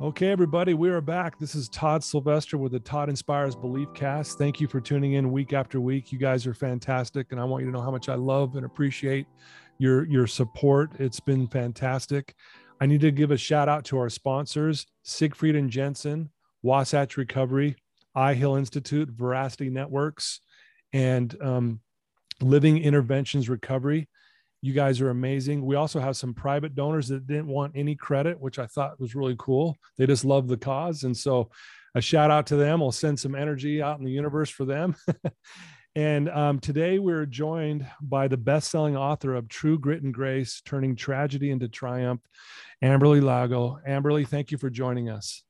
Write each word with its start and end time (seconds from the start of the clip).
Okay, 0.00 0.32
everybody, 0.32 0.74
we 0.74 0.90
are 0.90 1.00
back. 1.00 1.38
This 1.38 1.54
is 1.54 1.68
Todd 1.68 2.02
Sylvester 2.02 2.58
with 2.58 2.72
the 2.72 2.80
Todd 2.80 3.08
Inspires 3.08 3.54
Belief 3.54 3.86
Cast. 3.94 4.38
Thank 4.38 4.60
you 4.60 4.66
for 4.66 4.80
tuning 4.80 5.12
in 5.12 5.30
week 5.30 5.52
after 5.52 5.80
week. 5.80 6.10
You 6.10 6.18
guys 6.18 6.48
are 6.48 6.52
fantastic, 6.52 7.28
and 7.30 7.40
I 7.40 7.44
want 7.44 7.62
you 7.62 7.70
to 7.70 7.76
know 7.76 7.80
how 7.80 7.92
much 7.92 8.08
I 8.08 8.16
love 8.16 8.56
and 8.56 8.66
appreciate 8.66 9.28
your 9.78 10.04
your 10.06 10.26
support. 10.26 10.90
It's 10.98 11.20
been 11.20 11.46
fantastic. 11.46 12.34
I 12.80 12.86
need 12.86 13.02
to 13.02 13.12
give 13.12 13.30
a 13.30 13.36
shout 13.36 13.68
out 13.68 13.84
to 13.84 13.98
our 13.98 14.10
sponsors, 14.10 14.84
Siegfried 15.04 15.54
and 15.54 15.70
Jensen, 15.70 16.28
Wasatch 16.62 17.16
Recovery, 17.16 17.76
I 18.16 18.34
Hill 18.34 18.56
Institute, 18.56 19.10
Veracity 19.10 19.70
Networks, 19.70 20.40
and 20.92 21.40
um, 21.40 21.80
Living 22.42 22.78
Interventions 22.78 23.48
Recovery. 23.48 24.08
You 24.64 24.72
guys 24.72 25.02
are 25.02 25.10
amazing. 25.10 25.66
We 25.66 25.76
also 25.76 26.00
have 26.00 26.16
some 26.16 26.32
private 26.32 26.74
donors 26.74 27.08
that 27.08 27.26
didn't 27.26 27.48
want 27.48 27.72
any 27.74 27.94
credit, 27.94 28.40
which 28.40 28.58
I 28.58 28.64
thought 28.64 28.98
was 28.98 29.14
really 29.14 29.36
cool. 29.38 29.76
They 29.98 30.06
just 30.06 30.24
love 30.24 30.48
the 30.48 30.56
cause. 30.56 31.04
And 31.04 31.14
so 31.14 31.50
a 31.94 32.00
shout 32.00 32.30
out 32.30 32.46
to 32.46 32.56
them. 32.56 32.80
I'll 32.80 32.90
send 32.90 33.20
some 33.20 33.34
energy 33.34 33.82
out 33.82 33.98
in 33.98 34.06
the 34.06 34.10
universe 34.10 34.48
for 34.48 34.64
them. 34.64 34.96
and 35.94 36.30
um, 36.30 36.60
today 36.60 36.98
we're 36.98 37.26
joined 37.26 37.86
by 38.00 38.26
the 38.26 38.38
best 38.38 38.70
selling 38.70 38.96
author 38.96 39.34
of 39.34 39.50
True 39.50 39.78
Grit 39.78 40.02
and 40.02 40.14
Grace 40.14 40.62
Turning 40.64 40.96
Tragedy 40.96 41.50
into 41.50 41.68
Triumph, 41.68 42.22
Amberly 42.82 43.22
Lago. 43.22 43.80
Amberly, 43.86 44.26
thank 44.26 44.50
you 44.50 44.56
for 44.56 44.70
joining 44.70 45.10
us. 45.10 45.42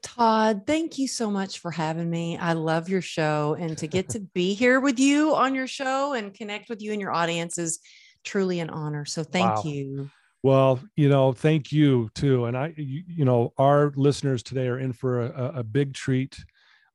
Todd, 0.00 0.62
thank 0.64 0.96
you 0.96 1.08
so 1.08 1.28
much 1.28 1.58
for 1.58 1.72
having 1.72 2.08
me. 2.08 2.38
I 2.38 2.52
love 2.52 2.88
your 2.88 3.02
show 3.02 3.56
and 3.58 3.76
to 3.78 3.88
get 3.88 4.10
to 4.10 4.20
be 4.20 4.54
here 4.54 4.78
with 4.78 5.00
you 5.00 5.34
on 5.34 5.56
your 5.56 5.66
show 5.66 6.12
and 6.12 6.32
connect 6.32 6.68
with 6.70 6.80
you 6.80 6.92
and 6.92 7.00
your 7.00 7.12
audience 7.12 7.58
is 7.58 7.80
truly 8.24 8.60
an 8.60 8.70
honor. 8.70 9.04
So 9.04 9.22
thank 9.24 9.56
wow. 9.56 9.62
you. 9.64 10.10
Well, 10.42 10.80
you 10.96 11.08
know, 11.08 11.32
thank 11.32 11.70
you 11.70 12.10
too. 12.14 12.46
And 12.46 12.56
I, 12.56 12.72
you, 12.76 13.02
you 13.06 13.24
know, 13.24 13.52
our 13.58 13.92
listeners 13.94 14.42
today 14.42 14.68
are 14.68 14.78
in 14.78 14.92
for 14.92 15.22
a, 15.26 15.52
a 15.56 15.62
big 15.62 15.92
treat. 15.92 16.36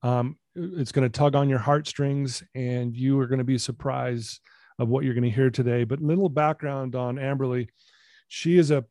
Um, 0.02 0.38
it's 0.56 0.92
going 0.92 1.10
to 1.10 1.16
tug 1.16 1.36
on 1.36 1.50
your 1.50 1.60
heartstrings 1.60 2.44
and 2.56 2.96
you 2.96 3.20
are 3.20 3.28
going 3.28 3.40
to 3.40 3.46
be 3.46 3.58
surprised 3.58 4.40
of 4.80 4.88
what 4.88 5.04
you're 5.04 5.14
going 5.14 5.24
to 5.24 5.30
hear 5.30 5.50
today. 5.50 5.84
But 5.84 6.02
little 6.02 6.30
background 6.30 6.96
on 6.96 7.16
Amberly. 7.16 7.68
She 8.28 8.58
is 8.58 8.72
a 8.72 8.86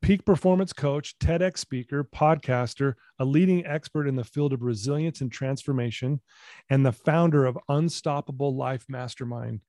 peak 0.00 0.24
performance 0.24 0.72
coach, 0.72 1.18
TEDx 1.18 1.58
speaker, 1.58 2.04
podcaster, 2.04 2.94
a 3.18 3.24
leading 3.24 3.64
expert 3.66 4.06
in 4.06 4.16
the 4.16 4.24
field 4.24 4.52
of 4.52 4.62
resilience 4.62 5.20
and 5.20 5.30
transformation, 5.30 6.20
and 6.68 6.84
the 6.84 6.92
founder 6.92 7.44
of 7.44 7.58
Unstoppable 7.68 8.56
Life 8.56 8.84
Mastermind. 8.88 9.60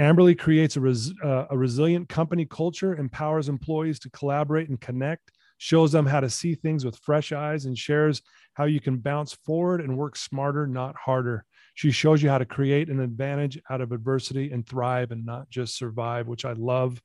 Amberly 0.00 0.38
creates 0.38 0.76
a, 0.76 0.80
res, 0.80 1.12
uh, 1.24 1.46
a 1.50 1.56
resilient 1.56 2.08
company 2.08 2.44
culture, 2.44 2.96
empowers 2.96 3.48
employees 3.48 3.98
to 4.00 4.10
collaborate 4.10 4.68
and 4.68 4.80
connect, 4.80 5.32
shows 5.58 5.90
them 5.90 6.04
how 6.04 6.20
to 6.20 6.28
see 6.28 6.54
things 6.54 6.84
with 6.84 6.98
fresh 6.98 7.32
eyes, 7.32 7.64
and 7.64 7.78
shares 7.78 8.20
how 8.54 8.64
you 8.64 8.80
can 8.80 8.98
bounce 8.98 9.32
forward 9.32 9.80
and 9.80 9.96
work 9.96 10.16
smarter, 10.16 10.66
not 10.66 10.94
harder. 10.96 11.44
She 11.74 11.90
shows 11.90 12.22
you 12.22 12.28
how 12.28 12.38
to 12.38 12.44
create 12.44 12.88
an 12.88 13.00
advantage 13.00 13.58
out 13.70 13.80
of 13.80 13.92
adversity 13.92 14.50
and 14.50 14.66
thrive 14.66 15.12
and 15.12 15.24
not 15.24 15.48
just 15.50 15.76
survive, 15.76 16.26
which 16.26 16.44
I 16.44 16.52
love. 16.52 17.00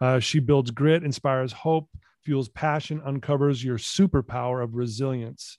Uh, 0.00 0.18
she 0.18 0.38
builds 0.38 0.70
grit, 0.70 1.04
inspires 1.04 1.52
hope, 1.52 1.88
fuels 2.24 2.48
passion, 2.48 3.02
uncovers 3.04 3.62
your 3.62 3.78
superpower 3.78 4.62
of 4.62 4.74
resilience. 4.74 5.58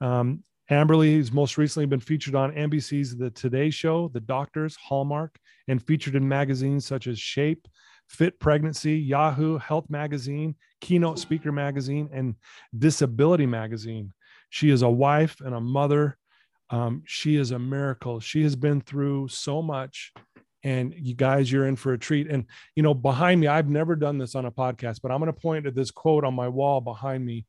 Um, 0.00 0.42
Amberly 0.70 1.18
has 1.18 1.30
most 1.30 1.58
recently 1.58 1.86
been 1.86 2.00
featured 2.00 2.34
on 2.34 2.52
NBC's 2.52 3.16
The 3.16 3.30
Today 3.30 3.68
Show, 3.68 4.08
The 4.08 4.20
Doctors, 4.20 4.76
Hallmark, 4.76 5.38
and 5.68 5.82
featured 5.82 6.14
in 6.14 6.26
magazines 6.26 6.86
such 6.86 7.06
as 7.06 7.18
Shape, 7.18 7.68
Fit 8.08 8.40
Pregnancy, 8.40 8.96
Yahoo, 8.96 9.58
Health 9.58 9.90
Magazine, 9.90 10.54
Keynote 10.80 11.18
Speaker 11.18 11.52
Magazine, 11.52 12.08
and 12.12 12.34
Disability 12.76 13.46
Magazine. 13.46 14.12
She 14.48 14.70
is 14.70 14.82
a 14.82 14.88
wife 14.88 15.36
and 15.40 15.54
a 15.54 15.60
mother. 15.60 16.16
Um, 16.70 17.02
she 17.06 17.36
is 17.36 17.50
a 17.50 17.58
miracle. 17.58 18.20
She 18.20 18.42
has 18.42 18.56
been 18.56 18.80
through 18.80 19.28
so 19.28 19.60
much 19.60 20.12
and 20.62 20.94
you 20.96 21.14
guys 21.14 21.52
you're 21.52 21.66
in 21.66 21.76
for 21.76 21.92
a 21.92 21.98
treat 21.98 22.26
and 22.30 22.46
you 22.74 22.82
know 22.82 22.94
behind 22.94 23.38
me 23.38 23.46
i've 23.46 23.68
never 23.68 23.94
done 23.94 24.16
this 24.16 24.34
on 24.34 24.46
a 24.46 24.50
podcast 24.50 25.00
but 25.02 25.12
i'm 25.12 25.20
going 25.20 25.30
to 25.30 25.38
point 25.38 25.66
at 25.66 25.74
this 25.74 25.90
quote 25.90 26.24
on 26.24 26.32
my 26.32 26.48
wall 26.48 26.80
behind 26.80 27.24
me 27.24 27.44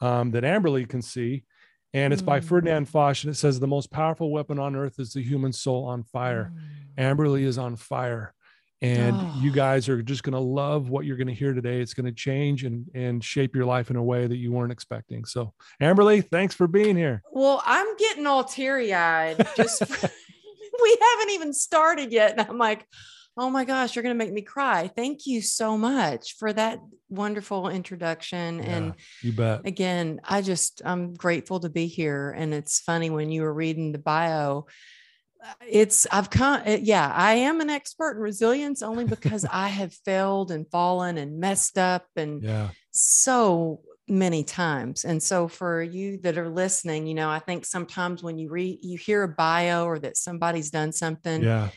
um, 0.00 0.32
that 0.32 0.42
amberly 0.42 0.86
can 0.88 1.00
see 1.00 1.44
and 1.92 2.12
it's 2.12 2.22
mm. 2.22 2.26
by 2.26 2.40
ferdinand 2.40 2.86
foch 2.86 3.22
and 3.24 3.32
it 3.32 3.36
says 3.36 3.58
the 3.58 3.66
most 3.66 3.90
powerful 3.90 4.30
weapon 4.30 4.58
on 4.58 4.76
earth 4.76 4.98
is 4.98 5.12
the 5.12 5.22
human 5.22 5.52
soul 5.52 5.84
on 5.84 6.02
fire 6.04 6.52
mm. 6.54 7.02
amberly 7.02 7.42
is 7.42 7.58
on 7.58 7.76
fire 7.76 8.34
and 8.82 9.14
oh. 9.14 9.38
you 9.42 9.52
guys 9.52 9.90
are 9.90 10.02
just 10.02 10.22
going 10.22 10.32
to 10.32 10.38
love 10.38 10.88
what 10.88 11.04
you're 11.04 11.16
going 11.16 11.26
to 11.26 11.34
hear 11.34 11.52
today 11.52 11.80
it's 11.80 11.94
going 11.94 12.06
to 12.06 12.12
change 12.12 12.64
and 12.64 12.86
and 12.94 13.22
shape 13.22 13.54
your 13.54 13.66
life 13.66 13.90
in 13.90 13.96
a 13.96 14.02
way 14.02 14.26
that 14.26 14.36
you 14.36 14.52
weren't 14.52 14.72
expecting 14.72 15.24
so 15.24 15.52
amberly 15.82 16.26
thanks 16.30 16.54
for 16.54 16.66
being 16.66 16.96
here 16.96 17.22
well 17.32 17.62
i'm 17.66 17.96
getting 17.96 18.26
all 18.26 18.44
teary-eyed 18.44 19.46
just 19.56 19.82
we 20.82 20.96
haven't 21.00 21.30
even 21.34 21.52
started 21.52 22.12
yet. 22.12 22.32
And 22.32 22.40
I'm 22.40 22.58
like, 22.58 22.86
oh 23.36 23.50
my 23.50 23.64
gosh, 23.64 23.94
you're 23.94 24.02
going 24.02 24.16
to 24.16 24.24
make 24.24 24.32
me 24.32 24.42
cry. 24.42 24.88
Thank 24.94 25.26
you 25.26 25.40
so 25.40 25.78
much 25.78 26.36
for 26.36 26.52
that 26.52 26.80
wonderful 27.08 27.68
introduction. 27.68 28.58
Yeah, 28.58 28.64
and 28.64 28.94
you 29.22 29.32
bet. 29.32 29.62
Again, 29.64 30.20
I 30.24 30.42
just, 30.42 30.82
I'm 30.84 31.14
grateful 31.14 31.60
to 31.60 31.68
be 31.68 31.86
here. 31.86 32.30
And 32.36 32.52
it's 32.52 32.80
funny 32.80 33.10
when 33.10 33.30
you 33.30 33.42
were 33.42 33.54
reading 33.54 33.92
the 33.92 33.98
bio, 33.98 34.66
uh, 35.42 35.52
it's, 35.66 36.06
I've 36.10 36.28
come, 36.28 36.62
yeah, 36.66 37.10
I 37.14 37.34
am 37.34 37.60
an 37.60 37.70
expert 37.70 38.16
in 38.16 38.22
resilience 38.22 38.82
only 38.82 39.04
because 39.04 39.46
I 39.50 39.68
have 39.68 39.94
failed 40.04 40.50
and 40.50 40.68
fallen 40.70 41.16
and 41.16 41.38
messed 41.38 41.78
up 41.78 42.06
and 42.16 42.42
yeah. 42.42 42.68
so 42.90 43.80
many 44.10 44.42
times. 44.42 45.04
And 45.04 45.22
so 45.22 45.48
for 45.48 45.80
you 45.82 46.18
that 46.18 46.36
are 46.36 46.50
listening, 46.50 47.06
you 47.06 47.14
know, 47.14 47.30
I 47.30 47.38
think 47.38 47.64
sometimes 47.64 48.22
when 48.22 48.38
you 48.38 48.50
read 48.50 48.80
you 48.82 48.98
hear 48.98 49.22
a 49.22 49.28
bio 49.28 49.84
or 49.84 49.98
that 50.00 50.16
somebody's 50.16 50.70
done 50.70 50.92
something, 50.92 51.42
yeah. 51.42 51.68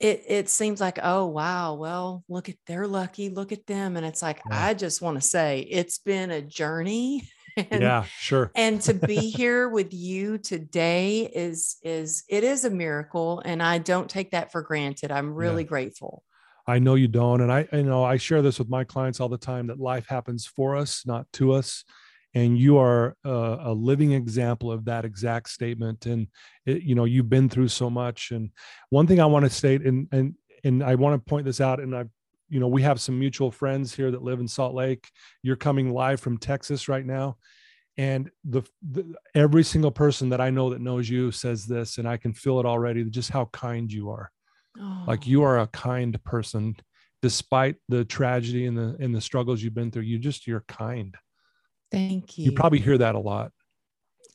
It 0.00 0.24
it 0.28 0.48
seems 0.48 0.80
like, 0.80 0.98
oh 1.02 1.26
wow, 1.26 1.74
well, 1.74 2.24
look 2.28 2.48
at 2.48 2.56
they're 2.66 2.86
lucky, 2.86 3.30
look 3.30 3.52
at 3.52 3.66
them. 3.66 3.96
And 3.96 4.06
it's 4.06 4.22
like, 4.22 4.40
yeah. 4.48 4.66
I 4.66 4.74
just 4.74 5.02
want 5.02 5.16
to 5.16 5.26
say 5.26 5.60
it's 5.60 5.98
been 5.98 6.30
a 6.30 6.42
journey. 6.42 7.28
And, 7.72 7.82
yeah, 7.82 8.04
sure. 8.20 8.52
and 8.54 8.80
to 8.82 8.94
be 8.94 9.16
here 9.30 9.68
with 9.68 9.92
you 9.92 10.38
today 10.38 11.22
is 11.22 11.78
is 11.82 12.22
it 12.28 12.44
is 12.44 12.64
a 12.64 12.70
miracle. 12.70 13.42
And 13.44 13.60
I 13.60 13.78
don't 13.78 14.08
take 14.08 14.30
that 14.30 14.52
for 14.52 14.62
granted. 14.62 15.10
I'm 15.10 15.34
really 15.34 15.64
yeah. 15.64 15.68
grateful. 15.68 16.22
I 16.68 16.78
know 16.78 16.94
you 16.94 17.08
don't. 17.08 17.40
And 17.40 17.50
I, 17.50 17.66
you 17.72 17.82
know, 17.82 18.04
I 18.04 18.16
share 18.16 18.42
this 18.42 18.60
with 18.60 18.68
my 18.68 18.84
clients 18.84 19.18
all 19.18 19.28
the 19.28 19.38
time 19.38 19.66
that 19.68 19.80
life 19.80 20.06
happens 20.06 20.46
for 20.46 20.76
us, 20.76 21.04
not 21.04 21.26
to 21.32 21.52
us. 21.52 21.82
And 22.38 22.58
you 22.58 22.78
are 22.78 23.16
a, 23.24 23.70
a 23.70 23.72
living 23.72 24.12
example 24.12 24.70
of 24.70 24.84
that 24.84 25.04
exact 25.04 25.46
statement. 25.48 26.06
And, 26.06 26.28
it, 26.66 26.82
you 26.82 26.94
know, 26.94 27.04
you've 27.04 27.28
been 27.28 27.48
through 27.48 27.68
so 27.68 27.88
much. 27.90 28.30
And 28.30 28.50
one 28.90 29.06
thing 29.06 29.20
I 29.20 29.26
want 29.26 29.44
to 29.44 29.50
state, 29.50 29.82
and, 29.82 30.08
and, 30.12 30.34
and 30.64 30.82
I 30.82 30.94
want 30.94 31.14
to 31.14 31.30
point 31.30 31.44
this 31.44 31.60
out, 31.60 31.80
and 31.80 31.94
I've, 31.94 32.10
you 32.48 32.60
know, 32.60 32.68
we 32.68 32.82
have 32.82 33.00
some 33.00 33.18
mutual 33.18 33.50
friends 33.50 33.94
here 33.94 34.10
that 34.10 34.22
live 34.22 34.40
in 34.40 34.48
Salt 34.48 34.74
Lake. 34.74 35.04
You're 35.42 35.56
coming 35.56 35.92
live 35.92 36.20
from 36.20 36.38
Texas 36.38 36.88
right 36.88 37.04
now. 37.04 37.36
And 37.96 38.30
the, 38.44 38.62
the 38.82 39.14
every 39.34 39.64
single 39.64 39.90
person 39.90 40.28
that 40.30 40.40
I 40.40 40.50
know 40.50 40.70
that 40.70 40.80
knows 40.80 41.10
you 41.10 41.32
says 41.32 41.66
this, 41.66 41.98
and 41.98 42.08
I 42.08 42.16
can 42.16 42.32
feel 42.32 42.60
it 42.60 42.66
already, 42.66 43.04
just 43.04 43.30
how 43.30 43.46
kind 43.52 43.92
you 43.92 44.10
are 44.10 44.30
Oh. 44.80 45.04
Like 45.06 45.26
you 45.26 45.42
are 45.42 45.58
a 45.58 45.66
kind 45.66 46.22
person, 46.24 46.76
despite 47.22 47.76
the 47.88 48.04
tragedy 48.04 48.66
and 48.66 48.76
the 48.76 48.96
and 49.00 49.14
the 49.14 49.20
struggles 49.20 49.62
you've 49.62 49.74
been 49.74 49.90
through. 49.90 50.02
You 50.02 50.18
just 50.18 50.46
you're 50.46 50.64
kind. 50.68 51.16
Thank 51.90 52.38
you. 52.38 52.46
You 52.46 52.52
probably 52.52 52.80
hear 52.80 52.98
that 52.98 53.14
a 53.14 53.20
lot. 53.20 53.52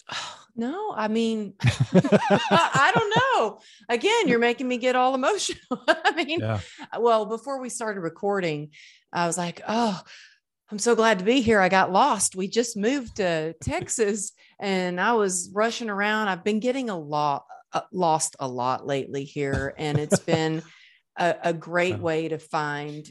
No, 0.55 0.93
I 0.95 1.07
mean, 1.07 1.55
I 1.63 2.91
don't 2.93 3.15
know. 3.15 3.59
Again, 3.89 4.27
you're 4.27 4.37
making 4.37 4.67
me 4.67 4.77
get 4.77 4.95
all 4.95 5.15
emotional. 5.15 5.57
I 5.87 6.11
mean, 6.11 6.41
yeah. 6.41 6.59
well, 6.99 7.25
before 7.25 7.59
we 7.59 7.69
started 7.69 8.01
recording, 8.01 8.69
I 9.11 9.25
was 9.25 9.35
like, 9.35 9.63
oh, 9.67 9.99
I'm 10.69 10.79
so 10.79 10.95
glad 10.95 11.19
to 11.19 11.25
be 11.25 11.41
here. 11.41 11.59
I 11.59 11.69
got 11.69 11.91
lost. 11.91 12.35
We 12.35 12.47
just 12.47 12.77
moved 12.77 13.17
to 13.17 13.53
Texas 13.63 14.31
and 14.59 14.99
I 14.99 15.13
was 15.13 15.51
rushing 15.53 15.89
around. 15.89 16.29
I've 16.29 16.43
been 16.43 16.59
getting 16.59 16.89
a 16.89 16.97
lot, 16.97 17.45
uh, 17.73 17.81
lost 17.91 18.35
a 18.39 18.47
lot 18.47 18.87
lately 18.87 19.23
here, 19.23 19.73
and 19.77 19.97
it's 19.97 20.19
been 20.33 20.63
a, 21.17 21.35
a, 21.43 21.53
great 21.53 21.99
way 21.99 22.27
to 22.29 22.39
find 22.39 23.07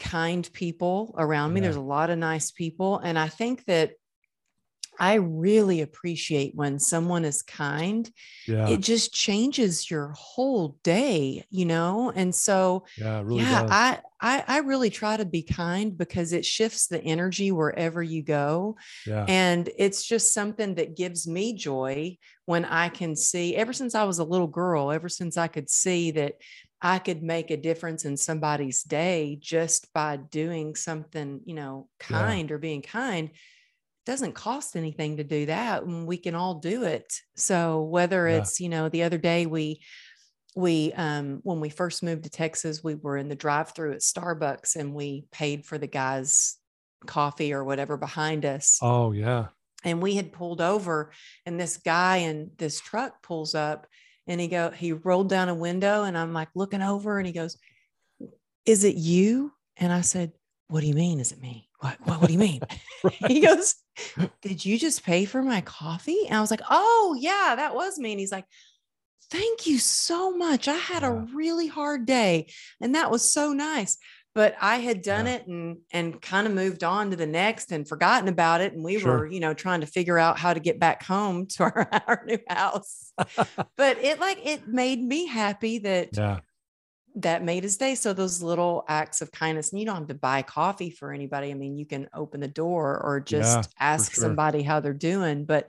kind 0.00 0.48
people 0.52 1.14
around 1.16 1.52
me. 1.52 1.60
Yeah. 1.60 1.66
There's 1.66 1.76
a 1.76 1.80
lot 1.80 2.10
of 2.10 2.18
nice 2.18 2.50
people, 2.50 2.98
and 2.98 3.18
I 3.18 3.28
think 3.28 3.64
that 3.66 3.92
I 5.00 5.14
really 5.14 5.80
appreciate 5.80 6.54
when 6.54 6.78
someone 6.78 7.24
is 7.24 7.40
kind. 7.40 8.08
Yeah. 8.46 8.68
It 8.68 8.80
just 8.80 9.14
changes 9.14 9.90
your 9.90 10.12
whole 10.14 10.76
day, 10.82 11.42
you 11.48 11.64
know? 11.64 12.12
And 12.14 12.34
so 12.34 12.84
yeah, 12.98 13.22
really 13.24 13.40
yeah. 13.40 13.66
I, 13.70 14.00
I 14.20 14.44
I 14.46 14.58
really 14.58 14.90
try 14.90 15.16
to 15.16 15.24
be 15.24 15.42
kind 15.42 15.96
because 15.96 16.34
it 16.34 16.44
shifts 16.44 16.88
the 16.88 17.02
energy 17.02 17.50
wherever 17.50 18.02
you 18.02 18.22
go. 18.22 18.76
yeah. 19.06 19.24
And 19.26 19.70
it's 19.78 20.04
just 20.04 20.34
something 20.34 20.74
that 20.74 20.96
gives 20.96 21.26
me 21.26 21.54
joy 21.54 22.18
when 22.44 22.66
I 22.66 22.90
can 22.90 23.16
see 23.16 23.56
ever 23.56 23.72
since 23.72 23.94
I 23.94 24.04
was 24.04 24.18
a 24.18 24.24
little 24.24 24.48
girl, 24.48 24.90
ever 24.92 25.08
since 25.08 25.38
I 25.38 25.48
could 25.48 25.70
see 25.70 26.10
that 26.10 26.34
I 26.82 26.98
could 26.98 27.22
make 27.22 27.50
a 27.50 27.56
difference 27.56 28.04
in 28.04 28.16
somebody's 28.16 28.82
day 28.82 29.38
just 29.40 29.92
by 29.92 30.16
doing 30.16 30.74
something, 30.76 31.40
you 31.44 31.54
know, 31.54 31.88
Yeah. 32.00 32.06
kind 32.18 32.50
or 32.50 32.58
being 32.58 32.82
kind 32.82 33.30
doesn't 34.06 34.32
cost 34.32 34.76
anything 34.76 35.18
to 35.18 35.24
do 35.24 35.46
that 35.46 35.82
and 35.84 36.06
we 36.06 36.16
can 36.16 36.34
all 36.34 36.54
do 36.54 36.84
it 36.84 37.20
so 37.36 37.82
whether 37.82 38.26
Yeah. 38.26 38.38
it's 38.38 38.58
you 38.58 38.68
know 38.70 38.88
the 38.88 39.02
other 39.02 39.18
day 39.18 39.44
we 39.44 39.82
we 40.56 40.92
um 40.94 41.40
when 41.44 41.60
we 41.60 41.68
first 41.68 42.02
moved 42.02 42.24
to 42.24 42.30
texas 42.30 42.82
we 42.82 42.94
were 42.94 43.18
in 43.18 43.28
the 43.28 43.36
drive 43.36 43.72
through 43.72 43.92
at 43.92 44.00
starbucks 44.00 44.74
and 44.74 44.94
we 44.94 45.26
paid 45.30 45.66
for 45.66 45.76
the 45.76 45.86
guy's 45.86 46.56
coffee 47.06 47.52
or 47.52 47.62
whatever 47.62 47.96
behind 47.98 48.44
us 48.46 48.78
oh 48.82 49.12
yeah. 49.12 49.48
and 49.84 50.02
we 50.02 50.16
had 50.16 50.32
pulled 50.32 50.62
over 50.62 51.12
and 51.44 51.60
this 51.60 51.76
guy 51.76 52.16
in 52.16 52.50
this 52.56 52.80
truck 52.80 53.22
pulls 53.22 53.54
up 53.54 53.86
and 54.30 54.40
he 54.40 54.46
go 54.46 54.70
he 54.70 54.92
rolled 54.92 55.28
down 55.28 55.48
a 55.48 55.54
window 55.54 56.04
and 56.04 56.16
i'm 56.16 56.32
like 56.32 56.48
looking 56.54 56.82
over 56.82 57.18
and 57.18 57.26
he 57.26 57.32
goes 57.32 57.58
is 58.66 58.84
it 58.84 58.94
you? 58.94 59.52
And 59.76 59.92
i 59.92 60.00
said 60.00 60.32
what 60.68 60.80
do 60.80 60.86
you 60.86 60.94
mean 60.94 61.18
is 61.18 61.32
it 61.32 61.40
me? 61.40 61.68
What 61.80 61.98
what, 62.04 62.20
what 62.20 62.26
do 62.28 62.32
you 62.32 62.38
mean? 62.38 62.60
He 63.26 63.40
goes 63.40 63.74
did 64.40 64.64
you 64.64 64.78
just 64.78 65.04
pay 65.04 65.24
for 65.24 65.42
my 65.42 65.60
coffee? 65.62 66.26
And 66.26 66.36
i 66.36 66.40
was 66.40 66.50
like 66.50 66.62
oh 66.70 67.16
yeah 67.18 67.54
that 67.56 67.74
was 67.74 67.98
me. 67.98 68.12
And 68.12 68.20
he's 68.20 68.32
like 68.32 68.46
thank 69.30 69.66
you 69.66 69.78
so 69.78 70.36
much. 70.36 70.66
I 70.66 70.74
had 70.74 71.04
a 71.04 71.12
really 71.12 71.68
hard 71.68 72.04
day. 72.04 72.50
And 72.80 72.96
that 72.96 73.12
was 73.12 73.32
so 73.32 73.52
nice 73.52 73.96
but 74.34 74.54
i 74.60 74.76
had 74.76 75.02
done 75.02 75.26
Yeah. 75.26 75.34
it 75.34 75.46
and 75.46 75.78
and 75.92 76.20
kind 76.22 76.46
of 76.46 76.52
moved 76.52 76.84
on 76.84 77.10
to 77.10 77.16
the 77.16 77.26
next 77.26 77.72
and 77.72 77.86
forgotten 77.88 78.28
about 78.28 78.60
it 78.60 78.72
and 78.72 78.84
we 78.84 78.98
Sure. 78.98 79.18
were 79.18 79.26
you 79.26 79.40
know 79.40 79.54
trying 79.54 79.80
to 79.80 79.86
figure 79.86 80.18
out 80.18 80.38
how 80.38 80.54
to 80.54 80.60
get 80.60 80.78
back 80.78 81.02
home 81.02 81.46
to 81.46 81.62
our, 81.64 81.88
our 82.06 82.24
new 82.26 82.38
house 82.48 83.12
but 83.76 83.98
it 83.98 84.20
like 84.20 84.38
it 84.46 84.68
made 84.68 85.00
me 85.02 85.26
happy 85.26 85.78
that 85.78 86.10
yeah. 86.16 86.40
that 87.16 87.42
made 87.42 87.64
his 87.64 87.76
day 87.76 87.94
so 87.94 88.12
those 88.12 88.40
little 88.42 88.84
acts 88.88 89.20
of 89.20 89.32
kindness 89.32 89.72
and 89.72 89.80
you 89.80 89.86
don't 89.86 89.96
have 89.96 90.06
to 90.08 90.14
buy 90.14 90.42
coffee 90.42 90.90
for 90.90 91.12
anybody 91.12 91.50
i 91.50 91.54
mean 91.54 91.76
you 91.76 91.86
can 91.86 92.08
open 92.14 92.40
the 92.40 92.48
door 92.48 93.00
or 93.02 93.20
just 93.20 93.58
Yeah, 93.58 93.70
ask 93.80 94.14
sure. 94.14 94.22
somebody 94.22 94.62
how 94.62 94.78
they're 94.80 94.92
doing 94.94 95.44
but 95.44 95.68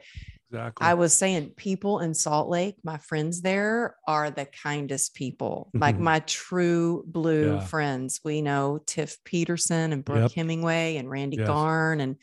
Exactly. 0.52 0.86
I 0.86 0.96
was 0.96 1.14
saying 1.14 1.52
people 1.56 2.00
in 2.00 2.14
Salt 2.14 2.50
Lake, 2.50 2.76
my 2.84 2.98
friends 2.98 3.42
there 3.42 3.96
are 4.06 4.30
the 4.30 4.46
kindest 4.46 5.16
people, 5.16 5.70
like 5.74 5.96
Mhm. 5.96 6.00
my 6.02 6.20
true 6.20 7.04
blue 7.08 7.54
Yeah. 7.54 7.60
friends. 7.62 8.20
We 8.26 8.42
know 8.42 8.80
Tiff 8.86 9.18
Peterson 9.24 9.94
and 9.94 10.04
Brooke 10.04 10.24
Yep. 10.24 10.32
Hemingway 10.34 10.98
and 10.98 11.10
Randy 11.10 11.38
Yes. 11.38 11.48
Garn 11.48 12.02
and 12.02 12.18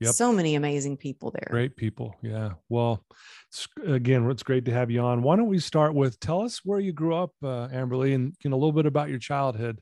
Yep. 0.00 0.12
so 0.14 0.30
many 0.32 0.54
amazing 0.56 0.98
people 0.98 1.30
there. 1.30 1.48
Great 1.50 1.76
people. 1.76 2.14
Yeah. 2.22 2.52
Well, 2.68 3.04
it's, 3.50 3.66
again, 3.86 4.30
it's 4.30 4.42
great 4.42 4.66
to 4.66 4.72
have 4.72 4.90
you 4.90 5.00
on. 5.00 5.22
Why 5.22 5.36
don't 5.36 5.48
we 5.48 5.58
start 5.58 5.94
with 5.94 6.20
tell 6.20 6.42
us 6.42 6.60
where 6.64 6.80
you 6.80 6.92
grew 6.92 7.14
up, 7.14 7.32
uh, 7.42 7.68
Amberly, 7.68 8.14
and 8.14 8.34
you 8.44 8.50
know, 8.50 8.56
a 8.56 8.58
little 8.58 8.72
bit 8.72 8.86
about 8.86 9.08
your 9.08 9.18
childhood. 9.18 9.80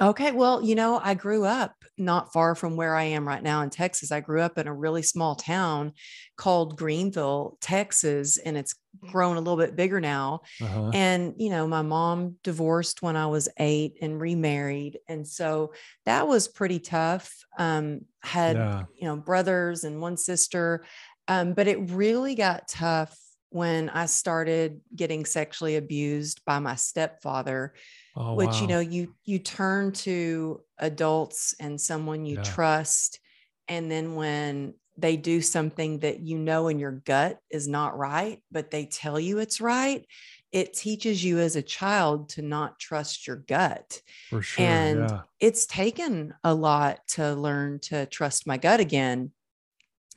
Okay. 0.00 0.30
Well, 0.30 0.62
you 0.62 0.76
know, 0.76 1.00
I 1.02 1.14
grew 1.14 1.44
up 1.44 1.74
not 1.96 2.32
far 2.32 2.54
from 2.54 2.76
where 2.76 2.94
I 2.94 3.02
am 3.02 3.26
right 3.26 3.42
now 3.42 3.62
in 3.62 3.70
Texas. 3.70 4.12
I 4.12 4.20
grew 4.20 4.40
up 4.40 4.56
in 4.56 4.68
a 4.68 4.72
really 4.74 5.02
small 5.02 5.34
town 5.34 5.92
called 6.36 6.76
Greenville, 6.78 7.58
Texas, 7.60 8.36
and 8.38 8.56
it's 8.56 8.76
grown 9.10 9.36
a 9.36 9.40
little 9.40 9.56
bit 9.56 9.74
bigger 9.74 10.00
now. 10.00 10.42
Uh-huh. 10.60 10.90
And, 10.94 11.34
you 11.38 11.50
know, 11.50 11.66
my 11.66 11.82
mom 11.82 12.36
divorced 12.44 13.02
when 13.02 13.16
I 13.16 13.26
was 13.26 13.48
eight 13.58 13.98
and 14.00 14.20
remarried. 14.20 15.00
And 15.08 15.26
so 15.26 15.72
that 16.04 16.28
was 16.28 16.46
pretty 16.46 16.78
tough. 16.78 17.34
Um, 17.58 18.02
had, 18.22 18.56
Yeah. 18.56 18.84
you 18.94 19.04
know, 19.08 19.16
brothers 19.16 19.82
and 19.82 20.00
one 20.00 20.16
sister. 20.16 20.84
Um, 21.26 21.54
but 21.54 21.66
it 21.66 21.90
really 21.90 22.36
got 22.36 22.68
tough 22.68 23.18
when 23.50 23.88
I 23.88 24.06
started 24.06 24.80
getting 24.94 25.24
sexually 25.24 25.76
abused 25.76 26.44
by 26.44 26.58
my 26.58 26.74
stepfather 26.76 27.74
Oh, 28.18 28.34
which 28.34 28.50
wow. 28.50 28.62
you 28.62 28.66
know 28.68 28.80
you 28.80 29.14
you 29.24 29.38
turn 29.38 29.92
to 29.92 30.62
adults 30.78 31.54
and 31.60 31.80
someone 31.80 32.26
you 32.26 32.36
Yeah. 32.36 32.42
trust 32.42 33.20
and 33.68 33.90
then 33.90 34.14
when 34.14 34.74
they 34.96 35.16
do 35.16 35.40
something 35.40 36.00
that 36.00 36.20
you 36.20 36.38
know 36.38 36.68
in 36.68 36.78
your 36.78 36.92
gut 36.92 37.38
is 37.50 37.68
not 37.68 37.96
right 37.96 38.42
but 38.50 38.70
they 38.70 38.86
tell 38.86 39.18
you 39.20 39.38
it's 39.38 39.60
right 39.60 40.04
it 40.52 40.74
teaches 40.74 41.22
you 41.24 41.38
as 41.38 41.56
a 41.56 41.62
child 41.62 42.30
to 42.30 42.42
not 42.42 42.78
trust 42.80 43.26
your 43.26 43.36
gut 43.36 44.02
for 44.30 44.42
sure. 44.42 44.64
and 44.64 44.98
yeah. 44.98 45.22
it's 45.40 45.66
taken 45.66 46.34
a 46.44 46.54
lot 46.54 47.00
to 47.08 47.34
learn 47.34 47.78
to 47.80 48.06
trust 48.06 48.46
my 48.46 48.56
gut 48.58 48.80
again 48.80 49.32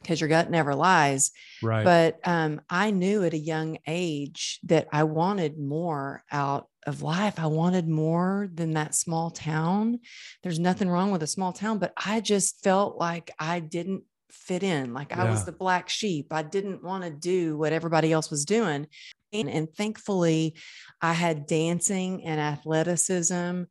because 0.01 0.19
your 0.19 0.29
gut 0.29 0.49
never 0.49 0.75
lies 0.75 1.31
Right. 1.61 1.83
but 1.83 2.19
um, 2.25 2.61
I 2.69 2.91
knew 2.91 3.23
at 3.23 3.33
a 3.33 3.37
young 3.39 3.79
age 3.87 4.59
that 4.63 4.87
I 4.91 5.03
wanted 5.03 5.59
more 5.59 6.23
out 6.31 6.69
of 6.87 7.01
life. 7.01 7.39
I 7.39 7.47
wanted 7.47 7.87
more 7.87 8.49
than 8.53 8.73
that 8.73 8.95
small 8.95 9.31
town. 9.31 9.99
There's 10.43 10.59
nothing 10.59 10.89
wrong 10.89 11.11
with 11.11 11.23
a 11.23 11.27
small 11.27 11.53
town, 11.53 11.77
but 11.77 11.93
I 11.97 12.21
just 12.21 12.63
felt 12.63 12.97
like 12.97 13.31
I 13.39 13.59
didn't 13.59 14.03
fit 14.31 14.63
in, 14.63 14.93
like 14.93 15.15
I 15.15 15.29
was 15.29 15.43
the 15.45 15.51
black 15.51 15.89
sheep. 15.89 16.27
I 16.31 16.41
didn't 16.41 16.83
want 16.83 17.03
to 17.03 17.09
do 17.09 17.57
what 17.57 17.73
everybody 17.73 18.11
else 18.11 18.31
was 18.31 18.45
doing. 18.45 18.87
And, 19.33 19.49
and 19.49 19.73
thankfully, 19.73 20.55
I 21.01 21.13
had 21.13 21.47
dancing 21.47 22.25
and 22.25 22.39
athleticism 22.39 23.63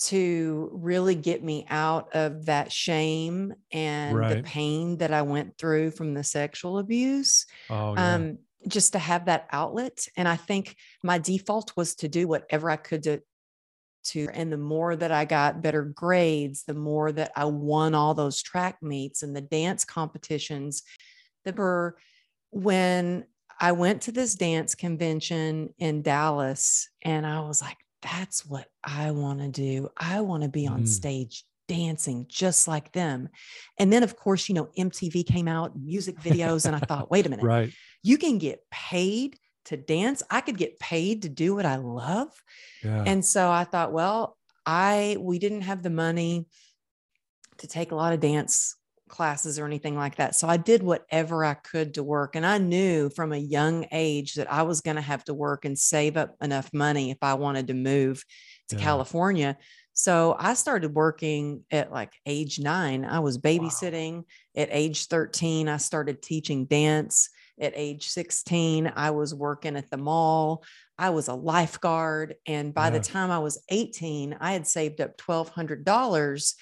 to 0.00 0.70
really 0.72 1.14
get 1.14 1.42
me 1.42 1.66
out 1.68 2.14
of 2.14 2.46
that 2.46 2.70
shame 2.72 3.52
and 3.72 4.16
the 4.16 4.42
pain 4.42 4.98
that 4.98 5.12
I 5.12 5.22
went 5.22 5.58
through 5.58 5.90
from 5.90 6.14
the 6.14 6.22
sexual 6.22 6.78
abuse. 6.78 7.46
oh, 7.68 7.94
yeah. 7.94 8.14
Um, 8.14 8.38
just 8.66 8.92
to 8.94 8.98
have 8.98 9.26
that 9.26 9.46
outlet. 9.52 10.06
And 10.16 10.26
I 10.26 10.36
think 10.36 10.76
my 11.02 11.18
default 11.18 11.72
was 11.76 11.94
to 11.96 12.08
do 12.08 12.26
whatever 12.26 12.70
I 12.70 12.76
could 12.76 13.02
to 13.04 13.20
to 14.04 14.28
and 14.32 14.50
the 14.50 14.56
more 14.58 14.96
that 14.96 15.10
I 15.10 15.24
got 15.24 15.60
better 15.60 15.82
grades, 15.84 16.64
the 16.64 16.74
more 16.74 17.12
that 17.12 17.32
I 17.36 17.44
won 17.44 17.94
all 17.94 18.14
those 18.14 18.40
track 18.40 18.78
meets 18.80 19.22
and 19.22 19.34
the 19.34 19.40
dance 19.40 19.84
competitions. 19.84 20.82
The 21.44 21.52
were 21.52 21.96
when 22.50 23.24
I 23.60 23.72
went 23.72 24.02
to 24.02 24.12
this 24.12 24.34
dance 24.34 24.74
convention 24.74 25.74
in 25.78 26.02
Dallas 26.02 26.88
and 27.02 27.26
I 27.26 27.40
was 27.40 27.60
like, 27.60 27.76
that's 28.00 28.46
what 28.46 28.66
I 28.84 29.10
want 29.10 29.40
to 29.40 29.48
do. 29.48 29.88
I 29.96 30.20
want 30.20 30.44
to 30.44 30.48
be 30.48 30.66
on 30.66 30.82
Mm. 30.82 30.88
stage 30.88 31.44
dancing 31.68 32.26
just 32.28 32.66
like 32.66 32.90
them. 32.92 33.28
And 33.78 33.92
then, 33.92 34.02
of 34.02 34.16
course, 34.16 34.48
you 34.48 34.54
know, 34.54 34.68
MTV 34.76 35.24
came 35.26 35.46
out, 35.46 35.78
music 35.78 36.16
videos, 36.16 36.66
and 36.66 36.74
I 36.74 36.80
thought, 36.80 37.10
wait 37.10 37.26
a 37.26 37.28
minute, 37.34 37.44
right. 37.44 37.72
you 38.02 38.18
can 38.18 38.38
get 38.38 38.62
paid 38.70 39.38
to 39.66 39.76
dance. 39.76 40.22
I 40.30 40.40
could 40.40 40.56
get 40.56 40.80
paid 40.80 41.22
to 41.22 41.28
do 41.28 41.54
what 41.54 41.66
I 41.66 41.76
love. 41.76 42.30
Yeah. 42.82 43.04
And 43.06 43.24
so 43.24 43.50
I 43.50 43.64
thought, 43.64 43.92
well, 43.92 44.36
I 44.66 45.16
we 45.20 45.38
didn't 45.38 45.62
have 45.62 45.82
the 45.82 45.90
money 45.90 46.46
to 47.58 47.66
take 47.66 47.92
a 47.92 47.94
lot 47.94 48.12
of 48.12 48.20
dance 48.20 48.74
classes 49.08 49.58
or 49.58 49.66
anything 49.66 49.96
like 49.96 50.16
that. 50.16 50.34
So 50.34 50.46
I 50.48 50.58
did 50.58 50.82
whatever 50.82 51.44
I 51.44 51.54
could 51.54 51.94
to 51.94 52.02
work. 52.02 52.36
And 52.36 52.44
I 52.44 52.58
knew 52.58 53.08
from 53.10 53.32
a 53.32 53.38
young 53.38 53.86
age 53.90 54.34
that 54.34 54.52
I 54.52 54.62
was 54.62 54.80
going 54.82 54.96
to 54.96 55.02
have 55.02 55.24
to 55.24 55.34
work 55.34 55.64
and 55.64 55.78
save 55.78 56.16
up 56.16 56.36
enough 56.42 56.72
money 56.72 57.10
if 57.10 57.18
I 57.22 57.34
wanted 57.34 57.68
to 57.68 57.74
move 57.74 58.22
to 58.68 58.76
Yeah. 58.76 58.82
California. 58.82 59.56
So 59.98 60.36
I 60.38 60.54
started 60.54 60.94
working 60.94 61.64
at 61.72 61.90
like 61.90 62.12
age 62.24 62.60
nine. 62.60 63.04
I 63.04 63.18
was 63.18 63.36
babysitting 63.36 64.22
at 64.56 64.68
age 64.70 65.06
13. 65.06 65.68
I 65.68 65.76
started 65.78 66.22
teaching 66.22 66.66
dance 66.66 67.30
at 67.60 67.72
age 67.74 68.06
16. 68.08 68.92
I 68.94 69.10
was 69.10 69.34
working 69.34 69.74
at 69.74 69.90
the 69.90 69.96
mall. 69.96 70.62
I 70.96 71.10
was 71.10 71.26
a 71.26 71.34
lifeguard. 71.34 72.36
And 72.46 72.72
by 72.72 72.84
Yeah. 72.86 72.90
the 72.90 72.98
uh-huh. 72.98 73.12
time 73.12 73.30
I 73.32 73.40
was 73.40 73.60
18, 73.70 74.36
I 74.40 74.52
had 74.52 74.68
saved 74.68 75.00
up 75.00 75.18
$1,200. 75.18 76.54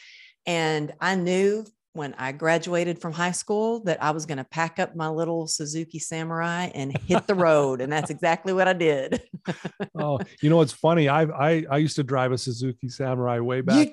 And 0.46 0.94
I 0.98 1.14
knew 1.16 1.66
when 1.96 2.14
I 2.18 2.32
graduated 2.32 3.00
from 3.00 3.12
high 3.12 3.32
school 3.32 3.80
that 3.84 4.02
I 4.02 4.10
was 4.12 4.26
going 4.26 4.38
to 4.38 4.44
pack 4.44 4.78
up 4.78 4.94
my 4.94 5.08
little 5.08 5.46
Suzuki 5.46 5.98
Samurai 5.98 6.70
and 6.74 6.96
hit 7.06 7.26
the 7.26 7.34
road. 7.34 7.80
And 7.80 7.92
that's 7.92 8.10
exactly 8.10 8.52
what 8.52 8.68
I 8.68 8.72
did. 8.74 9.22
oh, 9.98 10.20
you 10.42 10.50
know, 10.50 10.60
it's 10.60 10.72
funny. 10.72 11.08
I, 11.08 11.22
I, 11.22 11.64
I 11.70 11.76
used 11.78 11.96
to 11.96 12.04
drive 12.04 12.32
a 12.32 12.38
Suzuki 12.38 12.88
Samurai 12.88 13.40
way 13.40 13.62
back. 13.62 13.76
You 13.76 13.82
in- 13.82 13.88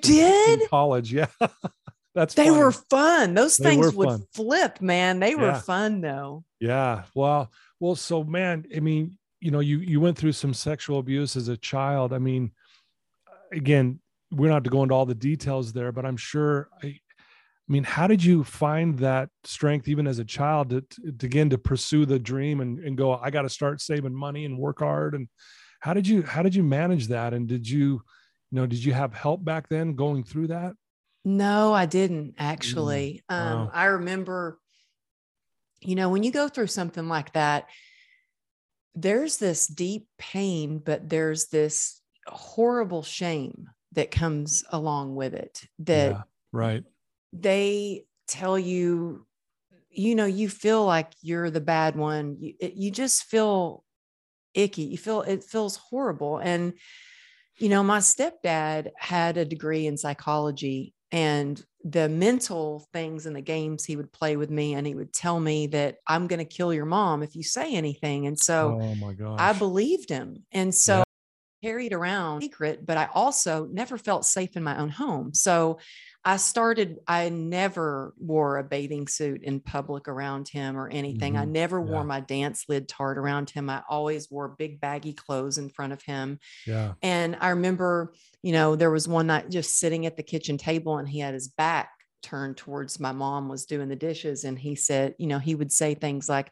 in 0.52 0.58
did? 0.60 0.70
college. 0.70 1.12
Yeah. 1.12 1.26
That's 2.14 2.34
They 2.34 2.46
funny. 2.46 2.58
were 2.58 2.70
fun. 2.70 3.34
Those 3.34 3.56
They 3.56 3.70
things 3.70 3.92
would 3.94 4.08
fun. 4.08 4.22
flip, 4.34 4.80
man. 4.80 5.18
They 5.18 5.34
were 5.34 5.48
Yeah. 5.48 5.58
fun 5.60 6.00
though. 6.00 6.44
Yeah. 6.60 7.02
Well, 7.14 7.50
well, 7.80 7.96
so 7.96 8.22
man, 8.22 8.66
I 8.74 8.78
mean, 8.78 9.18
you 9.40 9.50
know, 9.50 9.58
you 9.58 9.78
you 9.80 10.00
went 10.00 10.16
through 10.16 10.30
some 10.32 10.54
sexual 10.54 11.00
abuse 11.00 11.34
as 11.34 11.48
a 11.48 11.56
child. 11.56 12.12
I 12.12 12.18
mean, 12.18 12.52
again, 13.52 14.00
we're 14.30 14.48
not 14.48 14.64
to 14.64 14.70
go 14.70 14.82
into 14.82 14.94
all 14.94 15.06
the 15.06 15.14
details 15.14 15.72
there, 15.72 15.92
but 15.92 16.04
I'm 16.06 16.16
sure 16.16 16.68
I 16.82 16.98
I 17.68 17.72
mean, 17.72 17.84
how 17.84 18.06
did 18.06 18.22
you 18.22 18.44
find 18.44 18.98
that 18.98 19.30
strength 19.44 19.88
even 19.88 20.06
as 20.06 20.18
a 20.18 20.24
child 20.24 20.70
to, 20.70 20.82
to, 20.82 21.12
to 21.12 21.26
again 21.26 21.48
to 21.50 21.56
pursue 21.56 22.04
the 22.04 22.18
dream 22.18 22.60
and, 22.60 22.78
and 22.78 22.96
go, 22.96 23.14
I 23.14 23.30
got 23.30 23.42
to 23.42 23.48
start 23.48 23.80
saving 23.80 24.14
money 24.14 24.44
and 24.44 24.58
work 24.58 24.80
hard. 24.80 25.14
And 25.14 25.28
how 25.80 25.94
did 25.94 26.06
you 26.06 26.22
how 26.22 26.42
did 26.42 26.54
you 26.54 26.62
manage 26.62 27.08
that? 27.08 27.32
And 27.32 27.48
did 27.48 27.68
you, 27.68 28.02
you 28.50 28.60
know, 28.60 28.66
did 28.66 28.84
you 28.84 28.92
have 28.92 29.14
help 29.14 29.42
back 29.42 29.68
then 29.70 29.94
going 29.94 30.24
through 30.24 30.48
that? 30.48 30.74
No, 31.24 31.72
I 31.72 31.86
didn't 31.86 32.34
actually. 32.36 33.22
Mm, 33.30 33.34
wow. 33.38 33.62
um, 33.62 33.70
I 33.72 33.84
remember, 33.86 34.58
you 35.80 35.94
know, 35.94 36.10
when 36.10 36.22
you 36.22 36.32
go 36.32 36.48
through 36.48 36.66
something 36.66 37.08
like 37.08 37.32
that, 37.32 37.70
there's 38.94 39.38
this 39.38 39.66
deep 39.66 40.06
pain, 40.18 40.80
but 40.84 41.08
there's 41.08 41.46
this 41.46 42.02
horrible 42.26 43.02
shame 43.02 43.70
that 43.92 44.10
comes 44.10 44.64
along 44.70 45.14
with 45.14 45.32
it 45.32 45.62
that 45.78 46.12
yeah, 46.12 46.22
right 46.52 46.84
they 47.40 48.04
tell 48.26 48.58
you 48.58 49.26
you 49.90 50.14
know 50.14 50.26
you 50.26 50.48
feel 50.48 50.84
like 50.84 51.12
you're 51.22 51.50
the 51.50 51.60
bad 51.60 51.96
one. 51.96 52.36
You, 52.38 52.54
it, 52.60 52.74
you 52.74 52.90
just 52.90 53.24
feel 53.24 53.84
icky. 54.52 54.82
You 54.82 54.98
feel 54.98 55.22
it 55.22 55.44
feels 55.44 55.76
horrible. 55.76 56.38
And 56.38 56.74
you 57.56 57.68
know 57.68 57.82
my 57.82 57.98
stepdad 57.98 58.90
had 58.98 59.36
a 59.36 59.44
degree 59.44 59.86
in 59.86 59.96
psychology 59.96 60.94
and 61.12 61.62
the 61.84 62.08
mental 62.08 62.88
things 62.92 63.26
and 63.26 63.36
the 63.36 63.40
games 63.40 63.84
he 63.84 63.94
would 63.94 64.10
play 64.10 64.36
with 64.36 64.50
me 64.50 64.74
and 64.74 64.86
he 64.86 64.94
would 64.94 65.12
tell 65.12 65.38
me 65.38 65.68
that 65.68 65.98
i'm 66.08 66.26
going 66.26 66.38
to 66.38 66.44
kill 66.44 66.72
your 66.72 66.86
mom 66.86 67.22
if 67.22 67.36
you 67.36 67.42
say 67.42 67.74
anything. 67.74 68.26
And 68.26 68.38
so 68.38 68.78
oh 68.80 68.94
my 68.96 69.12
god 69.12 69.40
i 69.40 69.52
believed 69.52 70.08
him. 70.08 70.44
And 70.50 70.74
so 70.74 70.98
yeah. 70.98 71.70
carried 71.70 71.92
around 71.92 72.40
secret 72.42 72.84
but 72.84 72.96
i 72.96 73.08
also 73.14 73.68
never 73.70 73.96
felt 73.96 74.24
safe 74.24 74.56
in 74.56 74.62
my 74.62 74.76
own 74.78 74.88
home. 74.88 75.34
So 75.34 75.78
I 76.26 76.38
started, 76.38 77.00
I 77.06 77.28
never 77.28 78.14
wore 78.18 78.56
a 78.56 78.64
bathing 78.64 79.08
suit 79.08 79.42
in 79.42 79.60
public 79.60 80.08
around 80.08 80.48
him 80.48 80.76
or 80.76 80.88
anything. 80.88 81.34
Mm-hmm. 81.34 81.42
I 81.42 81.44
never 81.44 81.78
yeah. 81.78 81.84
wore 81.84 82.04
my 82.04 82.20
dance 82.20 82.64
lid 82.66 82.88
tart 82.88 83.18
around 83.18 83.50
him. 83.50 83.68
I 83.68 83.82
always 83.90 84.30
wore 84.30 84.48
big 84.48 84.80
baggy 84.80 85.12
clothes 85.12 85.58
in 85.58 85.68
front 85.68 85.92
of 85.92 86.02
him. 86.02 86.38
Yeah. 86.66 86.94
And 87.02 87.36
I 87.40 87.50
remember, 87.50 88.14
you 88.42 88.52
know, 88.52 88.74
there 88.74 88.90
was 88.90 89.06
one 89.06 89.26
night 89.26 89.50
just 89.50 89.78
sitting 89.78 90.06
at 90.06 90.16
the 90.16 90.22
kitchen 90.22 90.56
table 90.56 90.96
and 90.96 91.06
he 91.06 91.18
had 91.18 91.34
his 91.34 91.48
back 91.48 91.90
turned 92.22 92.56
towards 92.56 92.98
my 92.98 93.12
mom 93.12 93.50
was 93.50 93.66
doing 93.66 93.90
the 93.90 93.96
dishes. 93.96 94.44
And 94.44 94.58
he 94.58 94.76
said, 94.76 95.14
you 95.18 95.26
know, 95.26 95.38
he 95.38 95.54
would 95.54 95.72
say 95.72 95.94
things 95.94 96.26
like, 96.26 96.50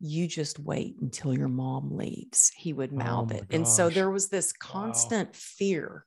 you 0.00 0.26
just 0.28 0.58
wait 0.58 0.96
until 0.98 1.36
your 1.36 1.48
mom 1.48 1.94
leaves. 1.94 2.52
He 2.56 2.72
would 2.72 2.90
mouth 2.90 3.32
oh 3.32 3.36
it. 3.36 3.48
Gosh. 3.48 3.56
And 3.56 3.68
so 3.68 3.90
there 3.90 4.10
was 4.10 4.30
this 4.30 4.54
constant 4.54 5.28
wow. 5.28 5.34
fear, 5.34 6.06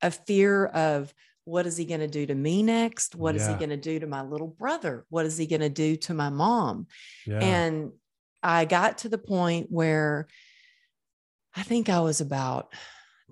a 0.00 0.10
fear 0.10 0.64
of, 0.64 1.12
what 1.48 1.66
is 1.66 1.76
he 1.76 1.84
going 1.84 2.00
to 2.00 2.06
do 2.06 2.26
to 2.26 2.34
me 2.34 2.62
next? 2.62 3.16
What 3.16 3.34
yeah. 3.34 3.40
is 3.40 3.48
he 3.48 3.54
going 3.54 3.70
to 3.70 3.76
do 3.76 3.98
to 4.00 4.06
my 4.06 4.22
little 4.22 4.46
brother? 4.46 5.06
What 5.08 5.26
is 5.26 5.38
he 5.38 5.46
going 5.46 5.60
to 5.60 5.68
do 5.68 5.96
to 5.96 6.14
my 6.14 6.28
mom? 6.28 6.86
Yeah. 7.26 7.38
And 7.38 7.92
I 8.42 8.64
got 8.66 8.98
to 8.98 9.08
the 9.08 9.18
point 9.18 9.66
where 9.70 10.28
I 11.56 11.62
think 11.62 11.88
I 11.88 12.00
was 12.00 12.20
about 12.20 12.72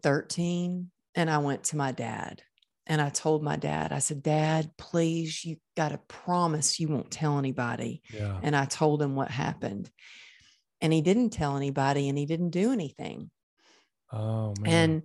13 0.02 0.90
and 1.14 1.30
I 1.30 1.38
went 1.38 1.64
to 1.64 1.76
my 1.76 1.92
dad 1.92 2.42
and 2.87 3.00
I 3.00 3.08
told 3.08 3.42
my 3.42 3.56
dad, 3.56 3.92
I 3.92 3.99
said, 3.99 4.23
Dad, 4.23 4.70
please, 4.78 5.44
you 5.44 5.56
got 5.76 5.88
to 5.88 5.99
promise 6.08 6.78
you 6.78 6.88
won't 6.88 7.11
tell 7.11 7.38
anybody. 7.38 8.02
Yeah. 8.12 8.38
And 8.42 8.54
I 8.54 8.64
told 8.64 9.02
him 9.02 9.16
what 9.16 9.30
happened. 9.30 9.90
And 10.80 10.92
he 10.92 11.00
didn't 11.00 11.30
tell 11.30 11.56
anybody 11.56 12.08
and 12.08 12.16
he 12.16 12.26
didn't 12.26 12.50
do 12.50 12.73
anything. 12.73 13.30
Oh, 14.12 14.54
man. 14.61 14.73
And 14.73 15.02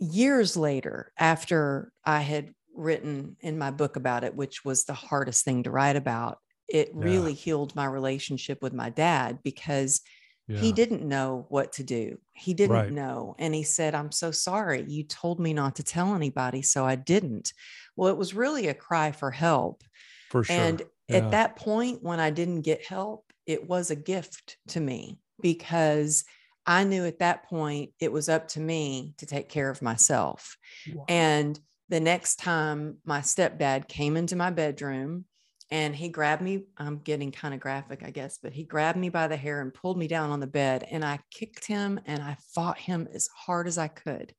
years 0.00 0.56
later, 0.56 1.12
after 1.18 1.92
I 2.04 2.20
had 2.22 2.52
written 2.74 3.36
in 3.40 3.58
my 3.58 3.70
book 3.70 3.96
about 3.96 4.24
it, 4.24 4.34
which 4.34 4.64
was 4.64 4.84
the 4.84 4.94
hardest 4.94 5.44
thing 5.44 5.62
to 5.64 5.70
write 5.70 5.96
about, 5.96 6.38
it 6.68 6.88
yeah. 6.88 7.04
really 7.04 7.34
healed 7.34 7.76
my 7.76 7.84
relationship 7.84 8.62
with 8.62 8.72
my 8.72 8.90
dad 8.90 9.40
because 9.42 10.00
yeah. 10.48 10.58
he 10.58 10.72
didn't 10.72 11.06
know 11.06 11.46
what 11.48 11.72
to 11.74 11.84
do. 11.84 12.18
He 12.32 12.54
didn't 12.54 12.76
right. 12.76 12.92
know. 12.92 13.34
And 13.38 13.54
he 13.54 13.62
said, 13.62 13.94
I'm 13.94 14.12
so 14.12 14.30
sorry. 14.30 14.84
You 14.88 15.04
told 15.04 15.38
me 15.38 15.52
not 15.52 15.76
to 15.76 15.84
tell 15.84 16.14
anybody. 16.14 16.62
So 16.62 16.84
I 16.84 16.94
didn't. 16.94 17.52
Well, 17.96 18.08
it 18.08 18.16
was 18.16 18.34
really 18.34 18.68
a 18.68 18.74
cry 18.74 19.12
for 19.12 19.30
help. 19.30 19.82
For 20.30 20.44
sure. 20.44 20.56
And 20.56 20.82
yeah. 21.08 21.18
at 21.18 21.30
that 21.32 21.56
point, 21.56 22.02
when 22.02 22.20
I 22.20 22.30
didn't 22.30 22.62
get 22.62 22.84
help, 22.84 23.24
it 23.46 23.68
was 23.68 23.90
a 23.90 23.96
gift 23.96 24.56
to 24.68 24.80
me 24.80 25.18
because 25.42 26.24
I 26.66 26.84
knew 26.84 27.04
at 27.06 27.20
that 27.20 27.44
point 27.44 27.90
it 28.00 28.12
was 28.12 28.28
up 28.28 28.48
to 28.48 28.60
me 28.60 29.14
to 29.18 29.26
take 29.26 29.48
care 29.48 29.70
of 29.70 29.82
myself. 29.82 30.56
Wow. 30.92 31.04
And 31.08 31.58
the 31.88 32.00
next 32.00 32.36
time 32.36 32.98
my 33.04 33.20
stepdad 33.20 33.88
came 33.88 34.16
into 34.16 34.36
my 34.36 34.50
bedroom 34.50 35.24
and 35.70 35.94
he 35.94 36.08
grabbed 36.08 36.42
me, 36.42 36.64
I'm 36.76 36.98
getting 36.98 37.30
kind 37.30 37.54
of 37.54 37.60
graphic, 37.60 38.02
I 38.04 38.10
guess, 38.10 38.38
but 38.42 38.52
he 38.52 38.64
grabbed 38.64 38.98
me 38.98 39.08
by 39.08 39.28
the 39.28 39.36
hair 39.36 39.60
and 39.60 39.72
pulled 39.72 39.98
me 39.98 40.08
down 40.08 40.30
on 40.30 40.40
the 40.40 40.46
bed. 40.46 40.86
And 40.90 41.04
I 41.04 41.20
kicked 41.30 41.64
him 41.64 42.00
and 42.06 42.22
I 42.22 42.36
fought 42.54 42.78
him 42.78 43.08
as 43.12 43.28
hard 43.28 43.68
as 43.68 43.78
I 43.78 43.88
could. 43.88 44.34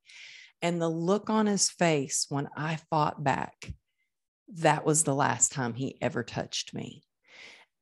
And 0.61 0.81
the 0.81 0.89
look 0.89 1.29
on 1.29 1.47
his 1.47 1.69
face 1.69 2.25
when 2.29 2.49
I 2.55 2.77
fought 2.89 3.23
back, 3.23 3.73
that 4.55 4.85
was 4.85 5.03
the 5.03 5.15
last 5.15 5.53
time 5.53 5.73
he 5.73 5.97
ever 6.01 6.23
touched 6.23 6.73
me. 6.73 7.03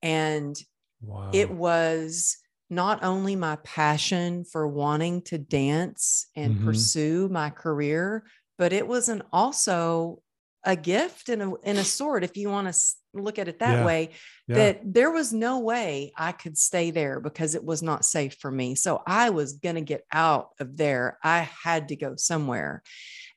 And 0.01 0.55
wow. 1.01 1.31
it 1.33 1.51
was 1.51 2.37
not 2.69 3.03
only 3.03 3.35
my 3.35 3.57
passion 3.57 4.43
for 4.43 4.67
wanting 4.67 5.21
to 5.23 5.37
dance 5.37 6.27
and 6.35 6.55
mm-hmm. 6.55 6.65
pursue 6.65 7.27
my 7.29 7.49
career, 7.49 8.25
but 8.57 8.73
it 8.73 8.87
was 8.87 9.09
an 9.09 9.23
also 9.33 10.21
a 10.63 10.75
gift 10.75 11.29
and 11.29 11.41
a, 11.41 11.53
and 11.63 11.77
a 11.77 11.83
sword, 11.83 12.23
if 12.23 12.35
you 12.35 12.49
want 12.49 12.71
to 12.71 12.79
look 13.13 13.39
at 13.39 13.47
it 13.47 13.59
that 13.59 13.79
yeah. 13.79 13.85
way, 13.85 14.09
yeah. 14.47 14.55
that 14.55 14.81
there 14.93 15.09
was 15.09 15.33
no 15.33 15.59
way 15.59 16.11
I 16.17 16.31
could 16.31 16.57
stay 16.57 16.91
there 16.91 17.19
because 17.19 17.55
it 17.55 17.63
was 17.63 17.81
not 17.81 18.05
safe 18.05 18.35
for 18.39 18.51
me. 18.51 18.75
So 18.75 19.01
I 19.07 19.29
was 19.29 19.53
going 19.53 19.75
to 19.75 19.81
get 19.81 20.03
out 20.13 20.49
of 20.59 20.77
there. 20.77 21.17
I 21.23 21.49
had 21.63 21.87
to 21.89 21.95
go 21.95 22.15
somewhere. 22.17 22.83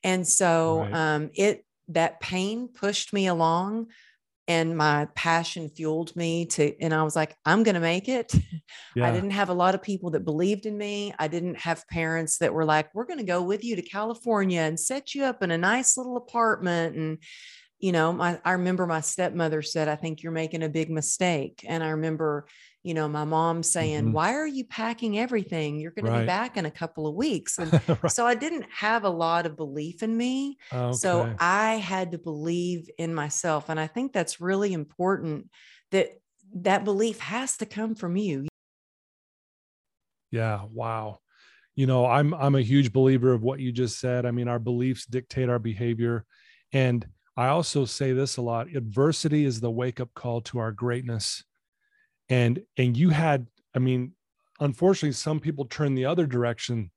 And 0.02 0.26
so 0.26 0.80
right. 0.80 0.92
um, 0.92 1.30
it, 1.34 1.64
that 1.88 2.20
pain 2.20 2.68
pushed 2.68 3.12
me 3.12 3.28
along 3.28 3.88
and 4.48 4.76
my 4.76 5.06
passion 5.14 5.68
fueled 5.68 6.14
me 6.16 6.46
to 6.46 6.74
and 6.80 6.92
i 6.92 7.02
was 7.02 7.14
like 7.14 7.36
i'm 7.46 7.62
going 7.62 7.74
to 7.74 7.80
make 7.80 8.08
it. 8.08 8.32
Yeah. 8.96 9.08
i 9.08 9.12
didn't 9.12 9.32
have 9.32 9.50
a 9.50 9.54
lot 9.54 9.74
of 9.74 9.82
people 9.82 10.10
that 10.10 10.24
believed 10.24 10.64
in 10.66 10.76
me. 10.78 11.12
I 11.18 11.28
didn't 11.28 11.58
have 11.58 11.86
parents 11.88 12.38
that 12.38 12.54
were 12.54 12.64
like 12.64 12.94
we're 12.94 13.06
going 13.06 13.18
to 13.18 13.24
go 13.24 13.42
with 13.42 13.64
you 13.64 13.76
to 13.76 13.82
california 13.82 14.60
and 14.60 14.80
set 14.80 15.14
you 15.14 15.24
up 15.24 15.42
in 15.42 15.50
a 15.50 15.58
nice 15.58 15.96
little 15.96 16.16
apartment. 16.16 16.96
And 16.96 17.18
you 17.78 17.92
know 17.92 18.12
my 18.12 18.40
i 18.44 18.52
remember 18.52 18.86
my 18.86 19.00
stepmother 19.00 19.60
said 19.60 19.88
i 19.88 19.96
think 19.96 20.22
you're 20.22 20.32
making 20.32 20.62
a 20.62 20.68
big 20.68 20.90
mistake. 20.90 21.64
And 21.68 21.82
i 21.82 21.90
remember 21.90 22.46
you 22.82 22.94
know, 22.94 23.08
my 23.08 23.24
mom 23.24 23.62
saying, 23.62 24.04
mm-hmm. 24.04 24.12
Why 24.12 24.34
are 24.34 24.46
you 24.46 24.64
packing 24.64 25.18
everything? 25.18 25.78
You're 25.78 25.92
going 25.92 26.06
right. 26.06 26.18
to 26.18 26.20
be 26.22 26.26
back 26.26 26.56
in 26.56 26.66
a 26.66 26.70
couple 26.70 27.06
of 27.06 27.14
weeks. 27.14 27.58
And 27.58 27.72
right. 27.88 28.10
so 28.10 28.26
I 28.26 28.34
didn't 28.34 28.66
have 28.74 29.04
a 29.04 29.10
lot 29.10 29.46
of 29.46 29.56
belief 29.56 30.02
in 30.02 30.16
me. 30.16 30.58
Okay. 30.72 30.92
So 30.96 31.34
I 31.38 31.74
had 31.74 32.12
to 32.12 32.18
believe 32.18 32.90
in 32.98 33.14
myself. 33.14 33.68
And 33.68 33.78
I 33.78 33.86
think 33.86 34.12
that's 34.12 34.40
really 34.40 34.72
important 34.72 35.48
that 35.92 36.10
that 36.54 36.84
belief 36.84 37.20
has 37.20 37.56
to 37.58 37.66
come 37.66 37.94
from 37.94 38.16
you. 38.16 38.48
Yeah. 40.32 40.62
Wow. 40.72 41.20
You 41.76 41.86
know, 41.86 42.04
I'm 42.04 42.34
I'm 42.34 42.54
a 42.54 42.60
huge 42.60 42.92
believer 42.92 43.32
of 43.32 43.42
what 43.42 43.60
you 43.60 43.70
just 43.70 43.98
said. 44.00 44.26
I 44.26 44.30
mean, 44.30 44.48
our 44.48 44.58
beliefs 44.58 45.06
dictate 45.06 45.48
our 45.48 45.58
behavior. 45.58 46.24
And 46.72 47.06
I 47.36 47.48
also 47.48 47.84
say 47.84 48.12
this 48.12 48.36
a 48.36 48.42
lot 48.42 48.68
adversity 48.74 49.44
is 49.44 49.60
the 49.60 49.70
wake 49.70 50.00
up 50.00 50.12
call 50.14 50.40
to 50.42 50.58
our 50.58 50.72
greatness 50.72 51.44
and 52.32 52.62
and 52.78 52.96
you 52.96 53.10
had 53.10 53.46
i 53.76 53.78
mean 53.78 54.12
unfortunately 54.60 55.12
some 55.12 55.38
people 55.38 55.66
turn 55.66 55.94
the 55.94 56.06
other 56.06 56.26
direction 56.26 56.90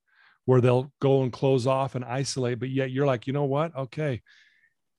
where 0.46 0.62
they'll 0.62 0.92
go 1.02 1.24
and 1.24 1.34
close 1.34 1.68
off 1.68 1.96
and 1.96 2.06
isolate 2.06 2.60
but 2.60 2.70
yet 2.70 2.90
you're 2.90 3.06
like 3.06 3.28
you 3.28 3.34
know 3.34 3.44
what? 3.44 3.76
Okay. 3.76 4.22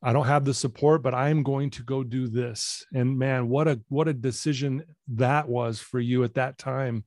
I 0.03 0.13
don't 0.13 0.27
have 0.27 0.45
the 0.45 0.53
support 0.53 1.03
but 1.03 1.15
i'm 1.15 1.43
going 1.43 1.71
to 1.71 1.83
go 1.83 2.05
do 2.05 2.29
this. 2.29 2.85
And 2.95 3.19
man 3.19 3.49
what 3.49 3.67
a 3.67 3.81
what 3.89 4.09
a 4.09 4.13
decision 4.13 4.85
that 5.15 5.49
was 5.49 5.81
for 5.81 5.99
you 5.99 6.23
at 6.23 6.35
that 6.35 6.59
time. 6.59 7.05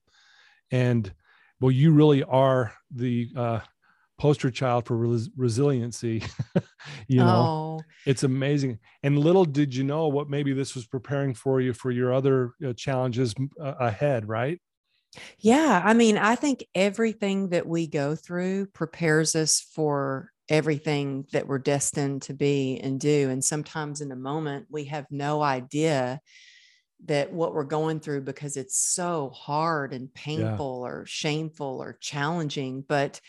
And 0.71 1.13
well 1.61 1.71
you 1.71 1.91
really 1.91 2.23
are 2.23 2.73
the 2.89 3.29
uh 3.35 3.59
poster 4.19 4.51
child 4.51 4.85
for 4.85 4.95
res- 4.97 5.29
resiliency 5.35 6.21
you 7.07 7.17
know? 7.17 7.79
Oh. 7.79 7.81
it's 8.05 8.23
amazing. 8.23 8.77
And 9.01 9.17
little 9.17 9.45
did 9.45 9.73
you 9.73 9.83
know 9.83 10.07
what 10.07 10.29
maybe 10.29 10.53
this 10.53 10.75
was 10.75 10.85
preparing 10.85 11.33
for 11.33 11.61
you 11.61 11.73
for 11.73 11.89
your 11.89 12.13
other 12.13 12.53
uh, 12.65 12.73
challenges 12.73 13.33
uh, 13.59 13.73
ahead 13.79 14.27
right? 14.27 14.59
Yeah 15.39 15.81
i 15.83 15.95
mean 15.95 16.19
i 16.19 16.35
think 16.35 16.63
everything 16.75 17.49
that 17.49 17.65
we 17.65 17.87
go 17.87 18.15
through 18.15 18.67
prepares 18.67 19.35
us 19.35 19.59
for 19.59 20.31
everything 20.49 21.25
that 21.31 21.47
we're 21.47 21.59
destined 21.59 22.23
to 22.23 22.33
be 22.33 22.79
and 22.81 22.99
do. 22.99 23.29
And 23.29 23.43
sometimes 23.43 24.01
in 24.01 24.11
a 24.11 24.17
moment 24.17 24.65
we 24.69 24.85
have 24.85 25.05
no 25.11 25.41
idea 25.41 26.19
that 27.05 27.31
what 27.31 27.53
we're 27.53 27.63
going 27.63 27.99
through 27.99 28.21
because 28.21 28.57
it's 28.57 28.77
so 28.77 29.29
hard 29.29 29.93
and 29.93 30.13
painful 30.13 30.81
yeah. 30.83 30.89
or 30.89 31.05
shameful 31.05 31.81
or 31.81 31.97
challenging. 32.01 32.83
But 32.85 33.21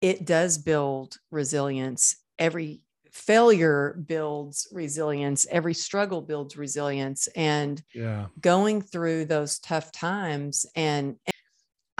it 0.00 0.24
does 0.24 0.58
build 0.58 1.18
resilience. 1.30 2.16
Every 2.38 2.82
failure 3.12 4.00
builds 4.06 4.68
resilience. 4.72 5.46
Every 5.50 5.74
struggle 5.74 6.22
builds 6.22 6.56
resilience. 6.56 7.28
And 7.34 7.82
yeah. 7.94 8.26
going 8.40 8.82
through 8.82 9.26
those 9.26 9.58
tough 9.58 9.92
times 9.92 10.66
and, 10.76 11.16
and 11.26 11.34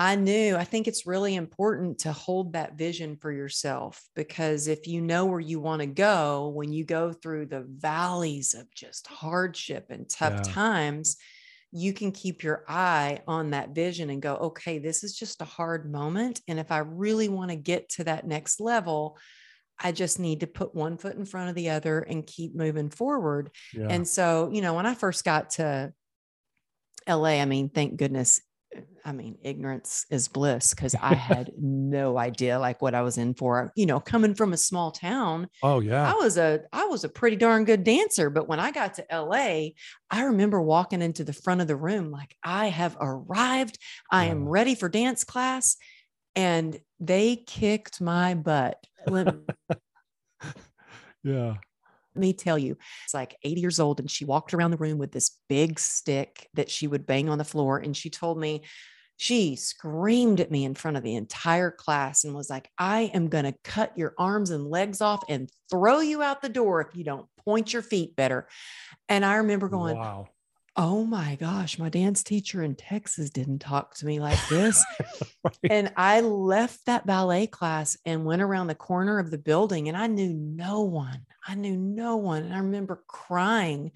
I 0.00 0.14
knew, 0.14 0.54
I 0.54 0.62
think 0.62 0.86
it's 0.86 1.08
really 1.08 1.34
important 1.34 1.98
to 2.00 2.12
hold 2.12 2.52
that 2.52 2.78
vision 2.78 3.16
for 3.16 3.32
yourself 3.32 4.00
because 4.14 4.68
if 4.68 4.86
you 4.86 5.00
know 5.00 5.26
where 5.26 5.40
you 5.40 5.58
want 5.58 5.80
to 5.80 5.86
go, 5.86 6.52
when 6.54 6.72
you 6.72 6.84
go 6.84 7.12
through 7.12 7.46
the 7.46 7.66
valleys 7.68 8.54
of 8.54 8.72
just 8.72 9.08
hardship 9.08 9.86
and 9.90 10.08
tough 10.08 10.34
yeah. 10.46 10.52
times, 10.52 11.16
you 11.72 11.92
can 11.92 12.12
keep 12.12 12.42
your 12.42 12.64
eye 12.68 13.20
on 13.26 13.50
that 13.50 13.74
vision 13.74 14.10
and 14.10 14.22
go, 14.22 14.36
okay, 14.36 14.78
this 14.78 15.04
is 15.04 15.14
just 15.14 15.42
a 15.42 15.46
hard 15.46 15.90
moment. 15.90 16.40
And 16.48 16.58
if 16.58 16.72
I 16.72 16.78
really 16.78 17.28
want 17.28 17.50
to 17.50 17.56
get 17.56 17.88
to 17.90 18.04
that 18.04 18.26
next 18.26 18.60
level, 18.60 19.18
I 19.78 19.92
just 19.92 20.18
need 20.18 20.40
to 20.40 20.46
put 20.46 20.74
one 20.74 20.96
foot 20.96 21.16
in 21.16 21.24
front 21.24 21.50
of 21.50 21.54
the 21.54 21.70
other 21.70 22.00
and 22.00 22.26
keep 22.26 22.54
moving 22.54 22.90
forward. 22.90 23.50
Yeah. 23.74 23.86
And 23.90 24.08
so, 24.08 24.50
you 24.52 24.62
know, 24.62 24.74
when 24.74 24.86
I 24.86 24.94
first 24.94 25.24
got 25.24 25.50
to 25.50 25.92
LA, 27.06 27.40
I 27.40 27.44
mean, 27.44 27.68
thank 27.68 27.96
goodness 27.96 28.40
I 29.08 29.12
mean, 29.12 29.38
ignorance 29.42 30.04
is 30.10 30.28
bliss 30.28 30.74
because 30.74 30.94
I 30.94 31.14
had 31.14 31.50
no 31.56 32.18
idea 32.18 32.58
like 32.58 32.82
what 32.82 32.94
I 32.94 33.00
was 33.00 33.16
in 33.16 33.32
for. 33.32 33.72
You 33.74 33.86
know, 33.86 34.00
coming 34.00 34.34
from 34.34 34.52
a 34.52 34.58
small 34.58 34.90
town. 34.90 35.48
Oh 35.62 35.80
yeah. 35.80 36.12
I 36.12 36.14
was 36.14 36.36
a 36.36 36.60
I 36.74 36.84
was 36.84 37.04
a 37.04 37.08
pretty 37.08 37.36
darn 37.36 37.64
good 37.64 37.84
dancer, 37.84 38.28
but 38.28 38.48
when 38.48 38.60
I 38.60 38.70
got 38.70 38.92
to 38.94 39.06
LA, 39.10 39.68
I 40.10 40.24
remember 40.24 40.60
walking 40.60 41.00
into 41.00 41.24
the 41.24 41.32
front 41.32 41.62
of 41.62 41.68
the 41.68 41.76
room 41.76 42.10
like 42.10 42.36
I 42.42 42.66
have 42.66 42.98
arrived. 43.00 43.78
I 44.12 44.26
yeah. 44.26 44.32
am 44.32 44.46
ready 44.46 44.74
for 44.74 44.90
dance 44.90 45.24
class 45.24 45.78
and 46.36 46.78
they 47.00 47.36
kicked 47.36 48.02
my 48.02 48.34
butt. 48.34 48.76
yeah 51.24 51.54
let 52.14 52.20
me 52.20 52.32
tell 52.32 52.58
you, 52.58 52.76
it's 53.04 53.14
like 53.14 53.36
80 53.44 53.60
years 53.60 53.78
old 53.78 54.00
and 54.00 54.10
she 54.10 54.24
walked 54.24 54.52
around 54.52 54.72
the 54.72 54.76
room 54.76 54.98
with 54.98 55.12
this 55.12 55.38
big 55.48 55.78
stick 55.78 56.48
that 56.54 56.68
she 56.68 56.88
would 56.88 57.06
bang 57.06 57.28
on 57.28 57.38
the 57.38 57.44
floor. 57.44 57.78
And 57.78 57.96
she 57.96 58.10
told 58.10 58.40
me, 58.40 58.64
she 59.18 59.56
screamed 59.56 60.40
at 60.40 60.50
me 60.50 60.64
in 60.64 60.74
front 60.74 60.96
of 60.96 61.02
the 61.02 61.16
entire 61.16 61.70
class 61.70 62.24
and 62.24 62.34
was 62.34 62.48
like, 62.48 62.70
I 62.78 63.10
am 63.12 63.28
going 63.28 63.44
to 63.44 63.54
cut 63.64 63.98
your 63.98 64.14
arms 64.16 64.50
and 64.50 64.70
legs 64.70 65.00
off 65.00 65.22
and 65.28 65.50
throw 65.70 66.00
you 66.00 66.22
out 66.22 66.40
the 66.40 66.48
door 66.48 66.80
if 66.80 66.96
you 66.96 67.04
don't 67.04 67.26
point 67.44 67.72
your 67.72 67.82
feet 67.82 68.16
better. 68.16 68.48
And 69.08 69.24
I 69.24 69.36
remember 69.36 69.68
going, 69.68 69.96
wow 69.96 70.28
oh 70.78 71.04
my 71.04 71.34
gosh, 71.34 71.76
my 71.76 71.88
dance 71.88 72.22
teacher 72.22 72.62
in 72.62 72.76
Texas 72.76 73.30
didn't 73.30 73.58
talk 73.58 73.96
to 73.96 74.06
me 74.06 74.20
like 74.20 74.38
this. 74.48 74.82
right. 75.44 75.56
And 75.68 75.92
I 75.96 76.20
left 76.20 76.86
that 76.86 77.04
ballet 77.04 77.48
class 77.48 77.98
and 78.06 78.24
went 78.24 78.42
around 78.42 78.68
the 78.68 78.76
corner 78.76 79.18
of 79.18 79.32
the 79.32 79.38
building 79.38 79.88
and 79.88 79.96
I 79.96 80.06
knew 80.06 80.32
no 80.32 80.82
one. 80.82 81.26
I 81.44 81.56
knew 81.56 81.76
no 81.76 82.16
one. 82.18 82.44
And 82.44 82.54
I 82.54 82.58
remember 82.58 83.02
crying 83.08 83.90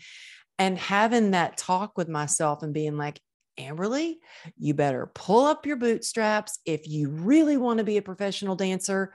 and 0.58 0.76
having 0.76 1.30
that 1.30 1.56
talk 1.56 1.96
with 1.96 2.08
myself 2.08 2.64
and 2.64 2.74
being 2.74 2.96
like, 2.96 3.20
Amberly, 3.62 4.16
you 4.56 4.74
better 4.74 5.10
pull 5.14 5.44
up 5.46 5.66
your 5.66 5.76
bootstraps. 5.76 6.58
If 6.66 6.88
you 6.88 7.08
really 7.08 7.56
want 7.56 7.78
to 7.78 7.84
be 7.84 7.96
a 7.96 8.02
professional 8.02 8.56
dancer, 8.56 9.14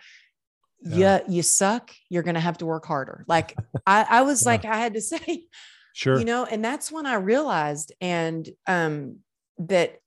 yeah. 0.81 1.21
you, 1.27 1.35
you 1.35 1.43
suck. 1.43 1.91
You're 2.09 2.23
going 2.23 2.35
to 2.35 2.41
have 2.41 2.59
to 2.59 2.65
work 2.65 2.85
harder. 2.85 3.25
Like 3.27 3.55
I, 3.85 4.05
I 4.09 4.21
was 4.23 4.43
yeah. 4.43 4.49
like, 4.49 4.65
I 4.65 4.77
had 4.77 4.93
to 4.93 5.01
say, 5.13 5.43
Sure. 5.97 6.19
You 6.19 6.25
know, 6.25 6.45
and 6.45 6.63
that's 6.63 6.91
when 6.91 7.07
I 7.07 7.15
realized 7.15 7.91
and 7.99 8.47
um 8.67 9.17
that 9.57 9.97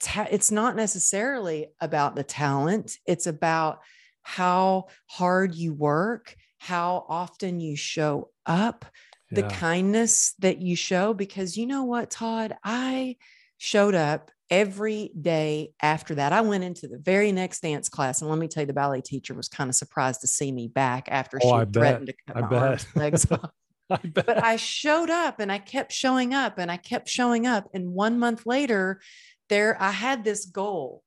ta- 0.00 0.28
it's 0.30 0.50
not 0.50 0.76
necessarily 0.76 1.66
about 1.78 2.16
the 2.16 2.24
talent, 2.24 2.96
it's 3.06 3.26
about 3.26 3.80
how 4.22 4.86
hard 5.04 5.54
you 5.54 5.74
work, 5.74 6.34
how 6.56 7.04
often 7.10 7.60
you 7.60 7.76
show 7.76 8.30
up, 8.46 8.86
yeah. 9.30 9.42
the 9.42 9.54
kindness 9.54 10.32
that 10.38 10.62
you 10.62 10.74
show 10.74 11.12
because 11.12 11.58
you 11.58 11.66
know 11.66 11.84
what, 11.84 12.10
Todd, 12.10 12.56
I 12.64 13.16
showed 13.58 13.94
up 13.94 14.30
every 14.50 15.10
day 15.20 15.72
after 15.82 16.14
that. 16.16 16.32
I 16.32 16.40
went 16.40 16.64
into 16.64 16.88
the 16.88 16.98
very 16.98 17.32
next 17.32 17.60
dance 17.60 17.88
class, 17.88 18.20
and 18.20 18.30
let 18.30 18.38
me 18.38 18.48
tell 18.48 18.62
you, 18.62 18.66
the 18.66 18.72
ballet 18.72 19.00
teacher 19.00 19.34
was 19.34 19.48
kind 19.48 19.68
of 19.68 19.74
surprised 19.74 20.20
to 20.22 20.26
see 20.26 20.52
me 20.52 20.68
back 20.68 21.08
after 21.10 21.38
oh, 21.42 21.64
she 21.64 21.70
threatened 21.70 22.06
to 22.06 22.14
cut 22.26 22.36
I 22.36 22.40
my 22.40 22.48
bet. 22.48 22.62
arms, 22.62 22.86
legs 22.94 23.26
off. 23.30 23.50
I 23.88 23.98
but 23.98 24.42
I 24.42 24.56
showed 24.56 25.10
up 25.10 25.38
and 25.38 25.50
I 25.52 25.58
kept 25.58 25.92
showing 25.92 26.34
up 26.34 26.58
and 26.58 26.70
I 26.70 26.76
kept 26.76 27.08
showing 27.08 27.46
up. 27.46 27.68
And 27.72 27.92
one 27.92 28.18
month 28.18 28.44
later, 28.44 29.00
there 29.48 29.80
I 29.80 29.92
had 29.92 30.24
this 30.24 30.44
goal. 30.44 31.02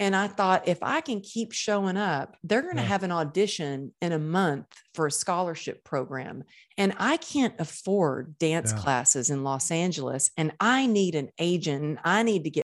And 0.00 0.16
I 0.16 0.28
thought, 0.28 0.66
if 0.66 0.78
I 0.82 1.02
can 1.02 1.20
keep 1.20 1.52
showing 1.52 1.98
up, 1.98 2.38
they're 2.42 2.62
going 2.62 2.76
to 2.76 2.82
yeah. 2.82 2.88
have 2.88 3.02
an 3.02 3.12
audition 3.12 3.92
in 4.00 4.12
a 4.12 4.18
month 4.18 4.66
for 4.94 5.06
a 5.06 5.10
scholarship 5.10 5.84
program. 5.84 6.42
And 6.78 6.94
I 6.98 7.18
can't 7.18 7.54
afford 7.58 8.38
dance 8.38 8.72
yeah. 8.72 8.80
classes 8.80 9.28
in 9.28 9.44
Los 9.44 9.70
Angeles. 9.70 10.30
And 10.38 10.52
I 10.58 10.86
need 10.86 11.14
an 11.14 11.28
agent. 11.38 11.98
I 12.02 12.22
need 12.22 12.44
to 12.44 12.50
get 12.50 12.64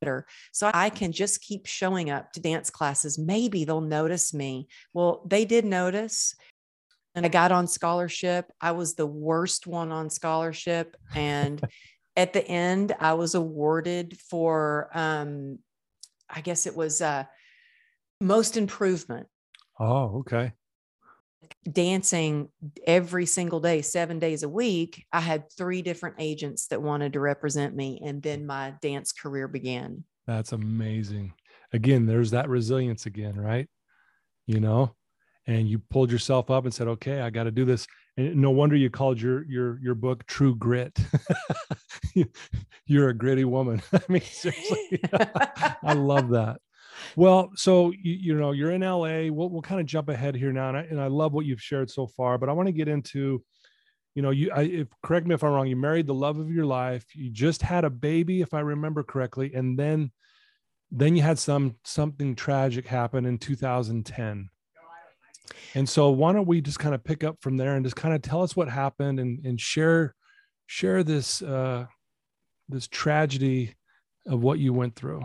better. 0.00 0.24
So 0.52 0.70
I 0.72 0.88
can 0.88 1.10
just 1.10 1.42
keep 1.42 1.66
showing 1.66 2.10
up 2.10 2.32
to 2.34 2.40
dance 2.40 2.70
classes. 2.70 3.18
Maybe 3.18 3.64
they'll 3.64 3.80
notice 3.80 4.32
me. 4.32 4.68
Well, 4.94 5.26
they 5.26 5.46
did 5.46 5.64
notice 5.64 6.36
and 7.16 7.26
I 7.26 7.28
got 7.28 7.50
on 7.50 7.66
scholarship. 7.66 8.52
I 8.60 8.70
was 8.72 8.94
the 8.94 9.06
worst 9.06 9.66
one 9.66 9.90
on 9.90 10.10
scholarship. 10.10 10.96
And 11.12 11.60
at 12.16 12.34
the 12.34 12.46
end, 12.46 12.94
I 13.00 13.14
was 13.14 13.34
awarded 13.34 14.16
for, 14.30 14.90
um, 14.94 15.58
I 16.28 16.40
guess 16.40 16.66
it 16.66 16.76
was 16.76 17.00
uh, 17.00 17.24
most 18.20 18.56
improvement. 18.56 19.28
Oh, 19.78 20.20
okay. 20.20 20.52
Dancing 21.70 22.48
every 22.86 23.26
single 23.26 23.60
day, 23.60 23.82
seven 23.82 24.18
days 24.18 24.42
a 24.42 24.48
week. 24.48 25.04
I 25.12 25.20
had 25.20 25.52
three 25.52 25.82
different 25.82 26.16
agents 26.18 26.68
that 26.68 26.82
wanted 26.82 27.12
to 27.12 27.20
represent 27.20 27.74
me. 27.74 28.00
And 28.04 28.22
then 28.22 28.46
my 28.46 28.74
dance 28.80 29.12
career 29.12 29.46
began. 29.46 30.04
That's 30.26 30.52
amazing. 30.52 31.32
Again, 31.72 32.06
there's 32.06 32.30
that 32.32 32.48
resilience 32.48 33.06
again, 33.06 33.38
right? 33.38 33.68
You 34.46 34.60
know, 34.60 34.94
and 35.46 35.68
you 35.68 35.78
pulled 35.78 36.10
yourself 36.10 36.50
up 36.50 36.64
and 36.64 36.74
said, 36.74 36.88
"Okay, 36.88 37.20
I 37.20 37.30
got 37.30 37.44
to 37.44 37.50
do 37.50 37.64
this." 37.64 37.86
And 38.16 38.36
no 38.36 38.50
wonder 38.50 38.76
you 38.76 38.90
called 38.90 39.20
your 39.20 39.44
your 39.44 39.78
your 39.80 39.94
book 39.94 40.24
"True 40.26 40.54
Grit." 40.56 40.98
You're 42.86 43.08
a 43.08 43.14
gritty 43.14 43.44
woman. 43.44 43.82
I 43.92 44.00
mean, 44.08 44.22
seriously, 44.22 45.00
I 45.82 45.92
love 45.92 46.30
that. 46.30 46.60
Well, 47.14 47.50
so 47.56 47.90
you, 47.90 48.14
you 48.14 48.34
know 48.34 48.52
you're 48.52 48.70
in 48.70 48.82
LA. 48.82 49.30
We'll 49.30 49.50
we'll 49.50 49.62
kind 49.62 49.80
of 49.80 49.86
jump 49.86 50.08
ahead 50.08 50.34
here 50.34 50.52
now, 50.52 50.68
and 50.68 50.78
I, 50.78 50.80
and 50.82 51.00
I 51.00 51.08
love 51.08 51.32
what 51.32 51.46
you've 51.46 51.60
shared 51.60 51.90
so 51.90 52.06
far. 52.06 52.38
But 52.38 52.48
I 52.48 52.52
want 52.52 52.68
to 52.68 52.72
get 52.72 52.88
into, 52.88 53.42
you 54.14 54.22
know, 54.22 54.30
you 54.30 54.50
I, 54.54 54.62
if 54.62 54.88
correct 55.02 55.26
me 55.26 55.34
if 55.34 55.44
I'm 55.44 55.52
wrong. 55.52 55.66
You 55.66 55.76
married 55.76 56.06
the 56.06 56.14
love 56.14 56.38
of 56.38 56.50
your 56.50 56.64
life. 56.64 57.04
You 57.14 57.30
just 57.30 57.60
had 57.60 57.84
a 57.84 57.90
baby, 57.90 58.40
if 58.40 58.54
I 58.54 58.60
remember 58.60 59.02
correctly, 59.02 59.52
and 59.52 59.78
then 59.78 60.12
then 60.90 61.16
you 61.16 61.22
had 61.22 61.38
some 61.38 61.76
something 61.84 62.36
tragic 62.36 62.86
happen 62.86 63.26
in 63.26 63.38
2010 63.38 64.48
and 65.74 65.88
so 65.88 66.10
why 66.10 66.32
don't 66.32 66.46
we 66.46 66.60
just 66.60 66.78
kind 66.78 66.94
of 66.94 67.04
pick 67.04 67.24
up 67.24 67.36
from 67.40 67.56
there 67.56 67.76
and 67.76 67.84
just 67.84 67.96
kind 67.96 68.14
of 68.14 68.22
tell 68.22 68.42
us 68.42 68.56
what 68.56 68.68
happened 68.68 69.20
and, 69.20 69.44
and 69.44 69.60
share 69.60 70.14
share 70.66 71.02
this 71.02 71.42
uh, 71.42 71.86
this 72.68 72.88
tragedy 72.88 73.74
of 74.26 74.42
what 74.42 74.58
you 74.58 74.72
went 74.72 74.96
through. 74.96 75.22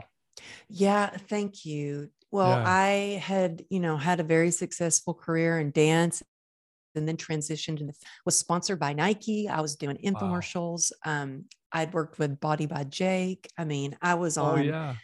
Yeah, 0.70 1.10
thank 1.10 1.66
you. 1.66 2.10
Well, 2.32 2.50
yeah. 2.50 2.64
I 2.66 2.90
had, 3.24 3.64
you 3.70 3.80
know, 3.80 3.98
had 3.98 4.20
a 4.20 4.24
very 4.24 4.52
successful 4.52 5.14
career 5.14 5.60
in 5.60 5.72
dance 5.72 6.24
and 6.96 7.08
then 7.08 7.18
transitioned 7.18 7.82
and 7.82 7.92
was 8.26 8.38
sponsored 8.38 8.80
by 8.80 8.94
Nike. 8.94 9.50
I 9.50 9.62
was 9.62 9.76
doing 9.76 9.98
infomercials. 9.98 10.92
Wow. 11.06 11.24
Um, 11.24 11.46
I'd 11.72 11.94
worked 11.94 12.20
with 12.20 12.40
Body 12.40 12.66
by 12.66 12.84
Jake. 12.84 13.50
I 13.58 13.66
mean, 13.66 13.98
I 14.02 14.16
was 14.16 14.38
oh, 14.38 14.44
on 14.44 14.60
oh, 14.60 14.64
yeah 14.64 14.96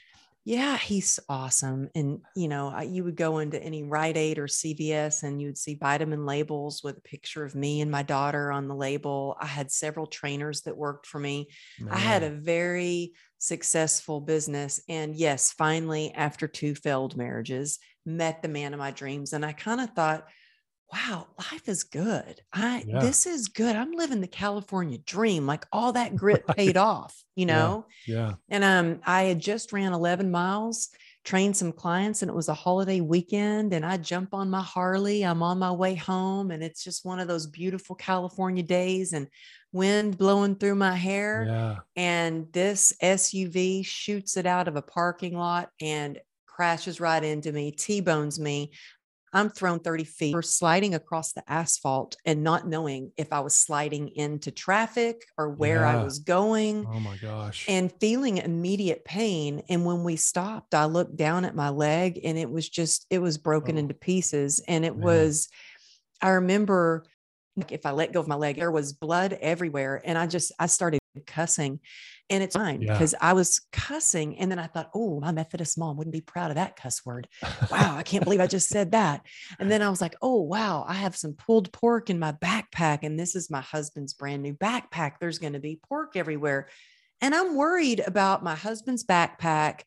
yeah, 0.48 0.78
he's 0.78 1.20
awesome. 1.28 1.90
And, 1.94 2.22
you 2.34 2.48
know, 2.48 2.80
you 2.80 3.04
would 3.04 3.18
go 3.18 3.40
into 3.40 3.62
any 3.62 3.84
Rite 3.84 4.16
Aid 4.16 4.40
or 4.40 4.48
CVS 4.48 5.24
and 5.24 5.42
you 5.42 5.50
would 5.50 5.58
see 5.58 5.76
vitamin 5.76 6.26
labels 6.26 6.82
with 6.82 7.00
a 7.00 7.02
picture 7.02 7.44
of 7.44 7.54
me 7.54 7.82
and 7.82 7.92
my 7.92 8.02
daughter 8.02 8.50
on 8.50 8.70
the 8.70 8.74
label. 8.74 9.36
I 9.42 9.46
had 9.46 9.74
several 9.74 10.08
trainers 10.08 10.62
that 10.62 10.78
worked 10.78 11.06
for 11.06 11.20
me. 11.20 11.50
Man. 11.82 11.94
I 11.94 11.98
had 11.98 12.24
a 12.24 12.30
very 12.30 13.12
successful 13.40 14.22
business. 14.22 14.80
And 14.88 15.18
yes, 15.18 15.52
finally, 15.52 16.14
after 16.14 16.48
two 16.48 16.76
failed 16.76 17.18
marriages, 17.18 17.78
met 18.06 18.42
the 18.42 18.48
man 18.48 18.72
of 18.74 18.80
my 18.80 18.92
dreams. 18.92 19.34
And 19.34 19.46
I 19.46 19.52
kind 19.52 19.82
of 19.82 19.90
thought, 19.96 20.28
wow, 20.92 21.28
life 21.38 21.68
is 21.68 21.84
good. 21.84 22.42
I 22.54 22.84
yeah. 22.88 23.00
this 23.00 23.26
is 23.26 23.50
good. 23.50 23.76
I'm 23.76 23.92
living 23.92 24.22
the 24.22 24.28
California 24.28 24.98
dream. 24.98 25.46
Like 25.46 25.66
all 25.72 25.94
that 25.94 26.16
grit 26.16 26.44
right. 26.48 26.58
paid 26.58 26.78
off, 26.78 27.24
you 27.36 27.46
know? 27.46 27.86
Yeah. 28.08 28.16
yeah. 28.16 28.34
And 28.50 28.64
um 28.64 29.02
I 29.06 29.24
had 29.24 29.40
just 29.40 29.74
ran 29.74 29.94
11 29.94 30.32
miles, 30.32 30.90
trained 31.26 31.58
some 31.58 31.74
clients 31.74 32.22
and 32.22 32.30
it 32.30 32.36
was 32.36 32.48
a 32.48 32.54
holiday 32.54 33.02
weekend 33.02 33.74
and 33.74 33.86
I 33.86 33.98
jump 33.98 34.34
on 34.34 34.50
my 34.50 34.62
Harley. 34.62 35.24
I'm 35.24 35.44
on 35.44 35.60
my 35.60 35.72
way 35.72 35.96
home 35.96 36.52
and 36.52 36.64
it's 36.64 36.84
just 36.84 37.06
one 37.06 37.20
of 37.20 37.28
those 37.28 37.48
beautiful 37.48 37.96
California 37.96 38.64
days 38.64 39.14
and 39.14 39.28
wind 39.74 40.18
blowing 40.18 40.56
through 40.56 40.76
my 40.76 40.96
hair. 40.96 41.46
Yeah. 41.48 41.76
And 41.98 42.48
this 42.54 42.94
SUV 43.04 43.86
shoots 43.86 44.38
it 44.38 44.46
out 44.46 44.68
of 44.68 44.78
a 44.78 44.82
parking 44.82 45.38
lot 45.38 45.70
and 45.82 46.20
crashes 46.58 47.00
right 47.00 47.24
into 47.24 47.52
me, 47.52 47.72
T-bones 47.72 48.40
me. 48.40 48.72
I'm 49.34 49.50
thrown 49.50 49.80
30 49.80 50.04
feet 50.06 50.36
or 50.36 50.42
sliding 50.42 50.96
across 50.96 51.34
the 51.34 51.44
asphalt 51.52 52.16
and 52.26 52.44
not 52.44 52.68
knowing 52.68 53.12
if 53.18 53.34
I 53.34 53.42
was 53.42 53.56
sliding 53.56 54.10
into 54.10 54.52
traffic 54.52 55.26
or 55.38 55.50
where 55.50 55.82
yeah. 55.82 56.00
I 56.00 56.04
was 56.04 56.20
going. 56.20 56.86
Oh 56.90 57.00
my 57.00 57.18
gosh. 57.18 57.66
And 57.68 57.92
feeling 58.00 58.38
immediate 58.38 59.04
pain. 59.04 59.64
And 59.70 59.86
when 59.86 60.04
we 60.04 60.16
stopped, 60.16 60.74
I 60.74 60.86
looked 60.86 61.18
down 61.18 61.44
at 61.44 61.56
my 61.56 61.70
leg 61.70 62.22
and 62.24 62.38
it 62.38 62.50
was 62.50 62.70
just, 62.70 63.06
it 63.10 63.20
was 63.20 63.38
broken 63.38 63.76
oh. 63.76 63.80
into 63.80 63.94
pieces. 63.94 64.62
And 64.68 64.86
it 64.86 64.96
Man. 64.96 65.06
was, 65.06 65.50
I 66.22 66.30
remember 66.30 67.04
if 67.70 67.86
I 67.86 67.92
let 67.92 68.14
go 68.14 68.20
of 68.20 68.28
my 68.28 68.36
leg, 68.36 68.58
there 68.58 68.72
was 68.72 68.94
blood 68.94 69.38
everywhere. 69.42 70.02
And 70.06 70.18
I 70.18 70.28
just, 70.28 70.52
I 70.58 70.68
started 70.68 71.00
cussing 71.26 71.80
and 72.30 72.44
it's 72.44 72.56
fine 72.56 72.80
because 72.80 73.14
yeah. 73.14 73.30
I 73.30 73.34
was 73.34 73.62
cussing. 73.72 74.38
And 74.38 74.52
then 74.52 74.60
I 74.60 74.68
thought, 74.68 74.90
oh, 74.94 75.20
my 75.22 75.32
Methodist 75.32 75.78
mom 75.78 75.96
wouldn't 75.96 76.14
be 76.14 76.22
proud 76.22 76.52
of 76.52 76.56
that 76.56 76.76
cuss 76.76 77.06
word. 77.06 77.28
Wow, 77.72 77.96
I 77.96 78.04
can't 78.04 78.24
believe 78.24 78.42
I 78.42 78.48
just 78.48 78.68
said 78.68 78.92
that. 78.92 79.26
And 79.60 79.72
then 79.72 79.82
I 79.82 79.90
was 79.90 80.02
like, 80.02 80.16
oh, 80.22 80.42
wow, 80.42 80.86
I 80.88 80.96
have 80.96 81.16
some 81.16 81.34
pulled 81.34 81.72
pork 81.72 82.10
in 82.10 82.20
my 82.20 82.34
backpack. 82.34 83.00
And 83.04 83.18
this 83.18 83.36
is 83.36 83.50
my 83.50 83.62
husband's 83.62 84.14
brand 84.14 84.44
new 84.44 84.54
backpack. 84.54 85.14
There's 85.20 85.40
going 85.40 85.54
to 85.54 85.60
be 85.60 85.80
pork 85.88 86.18
everywhere. 86.18 86.68
And 87.22 87.34
I'm 87.34 87.56
worried 87.56 88.02
about 88.06 88.44
my 88.44 88.56
husband's 88.56 89.06
backpack, 89.06 89.82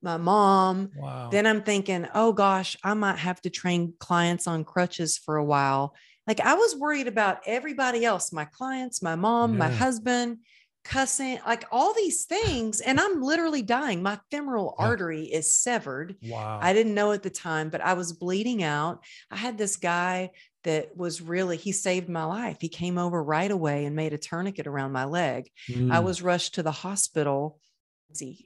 my 0.00 0.16
mom. 0.16 0.90
Wow. 0.96 1.28
Then 1.30 1.46
I'm 1.46 1.62
thinking, 1.62 2.08
oh 2.14 2.32
gosh, 2.32 2.76
I 2.82 2.94
might 2.94 3.18
have 3.18 3.40
to 3.42 3.50
train 3.50 3.94
clients 4.00 4.46
on 4.46 4.64
crutches 4.64 5.18
for 5.18 5.36
a 5.36 5.44
while. 5.44 5.94
Like 6.26 6.40
I 6.40 6.54
was 6.54 6.74
worried 6.76 7.08
about 7.08 7.40
everybody 7.46 8.06
else, 8.06 8.32
my 8.32 8.46
clients, 8.46 9.02
my 9.02 9.14
mom, 9.14 9.52
yeah. 9.52 9.58
my 9.58 9.68
husband 9.68 10.38
cussing, 10.84 11.38
like 11.46 11.64
all 11.72 11.94
these 11.94 12.24
things. 12.24 12.80
And 12.80 13.00
I'm 13.00 13.22
literally 13.22 13.62
dying. 13.62 14.02
My 14.02 14.20
femoral 14.30 14.76
yeah. 14.78 14.86
artery 14.86 15.24
is 15.24 15.54
severed. 15.54 16.16
Wow. 16.22 16.58
I 16.62 16.72
didn't 16.72 16.94
know 16.94 17.12
at 17.12 17.22
the 17.22 17.30
time, 17.30 17.70
but 17.70 17.80
I 17.80 17.94
was 17.94 18.12
bleeding 18.12 18.62
out. 18.62 19.02
I 19.30 19.36
had 19.36 19.58
this 19.58 19.76
guy 19.76 20.30
that 20.64 20.96
was 20.96 21.20
really, 21.20 21.56
he 21.56 21.72
saved 21.72 22.08
my 22.08 22.24
life. 22.24 22.58
He 22.60 22.68
came 22.68 22.98
over 22.98 23.22
right 23.22 23.50
away 23.50 23.84
and 23.84 23.96
made 23.96 24.12
a 24.12 24.18
tourniquet 24.18 24.66
around 24.66 24.92
my 24.92 25.04
leg. 25.04 25.50
Mm. 25.68 25.92
I 25.92 26.00
was 26.00 26.22
rushed 26.22 26.54
to 26.54 26.62
the 26.62 26.70
hospital. 26.70 27.58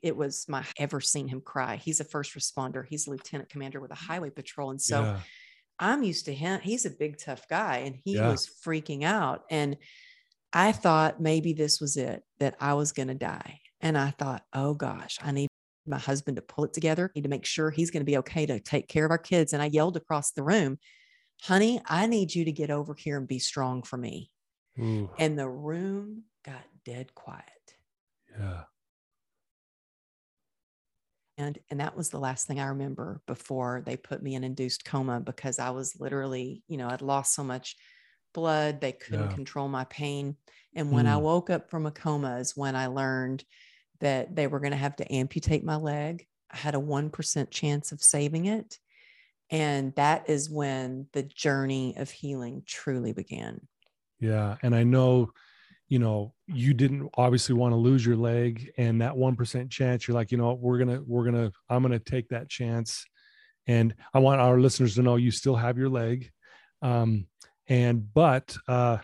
It 0.02 0.16
was 0.16 0.46
my 0.48 0.64
ever 0.78 1.00
seen 1.00 1.28
him 1.28 1.40
cry. 1.40 1.76
He's 1.76 2.00
a 2.00 2.04
first 2.04 2.34
responder. 2.34 2.84
He's 2.88 3.06
a 3.06 3.10
lieutenant 3.10 3.50
commander 3.50 3.80
with 3.80 3.90
a 3.90 3.96
highway 3.96 4.30
patrol. 4.30 4.70
And 4.70 4.80
so 4.80 5.02
yeah. 5.02 5.18
I'm 5.78 6.02
used 6.02 6.24
to 6.24 6.34
him. 6.34 6.60
He's 6.60 6.86
a 6.86 6.90
big, 6.90 7.18
tough 7.18 7.46
guy, 7.48 7.78
and 7.78 7.96
he 8.02 8.14
yeah. 8.14 8.30
was 8.30 8.50
freaking 8.64 9.04
out. 9.04 9.44
And 9.50 9.76
I 10.52 10.72
thought 10.72 11.20
maybe 11.20 11.52
this 11.52 11.80
was 11.80 11.96
it, 11.96 12.22
that 12.38 12.56
I 12.60 12.74
was 12.74 12.92
going 12.92 13.08
to 13.08 13.14
die. 13.14 13.60
And 13.80 13.96
I 13.96 14.10
thought, 14.10 14.42
oh 14.52 14.74
gosh, 14.74 15.18
I 15.22 15.30
need 15.30 15.48
my 15.86 15.98
husband 15.98 16.36
to 16.36 16.42
pull 16.42 16.64
it 16.64 16.72
together. 16.72 17.06
I 17.06 17.18
need 17.18 17.22
to 17.22 17.28
make 17.28 17.46
sure 17.46 17.70
he's 17.70 17.90
going 17.90 18.00
to 18.00 18.10
be 18.10 18.18
okay 18.18 18.46
to 18.46 18.60
take 18.60 18.88
care 18.88 19.04
of 19.04 19.10
our 19.10 19.18
kids. 19.18 19.52
And 19.52 19.62
I 19.62 19.66
yelled 19.66 19.96
across 19.96 20.32
the 20.32 20.42
room, 20.42 20.78
honey, 21.42 21.80
I 21.86 22.06
need 22.06 22.34
you 22.34 22.44
to 22.44 22.52
get 22.52 22.70
over 22.70 22.94
here 22.94 23.18
and 23.18 23.28
be 23.28 23.38
strong 23.38 23.82
for 23.82 23.96
me. 23.96 24.30
Ooh. 24.78 25.10
And 25.18 25.38
the 25.38 25.48
room 25.48 26.24
got 26.44 26.62
dead 26.84 27.14
quiet. 27.14 27.44
Yeah. 28.38 28.62
And, 31.36 31.56
and 31.70 31.78
that 31.78 31.96
was 31.96 32.10
the 32.10 32.18
last 32.18 32.48
thing 32.48 32.58
I 32.58 32.66
remember 32.66 33.20
before 33.26 33.82
they 33.86 33.96
put 33.96 34.22
me 34.22 34.34
in 34.34 34.42
induced 34.42 34.84
coma 34.84 35.20
because 35.20 35.60
I 35.60 35.70
was 35.70 36.00
literally, 36.00 36.64
you 36.66 36.76
know, 36.76 36.88
I'd 36.88 37.00
lost 37.00 37.32
so 37.32 37.44
much 37.44 37.76
blood. 38.32 38.80
They 38.80 38.92
couldn't 38.92 39.30
yeah. 39.30 39.34
control 39.34 39.68
my 39.68 39.84
pain. 39.84 40.36
And 40.74 40.92
when 40.92 41.06
mm. 41.06 41.10
I 41.10 41.16
woke 41.16 41.50
up 41.50 41.70
from 41.70 41.86
a 41.86 41.90
coma 41.90 42.36
is 42.36 42.56
when 42.56 42.76
I 42.76 42.86
learned 42.86 43.44
that 44.00 44.34
they 44.34 44.46
were 44.46 44.60
going 44.60 44.72
to 44.72 44.76
have 44.76 44.96
to 44.96 45.12
amputate 45.12 45.64
my 45.64 45.76
leg. 45.76 46.26
I 46.50 46.56
had 46.56 46.74
a 46.74 46.78
1% 46.78 47.50
chance 47.50 47.92
of 47.92 48.02
saving 48.02 48.46
it. 48.46 48.78
And 49.50 49.94
that 49.96 50.28
is 50.28 50.50
when 50.50 51.06
the 51.12 51.22
journey 51.22 51.94
of 51.96 52.10
healing 52.10 52.62
truly 52.66 53.12
began. 53.12 53.66
Yeah. 54.20 54.56
And 54.62 54.74
I 54.74 54.84
know, 54.84 55.32
you 55.88 55.98
know, 55.98 56.34
you 56.46 56.74
didn't 56.74 57.10
obviously 57.14 57.54
want 57.54 57.72
to 57.72 57.76
lose 57.76 58.04
your 58.04 58.16
leg 58.16 58.70
and 58.76 59.00
that 59.00 59.14
1% 59.14 59.70
chance, 59.70 60.06
you're 60.06 60.14
like, 60.14 60.30
you 60.30 60.38
know, 60.38 60.52
we're 60.52 60.78
going 60.78 60.96
to, 60.96 61.02
we're 61.06 61.24
going 61.24 61.50
to, 61.50 61.52
I'm 61.68 61.82
going 61.82 61.98
to 61.98 61.98
take 61.98 62.28
that 62.28 62.48
chance. 62.48 63.06
And 63.66 63.94
I 64.12 64.18
want 64.18 64.40
our 64.40 64.58
listeners 64.60 64.94
to 64.96 65.02
know 65.02 65.16
you 65.16 65.30
still 65.30 65.56
have 65.56 65.78
your 65.78 65.88
leg. 65.88 66.30
Um, 66.82 67.26
and 67.68 68.12
but 68.12 68.56
uh, 68.66 68.98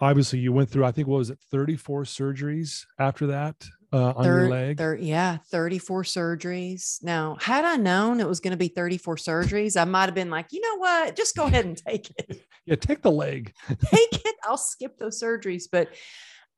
obviously 0.00 0.38
you 0.38 0.52
went 0.52 0.70
through 0.70 0.84
i 0.84 0.90
think 0.90 1.08
what 1.08 1.18
was 1.18 1.30
it 1.30 1.38
34 1.50 2.04
surgeries 2.04 2.84
after 2.98 3.28
that 3.28 3.56
uh, 3.92 4.12
on 4.16 4.24
your 4.24 4.48
leg? 4.50 4.80
yeah 5.00 5.38
34 5.50 6.02
surgeries. 6.02 7.02
Now 7.02 7.38
had 7.40 7.64
i 7.64 7.76
known 7.76 8.20
it 8.20 8.28
was 8.28 8.40
going 8.40 8.50
to 8.52 8.58
be 8.58 8.68
34 8.68 9.16
surgeries 9.16 9.80
i 9.80 9.84
might 9.84 10.06
have 10.06 10.14
been 10.14 10.30
like 10.30 10.48
you 10.50 10.60
know 10.60 10.76
what? 10.76 11.16
Just 11.16 11.36
go 11.36 11.44
ahead 11.44 11.64
and 11.64 11.76
take 11.76 12.10
it. 12.18 12.44
Yeah 12.66 12.74
take 12.74 13.00
the 13.00 13.10
leg. 13.10 13.54
Take 13.68 14.26
it. 14.26 14.34
I'll 14.44 14.58
skip 14.58 14.98
those 14.98 15.22
surgeries. 15.22 15.64
But 15.72 15.88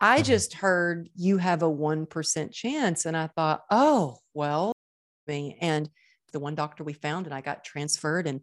i 0.00 0.14
uh-huh. 0.14 0.22
just 0.24 0.54
heard 0.54 1.08
you 1.14 1.36
have 1.38 1.62
a 1.62 1.70
1% 1.70 2.52
chance 2.52 3.06
and 3.06 3.16
i 3.16 3.28
thought 3.28 3.60
oh 3.70 4.18
well 4.34 4.72
and 5.28 5.88
the 6.32 6.40
one 6.40 6.56
doctor 6.56 6.82
we 6.82 6.92
found 6.92 7.26
and 7.26 7.34
i 7.34 7.40
got 7.40 7.62
transferred 7.62 8.26
and 8.26 8.40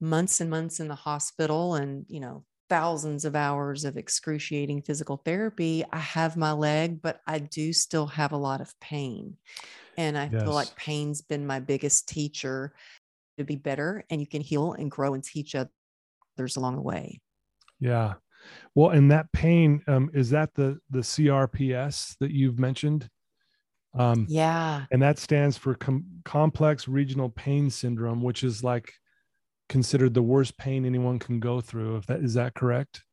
months 0.00 0.40
and 0.40 0.50
months 0.50 0.78
in 0.78 0.86
the 0.86 0.94
hospital 0.94 1.74
and 1.74 2.04
you 2.08 2.20
know 2.20 2.44
thousands 2.68 3.24
of 3.24 3.34
hours 3.34 3.84
of 3.84 3.96
excruciating 3.96 4.82
physical 4.82 5.16
therapy, 5.16 5.84
I 5.92 5.98
have 5.98 6.36
my 6.36 6.52
leg, 6.52 7.00
but 7.02 7.20
I 7.26 7.38
do 7.38 7.72
still 7.72 8.06
have 8.06 8.32
a 8.32 8.36
lot 8.36 8.60
of 8.60 8.78
pain. 8.80 9.36
And 9.96 10.16
I 10.16 10.28
yes. 10.32 10.42
feel 10.42 10.52
like 10.52 10.74
pain's 10.76 11.22
been 11.22 11.46
my 11.46 11.60
biggest 11.60 12.08
teacher 12.08 12.72
to 13.38 13.44
be 13.44 13.56
better 13.56 14.04
and 14.10 14.20
you 14.20 14.26
can 14.26 14.42
heal 14.42 14.72
and 14.72 14.90
grow 14.90 15.14
and 15.14 15.24
teach 15.24 15.54
others 15.54 16.56
along 16.56 16.76
the 16.76 16.82
way. 16.82 17.20
Yeah. 17.80 18.14
Well, 18.74 18.90
and 18.90 19.10
that 19.10 19.32
pain, 19.32 19.82
um, 19.88 20.10
is 20.14 20.30
that 20.30 20.54
the 20.54 20.78
the 20.90 21.00
CRPS 21.00 22.16
that 22.20 22.30
you've 22.30 22.58
mentioned? 22.58 23.08
Um, 23.98 24.26
yeah. 24.28 24.84
And 24.92 25.02
that 25.02 25.18
stands 25.18 25.56
for 25.56 25.74
com- 25.74 26.04
complex 26.24 26.86
regional 26.86 27.30
pain 27.30 27.70
syndrome, 27.70 28.22
which 28.22 28.44
is 28.44 28.62
like 28.62 28.92
considered 29.68 30.14
the 30.14 30.22
worst 30.22 30.56
pain 30.56 30.84
anyone 30.84 31.18
can 31.18 31.40
go 31.40 31.60
through. 31.60 31.96
If 31.96 32.06
that 32.06 32.20
is 32.20 32.34
that 32.34 32.54
correct? 32.54 33.04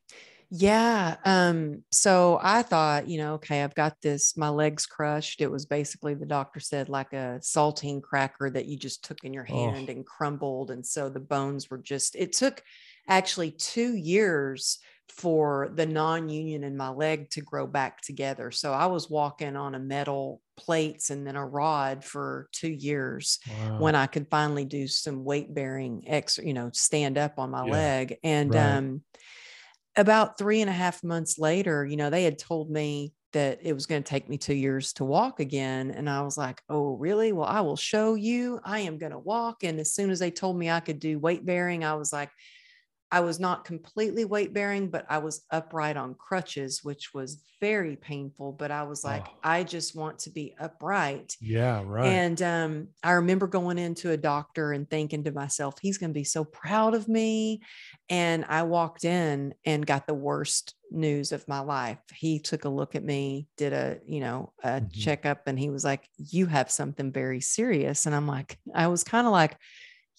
Yeah. 0.52 1.16
Um, 1.26 1.84
so 1.92 2.40
I 2.42 2.62
thought, 2.62 3.10
you 3.10 3.18
know, 3.18 3.34
okay, 3.36 3.64
I've 3.64 3.76
got 3.76 4.00
this, 4.02 4.38
my 4.38 4.50
legs 4.50 4.86
crushed. 4.86 5.42
It 5.42 5.52
was 5.52 5.66
basically 5.66 6.14
the 6.14 6.26
doctor 6.26 6.60
said 6.60 6.88
like 6.88 7.14
a 7.14 7.40
saltine 7.42 8.02
cracker 8.02 8.50
that 8.52 8.66
you 8.66 8.78
just 8.78 9.04
took 9.04 9.24
in 9.24 9.34
your 9.34 9.48
oh. 9.50 9.72
hand 9.72 9.88
oh. 9.90 9.92
and 9.92 10.06
crumbled. 10.06 10.72
And 10.72 10.86
so 10.86 11.10
the 11.10 11.20
bones 11.20 11.70
were 11.70 11.80
just, 11.80 12.16
it 12.16 12.34
took 12.34 12.62
actually 13.08 13.52
two 13.52 13.96
years 13.96 14.80
for 15.10 15.72
the 15.76 15.86
non-union 15.86 16.64
in 16.64 16.76
my 16.76 16.90
leg 16.90 17.30
to 17.32 17.42
grow 17.42 17.66
back 17.66 18.02
together. 18.02 18.52
So 18.52 18.74
I 18.74 18.88
was 18.88 19.10
walking 19.10 19.56
on 19.56 19.76
a 19.76 19.80
metal 19.80 20.42
plates 20.58 21.10
and 21.10 21.26
then 21.26 21.36
a 21.36 21.46
rod 21.46 22.04
for 22.04 22.50
two 22.52 22.72
years 22.72 23.40
wow. 23.48 23.80
when 23.80 23.96
I 23.96 24.08
could 24.08 24.28
finally 24.30 24.66
do 24.66 24.88
some 24.88 25.24
weight 25.24 25.54
bearing 25.54 26.04
ex, 26.08 26.38
you 26.38 26.54
know, 26.54 26.70
stand 26.74 27.18
up 27.18 27.40
on 27.40 27.52
my 27.52 27.66
yeah. 27.66 27.72
leg. 27.72 28.18
And 28.24 28.54
right. 28.54 28.78
um, 28.78 29.04
about 29.96 30.38
three 30.38 30.62
and 30.62 30.70
a 30.70 30.74
half 30.74 31.04
months 31.04 31.40
later, 31.40 31.86
you 31.86 31.98
know, 31.98 32.10
they 32.10 32.24
had 32.24 32.38
told 32.38 32.70
me 32.70 33.14
that 33.32 33.60
it 33.62 33.74
was 33.74 33.86
going 33.86 34.02
to 34.02 34.10
take 34.10 34.30
me 34.30 34.38
two 34.38 34.54
years 34.54 34.94
to 34.94 35.04
walk 35.06 35.40
again. 35.40 35.92
And 35.92 36.10
I 36.10 36.22
was 36.22 36.38
like, 36.38 36.62
oh, 36.70 36.96
really? 36.96 37.34
Well, 37.34 37.48
I 37.48 37.62
will 37.62 37.76
show 37.76 38.16
you. 38.16 38.60
I 38.64 38.80
am 38.80 38.98
going 38.98 39.12
to 39.12 39.20
walk. 39.20 39.64
And 39.64 39.80
as 39.80 39.94
soon 39.94 40.10
as 40.10 40.20
they 40.20 40.32
told 40.32 40.58
me 40.58 40.70
I 40.70 40.80
could 40.80 41.00
do 41.00 41.20
weight 41.20 41.46
bearing, 41.46 41.84
I 41.84 41.96
was 41.96 42.14
like, 42.14 42.32
I 43.12 43.20
was 43.20 43.40
not 43.40 43.66
completely 43.66 44.26
weight 44.26 44.54
bearing, 44.54 44.90
but 44.90 45.06
I 45.10 45.20
was 45.20 45.44
upright 45.52 45.96
on 45.96 46.16
crutches, 46.16 46.82
which 46.84 47.14
was 47.14 47.42
very 47.62 47.96
painful. 47.96 48.52
But 48.52 48.72
I 48.72 48.84
was 48.84 49.04
like, 49.04 49.26
oh. 49.28 49.38
I 49.44 49.64
just 49.64 49.96
want 49.96 50.20
to 50.20 50.32
be 50.32 50.56
upright. 50.60 51.36
Yeah, 51.40 51.84
right. 51.86 52.08
And 52.08 52.42
um, 52.42 52.88
I 53.04 53.12
remember 53.12 53.48
going 53.48 53.78
into 53.78 54.12
a 54.12 54.18
doctor 54.18 54.74
and 54.74 54.90
thinking 54.90 55.24
to 55.24 55.32
myself, 55.32 55.76
he's 55.82 55.98
going 55.98 56.10
to 56.10 56.20
be 56.20 56.24
so 56.24 56.44
proud 56.44 56.94
of 56.94 57.08
me. 57.08 57.62
And 58.10 58.46
I 58.50 58.64
walked 58.64 59.06
in 59.06 59.54
and 59.66 59.86
got 59.86 60.08
the 60.08 60.14
worst 60.14 60.76
news 60.92 61.32
of 61.32 61.48
my 61.48 61.60
life. 61.60 62.00
He 62.14 62.40
took 62.40 62.66
a 62.66 62.70
look 62.70 62.96
at 62.96 63.04
me, 63.04 63.48
did 63.56 63.74
a, 63.74 64.00
you 64.06 64.20
know, 64.20 64.52
a 64.64 64.82
mm-hmm. 64.82 64.88
checkup, 64.92 65.44
and 65.48 65.60
he 65.60 65.70
was 65.70 65.84
like, 65.84 66.08
You 66.18 66.48
have 66.48 66.72
something 66.72 67.12
very 67.12 67.42
serious. 67.42 68.06
And 68.06 68.16
I'm 68.16 68.28
like, 68.28 68.58
I 68.74 68.88
was 68.88 69.04
kind 69.04 69.28
of 69.28 69.34
like, 69.34 69.58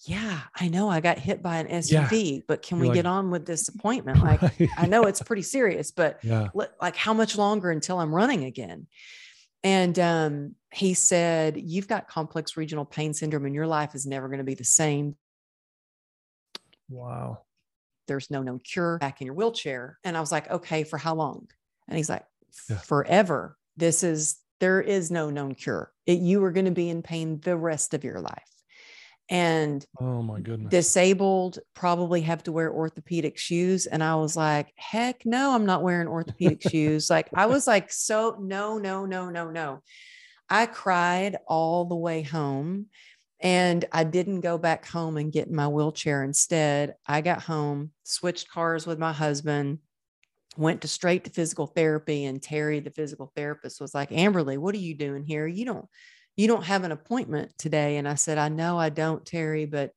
yeah, 0.05 0.41
I 0.55 0.67
know 0.67 0.89
I 0.89 0.99
got 0.99 1.17
hit 1.17 1.41
by 1.41 1.57
an 1.57 1.67
SUV, 1.67 2.35
yeah. 2.35 2.41
but 2.47 2.61
can 2.61 2.77
You're 2.77 2.83
we 2.83 2.87
like, 2.89 2.95
get 2.95 3.05
on 3.05 3.31
with 3.31 3.45
this 3.45 3.67
appointment? 3.75 4.21
Like, 4.21 4.41
right. 4.41 4.69
I 4.77 4.85
know 4.85 5.03
it's 5.03 5.21
pretty 5.21 5.41
serious, 5.41 5.91
but 5.91 6.19
yeah. 6.23 6.49
like, 6.53 6.95
how 6.95 7.13
much 7.13 7.37
longer 7.37 7.71
until 7.71 7.99
I'm 7.99 8.13
running 8.13 8.43
again? 8.43 8.87
And 9.63 9.97
um, 9.97 10.55
he 10.71 10.93
said, 10.93 11.57
You've 11.57 11.87
got 11.87 12.07
complex 12.07 12.55
regional 12.55 12.85
pain 12.85 13.13
syndrome, 13.13 13.45
and 13.45 13.55
your 13.55 13.67
life 13.67 13.95
is 13.95 14.05
never 14.05 14.27
going 14.27 14.37
to 14.37 14.43
be 14.43 14.53
the 14.53 14.63
same. 14.63 15.15
Wow. 16.89 17.39
There's 18.07 18.31
no 18.31 18.43
known 18.43 18.59
cure 18.59 18.97
back 18.99 19.19
in 19.19 19.25
your 19.25 19.33
wheelchair. 19.33 19.97
And 20.03 20.15
I 20.15 20.21
was 20.21 20.31
like, 20.31 20.49
Okay, 20.49 20.83
for 20.83 20.97
how 20.97 21.15
long? 21.15 21.47
And 21.87 21.97
he's 21.97 22.09
like, 22.09 22.23
yeah. 22.69 22.77
Forever. 22.77 23.57
This 23.75 24.03
is, 24.03 24.37
there 24.59 24.81
is 24.81 25.11
no 25.11 25.29
known 25.29 25.55
cure. 25.55 25.91
It, 26.05 26.19
you 26.19 26.43
are 26.43 26.51
going 26.51 26.65
to 26.65 26.71
be 26.71 26.89
in 26.89 27.01
pain 27.01 27.39
the 27.41 27.57
rest 27.57 27.93
of 27.93 28.03
your 28.03 28.19
life. 28.19 28.56
And 29.29 29.85
oh 29.99 30.21
my 30.21 30.39
goodness. 30.39 30.69
disabled 30.69 31.59
probably 31.73 32.21
have 32.21 32.43
to 32.43 32.51
wear 32.51 32.71
orthopedic 32.71 33.37
shoes 33.37 33.85
and 33.85 34.01
i 34.03 34.15
was 34.15 34.37
like 34.37 34.71
heck 34.75 35.25
no 35.25 35.53
i'm 35.53 35.65
not 35.65 35.83
wearing 35.83 36.07
orthopedic 36.07 36.61
shoes. 36.61 37.09
Like 37.09 37.29
i 37.33 37.45
was 37.45 37.67
like 37.67 37.91
so 37.91 38.37
no 38.39 38.77
no 38.77 39.05
no 39.05 39.29
no 39.29 39.49
no. 39.49 39.81
I 40.49 40.65
cried 40.65 41.35
all 41.45 41.85
the 41.85 41.95
way 41.95 42.21
home 42.21 42.85
and 43.41 43.83
i 43.91 44.03
didn't 44.03 44.41
go 44.41 44.57
back 44.57 44.87
home 44.87 45.17
and 45.17 45.31
get 45.31 45.47
in 45.47 45.55
my 45.55 45.67
wheelchair. 45.67 46.23
Instead 46.23 46.95
i 47.05 47.21
got 47.21 47.43
home 47.43 47.91
switched 48.03 48.49
cars 48.49 48.87
with 48.87 48.97
my 48.97 49.11
husband 49.11 49.79
went 50.55 50.81
to 50.81 50.87
straight 50.87 51.25
to 51.25 51.29
physical 51.29 51.67
therapy 51.67 52.25
and 52.25 52.41
terry 52.41 52.79
the 52.79 52.89
physical 52.89 53.31
therapist 53.35 53.79
was 53.79 53.93
like 53.93 54.09
amberly 54.09 54.57
what 54.57 54.73
are 54.73 54.79
you 54.79 54.95
doing 54.95 55.23
here? 55.23 55.45
You 55.45 55.65
don't 55.65 55.89
you 56.37 56.47
don't 56.47 56.63
have 56.63 56.83
an 56.83 56.91
appointment 56.91 57.51
today. 57.57 57.97
And 57.97 58.07
I 58.07 58.15
said, 58.15 58.37
I 58.37 58.47
know 58.47 58.77
I 58.77 58.89
don't, 58.89 59.25
Terry, 59.25 59.65
but 59.65 59.91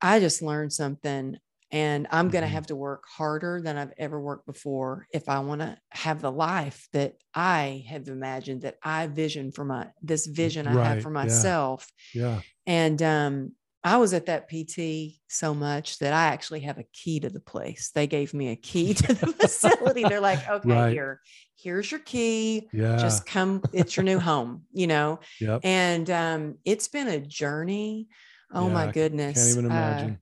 I 0.00 0.20
just 0.20 0.42
learned 0.42 0.72
something 0.72 1.38
and 1.70 2.06
I'm 2.10 2.28
going 2.28 2.42
to 2.42 2.46
mm-hmm. 2.46 2.54
have 2.54 2.66
to 2.66 2.76
work 2.76 3.04
harder 3.08 3.62
than 3.62 3.78
I've 3.78 3.94
ever 3.96 4.20
worked 4.20 4.44
before 4.44 5.06
if 5.14 5.28
I 5.28 5.38
want 5.38 5.62
to 5.62 5.78
have 5.90 6.20
the 6.20 6.30
life 6.30 6.86
that 6.92 7.14
I 7.34 7.84
have 7.88 8.08
imagined 8.08 8.62
that 8.62 8.76
I 8.82 9.06
vision 9.06 9.52
for 9.52 9.64
my 9.64 9.86
this 10.02 10.26
vision 10.26 10.66
I 10.66 10.74
right. 10.74 10.86
have 10.86 11.02
for 11.02 11.10
myself. 11.10 11.88
Yeah. 12.12 12.22
yeah. 12.22 12.40
And 12.66 13.02
um 13.02 13.52
I 13.84 13.96
was 13.96 14.14
at 14.14 14.26
that 14.26 14.48
PT 14.48 15.18
so 15.28 15.54
much 15.54 15.98
that 15.98 16.12
I 16.12 16.26
actually 16.26 16.60
have 16.60 16.78
a 16.78 16.84
key 16.92 17.18
to 17.20 17.28
the 17.28 17.40
place. 17.40 17.90
They 17.94 18.06
gave 18.06 18.32
me 18.32 18.50
a 18.50 18.56
key 18.56 18.94
to 18.94 19.14
the 19.14 19.26
facility. 19.26 20.04
They're 20.04 20.20
like, 20.20 20.48
okay, 20.48 20.68
right. 20.68 20.92
here, 20.92 21.20
here's 21.56 21.90
your 21.90 22.00
key. 22.00 22.68
Yeah. 22.72 22.96
Just 22.96 23.26
come, 23.26 23.62
it's 23.72 23.96
your 23.96 24.04
new 24.04 24.20
home, 24.20 24.62
you 24.72 24.86
know? 24.86 25.18
Yep. 25.40 25.60
And 25.64 26.10
um, 26.10 26.58
it's 26.64 26.88
been 26.88 27.08
a 27.08 27.18
journey. 27.18 28.08
Oh 28.52 28.68
yeah, 28.68 28.74
my 28.74 28.92
goodness. 28.92 29.36
Can't 29.36 29.50
even 29.50 29.64
imagine. 29.64 30.10
Uh, 30.10 30.18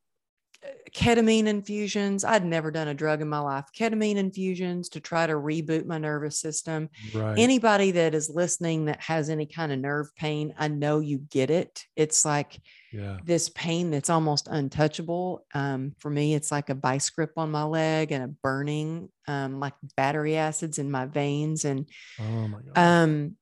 ketamine 0.92 1.46
infusions. 1.46 2.24
I'd 2.24 2.44
never 2.44 2.70
done 2.70 2.88
a 2.88 2.94
drug 2.94 3.20
in 3.20 3.28
my 3.28 3.40
life. 3.40 3.66
Ketamine 3.76 4.16
infusions 4.16 4.88
to 4.90 5.00
try 5.00 5.26
to 5.26 5.34
reboot 5.34 5.86
my 5.86 5.98
nervous 5.98 6.38
system. 6.38 6.88
Right. 7.14 7.38
Anybody 7.38 7.92
that 7.92 8.14
is 8.14 8.30
listening 8.30 8.86
that 8.86 9.00
has 9.00 9.30
any 9.30 9.46
kind 9.46 9.72
of 9.72 9.78
nerve 9.78 10.14
pain, 10.16 10.54
I 10.58 10.68
know 10.68 11.00
you 11.00 11.18
get 11.18 11.50
it. 11.50 11.84
It's 11.96 12.24
like, 12.24 12.60
yeah. 12.92 13.18
this 13.24 13.48
pain 13.50 13.90
that's 13.90 14.10
almost 14.10 14.48
untouchable. 14.48 15.44
Um, 15.54 15.94
for 15.98 16.10
me, 16.10 16.34
it's 16.34 16.50
like 16.50 16.68
a 16.70 16.74
vice 16.74 17.08
grip 17.10 17.32
on 17.36 17.50
my 17.50 17.64
leg 17.64 18.12
and 18.12 18.24
a 18.24 18.28
burning, 18.28 19.08
um, 19.28 19.60
like 19.60 19.74
battery 19.96 20.36
acids 20.36 20.78
in 20.78 20.90
my 20.90 21.06
veins 21.06 21.64
and 21.64 21.88
oh 22.20 22.48
my 22.48 22.58
God. 22.60 22.78
Um, 22.78 23.36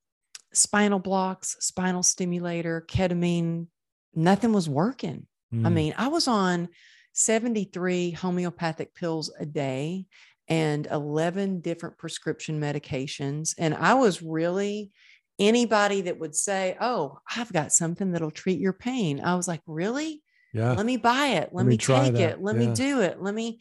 spinal 0.52 0.98
blocks, 0.98 1.56
spinal 1.60 2.02
stimulator, 2.02 2.84
ketamine. 2.88 3.66
Nothing 4.14 4.52
was 4.52 4.68
working. 4.68 5.26
Mm. 5.52 5.66
I 5.66 5.70
mean, 5.70 5.94
I 5.96 6.08
was 6.08 6.28
on 6.28 6.68
73 7.12 8.12
homeopathic 8.12 8.94
pills 8.94 9.32
a 9.38 9.46
day 9.46 10.06
and 10.48 10.86
11 10.86 11.60
different 11.60 11.98
prescription 11.98 12.60
medications. 12.60 13.54
And 13.58 13.74
I 13.74 13.94
was 13.94 14.22
really 14.22 14.90
anybody 15.38 16.02
that 16.02 16.18
would 16.18 16.34
say, 16.34 16.76
Oh, 16.80 17.18
I've 17.34 17.52
got 17.52 17.72
something 17.72 18.12
that'll 18.12 18.30
treat 18.30 18.60
your 18.60 18.72
pain. 18.72 19.20
I 19.20 19.34
was 19.34 19.48
like, 19.48 19.62
Really? 19.66 20.22
Yeah. 20.52 20.72
Let 20.72 20.86
me 20.86 20.96
buy 20.96 21.28
it. 21.28 21.50
Let, 21.52 21.54
Let 21.54 21.66
me, 21.66 21.70
me 21.70 21.76
take 21.76 22.14
that. 22.14 22.20
it. 22.20 22.42
Let 22.42 22.56
yeah. 22.56 22.68
me 22.68 22.74
do 22.74 23.00
it. 23.00 23.22
Let 23.22 23.34
me. 23.34 23.58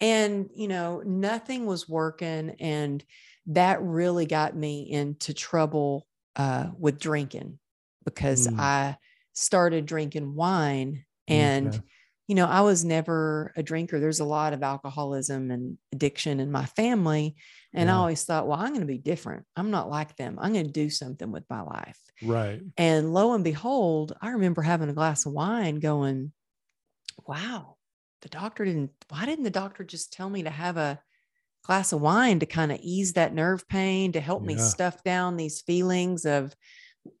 And, 0.00 0.48
you 0.54 0.68
know, 0.68 1.02
nothing 1.04 1.66
was 1.66 1.86
working. 1.86 2.56
And 2.60 3.04
that 3.48 3.82
really 3.82 4.24
got 4.24 4.56
me 4.56 4.90
into 4.90 5.34
trouble 5.34 6.06
uh, 6.36 6.68
with 6.78 6.98
drinking 6.98 7.58
because 8.04 8.48
mm. 8.48 8.58
I 8.58 8.96
started 9.34 9.84
drinking 9.84 10.34
wine 10.34 11.04
and, 11.28 11.68
okay 11.68 11.80
you 12.30 12.36
know, 12.36 12.46
I 12.46 12.60
was 12.60 12.84
never 12.84 13.52
a 13.56 13.62
drinker. 13.64 13.98
There's 13.98 14.20
a 14.20 14.24
lot 14.24 14.52
of 14.52 14.62
alcoholism 14.62 15.50
and 15.50 15.78
addiction 15.92 16.38
in 16.38 16.52
my 16.52 16.64
family. 16.64 17.34
And 17.74 17.88
yeah. 17.88 17.96
I 17.96 17.98
always 17.98 18.22
thought, 18.22 18.46
well, 18.46 18.60
I'm 18.60 18.68
going 18.68 18.82
to 18.82 18.86
be 18.86 18.98
different. 18.98 19.44
I'm 19.56 19.72
not 19.72 19.90
like 19.90 20.14
them. 20.14 20.38
I'm 20.40 20.52
going 20.52 20.66
to 20.66 20.70
do 20.70 20.90
something 20.90 21.32
with 21.32 21.42
my 21.50 21.62
life. 21.62 21.98
Right. 22.22 22.60
And 22.76 23.12
lo 23.12 23.34
and 23.34 23.42
behold, 23.42 24.12
I 24.22 24.28
remember 24.28 24.62
having 24.62 24.88
a 24.88 24.92
glass 24.92 25.26
of 25.26 25.32
wine 25.32 25.80
going, 25.80 26.30
wow, 27.26 27.74
the 28.22 28.28
doctor 28.28 28.64
didn't, 28.64 28.92
why 29.08 29.26
didn't 29.26 29.42
the 29.42 29.50
doctor 29.50 29.82
just 29.82 30.12
tell 30.12 30.30
me 30.30 30.44
to 30.44 30.50
have 30.50 30.76
a 30.76 31.00
glass 31.64 31.92
of 31.92 32.00
wine 32.00 32.38
to 32.38 32.46
kind 32.46 32.70
of 32.70 32.78
ease 32.80 33.14
that 33.14 33.34
nerve 33.34 33.66
pain, 33.66 34.12
to 34.12 34.20
help 34.20 34.42
yeah. 34.42 34.54
me 34.54 34.58
stuff 34.58 35.02
down 35.02 35.36
these 35.36 35.62
feelings 35.62 36.24
of, 36.24 36.54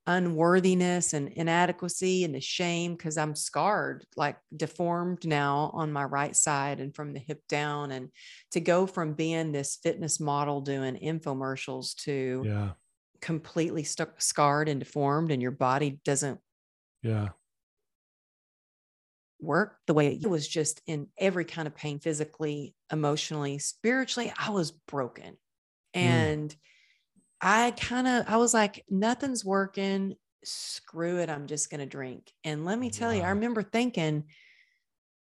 unworthiness 0.06 1.12
and 1.12 1.28
inadequacy 1.28 2.24
and 2.24 2.34
the 2.34 2.40
shame 2.40 2.94
because 2.94 3.16
I'm 3.16 3.34
scarred, 3.34 4.04
like 4.16 4.36
deformed 4.54 5.26
now 5.26 5.70
on 5.74 5.92
my 5.92 6.04
right 6.04 6.34
side 6.34 6.80
and 6.80 6.94
from 6.94 7.12
the 7.12 7.20
hip 7.20 7.42
down. 7.48 7.90
And 7.90 8.10
to 8.52 8.60
go 8.60 8.86
from 8.86 9.14
being 9.14 9.52
this 9.52 9.78
fitness 9.82 10.20
model 10.20 10.60
doing 10.60 10.96
infomercials 10.96 11.94
to 12.04 12.42
yeah. 12.44 12.70
completely 13.20 13.84
st- 13.84 14.08
scarred 14.18 14.68
and 14.68 14.80
deformed, 14.80 15.30
and 15.30 15.40
your 15.40 15.52
body 15.52 16.00
doesn't 16.04 16.40
yeah 17.02 17.28
work 19.40 19.78
the 19.86 19.94
way 19.94 20.08
it 20.08 20.28
was 20.28 20.46
just 20.46 20.82
in 20.86 21.06
every 21.16 21.46
kind 21.46 21.66
of 21.66 21.74
pain 21.74 21.98
physically 21.98 22.74
emotionally 22.92 23.58
spiritually 23.58 24.30
i 24.38 24.50
was 24.50 24.70
broken 24.70 25.30
mm. 25.30 25.36
and 25.94 26.50
mm 26.50 26.56
I 27.40 27.72
kind 27.72 28.06
of 28.06 28.24
I 28.28 28.36
was 28.36 28.54
like, 28.54 28.84
nothing's 28.88 29.44
working. 29.44 30.14
Screw 30.44 31.18
it. 31.18 31.30
I'm 31.30 31.46
just 31.46 31.70
going 31.70 31.80
to 31.80 31.86
drink. 31.86 32.32
And 32.44 32.64
let 32.64 32.78
me 32.78 32.90
tell 32.90 33.10
wow. 33.10 33.16
you, 33.16 33.22
I 33.22 33.30
remember 33.30 33.62
thinking, 33.62 34.24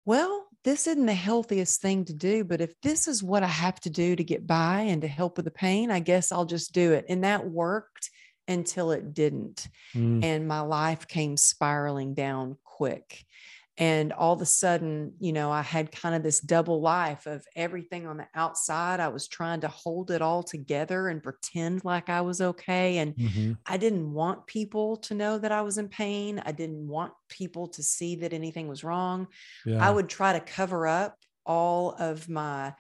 well, 0.06 0.48
this 0.64 0.88
isn't 0.88 1.06
the 1.06 1.14
healthiest 1.14 1.82
thing 1.82 2.06
to 2.06 2.14
do, 2.14 2.44
but 2.44 2.62
if 2.62 2.74
this 2.82 3.08
is 3.08 3.24
what 3.24 3.44
I 3.44 3.48
have 3.48 3.80
to 3.82 3.90
do 3.90 4.16
to 4.16 4.24
get 4.24 4.46
by 4.46 4.82
and 4.82 5.02
to 5.02 5.08
help 5.08 5.38
with 5.38 5.46
the 5.46 5.52
pain, 5.52 5.90
I 5.92 6.00
guess 6.00 6.32
I'll 6.32 6.46
just 6.46 6.74
do 6.74 6.94
it. 6.94 7.06
And 7.10 7.24
that 7.24 7.48
worked 7.50 8.10
until 8.48 8.92
it 8.92 9.14
didn't. 9.14 9.68
Mm. 9.96 10.24
And 10.24 10.48
my 10.48 10.62
life 10.62 11.08
came 11.08 11.38
spiraling 11.38 12.14
down 12.14 12.58
quick 12.64 13.24
and 13.80 14.12
all 14.12 14.34
of 14.34 14.42
a 14.42 14.46
sudden 14.46 15.14
you 15.20 15.32
know 15.32 15.50
i 15.50 15.62
had 15.62 15.92
kind 15.92 16.14
of 16.14 16.22
this 16.22 16.42
double 16.42 16.82
life 16.82 17.26
of 17.26 17.44
everything 17.56 18.06
on 18.06 18.18
the 18.18 18.28
outside 18.36 19.00
i 19.00 19.08
was 19.08 19.28
trying 19.28 19.62
to 19.62 19.68
hold 19.70 20.12
it 20.12 20.22
all 20.22 20.44
together 20.44 21.08
and 21.08 21.24
pretend 21.24 21.84
like 21.84 22.10
i 22.10 22.22
was 22.22 22.42
okay 22.42 22.98
and 22.98 23.16
mm-hmm. 23.16 23.54
i 23.66 23.78
didn't 23.78 24.14
want 24.14 24.46
people 24.46 24.98
to 24.98 25.16
know 25.16 25.38
that 25.38 25.52
i 25.52 25.62
was 25.62 25.78
in 25.78 25.88
pain 25.88 26.42
i 26.46 26.52
didn't 26.52 26.88
want 26.88 27.14
people 27.30 27.68
to 27.68 27.82
see 27.82 28.18
that 28.18 28.34
anything 28.34 28.68
was 28.68 28.84
wrong 28.84 29.28
yeah. 29.66 29.86
i 29.86 29.90
would 29.90 30.10
try 30.10 30.34
to 30.34 30.42
cover 30.42 30.86
up 30.86 31.16
all 31.46 31.96
of 31.98 32.30
my 32.30 32.74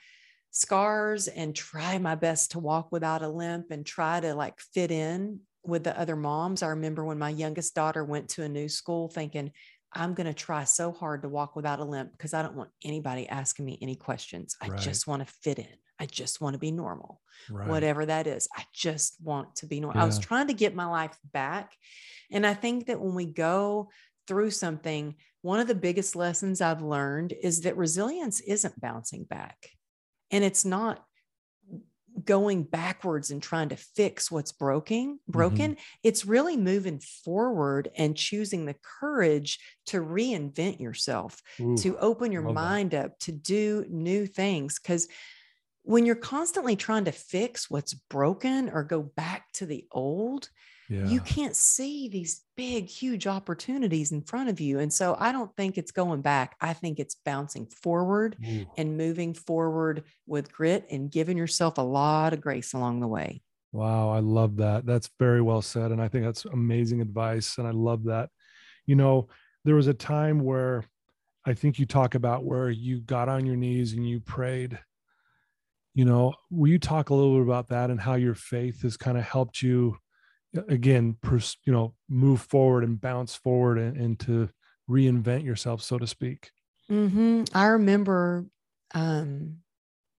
scars 0.51 1.27
and 1.27 1.55
try 1.55 1.97
my 1.97 2.15
best 2.15 2.51
to 2.51 2.59
walk 2.59 2.91
without 2.91 3.21
a 3.21 3.29
limp 3.29 3.71
and 3.71 3.85
try 3.85 4.19
to 4.19 4.33
like 4.35 4.59
fit 4.73 4.91
in 4.91 5.39
with 5.63 5.83
the 5.83 5.97
other 5.99 6.15
moms 6.15 6.63
i 6.63 6.67
remember 6.67 7.05
when 7.05 7.19
my 7.19 7.29
youngest 7.29 7.75
daughter 7.75 8.03
went 8.03 8.27
to 8.27 8.43
a 8.43 8.49
new 8.49 8.67
school 8.67 9.07
thinking 9.07 9.51
I'm 9.93 10.13
going 10.13 10.27
to 10.27 10.33
try 10.33 10.63
so 10.63 10.91
hard 10.91 11.23
to 11.23 11.29
walk 11.29 11.55
without 11.55 11.79
a 11.79 11.83
limp 11.83 12.11
because 12.11 12.33
I 12.33 12.41
don't 12.41 12.55
want 12.55 12.69
anybody 12.83 13.27
asking 13.27 13.65
me 13.65 13.79
any 13.81 13.95
questions. 13.95 14.55
I 14.61 14.67
right. 14.67 14.79
just 14.79 15.07
want 15.07 15.25
to 15.25 15.33
fit 15.41 15.59
in. 15.59 15.67
I 15.99 16.05
just 16.05 16.39
want 16.39 16.53
to 16.53 16.59
be 16.59 16.71
normal, 16.71 17.19
right. 17.49 17.67
whatever 17.67 18.05
that 18.05 18.25
is. 18.25 18.47
I 18.55 18.63
just 18.73 19.15
want 19.21 19.55
to 19.57 19.65
be 19.65 19.79
normal. 19.79 19.99
Yeah. 19.99 20.03
I 20.03 20.05
was 20.05 20.19
trying 20.19 20.47
to 20.47 20.53
get 20.53 20.75
my 20.75 20.85
life 20.85 21.17
back. 21.33 21.73
And 22.31 22.45
I 22.45 22.53
think 22.53 22.85
that 22.87 23.01
when 23.01 23.15
we 23.15 23.25
go 23.25 23.89
through 24.27 24.51
something, 24.51 25.15
one 25.41 25.59
of 25.59 25.67
the 25.67 25.75
biggest 25.75 26.15
lessons 26.15 26.61
I've 26.61 26.81
learned 26.81 27.33
is 27.41 27.61
that 27.61 27.75
resilience 27.75 28.39
isn't 28.41 28.79
bouncing 28.79 29.23
back. 29.23 29.57
And 30.31 30.43
it's 30.43 30.63
not 30.63 31.03
going 32.29 32.61
backwards 32.61 33.31
and 33.31 33.41
trying 33.41 33.69
to 33.69 33.75
fix 33.75 34.29
what's 34.29 34.51
broken 34.51 35.19
broken 35.27 35.71
mm-hmm. 35.71 35.81
it's 36.03 36.27
really 36.27 36.55
moving 36.55 36.99
forward 36.99 37.89
and 37.97 38.15
choosing 38.15 38.67
the 38.67 38.75
courage 38.83 39.57
to 39.87 39.97
reinvent 39.97 40.79
yourself 40.79 41.41
Ooh, 41.59 41.75
to 41.77 41.97
open 41.97 42.31
your 42.31 42.43
mind 42.43 42.91
that. 42.91 43.05
up 43.05 43.19
to 43.19 43.31
do 43.31 43.83
new 43.89 44.27
things 44.27 44.77
because 44.77 45.07
when 45.81 46.05
you're 46.05 46.13
constantly 46.13 46.75
trying 46.75 47.05
to 47.05 47.11
fix 47.11 47.67
what's 47.67 47.95
broken 47.95 48.69
or 48.69 48.83
go 48.83 49.01
back 49.01 49.51
to 49.53 49.65
the 49.65 49.87
old 49.91 50.49
yeah. 50.89 51.05
you 51.05 51.21
can't 51.21 51.55
see 51.55 52.09
these 52.09 52.41
big, 52.57 52.87
huge 52.87 53.27
opportunities 53.27 54.11
in 54.11 54.23
front 54.23 54.49
of 54.49 54.59
you. 54.59 54.79
And 54.79 54.91
so 54.91 55.15
I 55.19 55.31
don't 55.31 55.55
think 55.55 55.77
it's 55.77 55.91
going 55.91 56.21
back. 56.21 56.55
I 56.59 56.73
think 56.73 56.99
it's 56.99 57.15
bouncing 57.23 57.67
forward 57.67 58.35
and 58.75 58.97
moving 58.97 59.35
forward 59.35 60.03
with 60.25 60.51
grit 60.51 60.87
and 60.89 61.11
giving 61.11 61.37
yourself 61.37 61.77
a 61.77 61.83
lot 61.83 62.33
of 62.33 62.41
grace 62.41 62.73
along 62.73 63.01
the 63.01 63.07
way. 63.07 63.43
Wow. 63.71 64.09
I 64.09 64.19
love 64.19 64.57
that. 64.57 64.87
That's 64.87 65.11
very 65.19 65.41
well 65.41 65.61
said. 65.61 65.91
And 65.91 66.01
I 66.01 66.07
think 66.07 66.25
that's 66.25 66.45
amazing 66.45 67.01
advice. 67.01 67.59
And 67.59 67.67
I 67.67 67.71
love 67.71 68.05
that. 68.05 68.31
You 68.87 68.95
know, 68.95 69.27
there 69.65 69.75
was 69.75 69.87
a 69.87 69.93
time 69.93 70.39
where 70.39 70.83
I 71.45 71.53
think 71.53 71.77
you 71.77 71.85
talk 71.85 72.15
about 72.15 72.45
where 72.45 72.71
you 72.71 72.99
got 73.01 73.29
on 73.29 73.45
your 73.45 73.55
knees 73.55 73.93
and 73.93 74.09
you 74.09 74.19
prayed. 74.19 74.79
You 75.93 76.05
know, 76.05 76.33
will 76.49 76.69
you 76.69 76.79
talk 76.79 77.11
a 77.11 77.13
little 77.13 77.35
bit 77.35 77.43
about 77.43 77.67
that 77.69 77.91
and 77.91 77.99
how 77.99 78.15
your 78.15 78.35
faith 78.35 78.81
has 78.81 78.97
kind 78.97 79.17
of 79.19 79.23
helped 79.23 79.61
you 79.61 79.97
again 80.67 81.15
pers- 81.21 81.57
you 81.65 81.73
know 81.73 81.93
move 82.09 82.41
forward 82.41 82.83
and 82.83 82.99
bounce 82.99 83.35
forward 83.35 83.77
and, 83.77 83.97
and 83.97 84.19
to 84.19 84.49
reinvent 84.89 85.43
yourself, 85.43 85.81
so 85.81 85.97
to 85.97 86.07
speak. 86.07 86.51
Mm-hmm. 86.89 87.43
I 87.53 87.67
remember 87.67 88.45
um, 88.93 89.57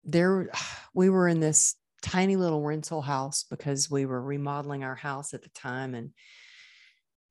there 0.04 0.50
we 0.94 1.10
were 1.10 1.28
in 1.28 1.40
this 1.40 1.76
tiny 2.02 2.36
little 2.36 2.62
rental 2.62 3.02
house 3.02 3.44
because 3.50 3.92
we 3.92 4.06
were 4.06 4.22
remodeling 4.22 4.84
our 4.84 4.96
house 4.96 5.34
at 5.34 5.42
the 5.42 5.50
time, 5.50 5.96
and 5.96 6.12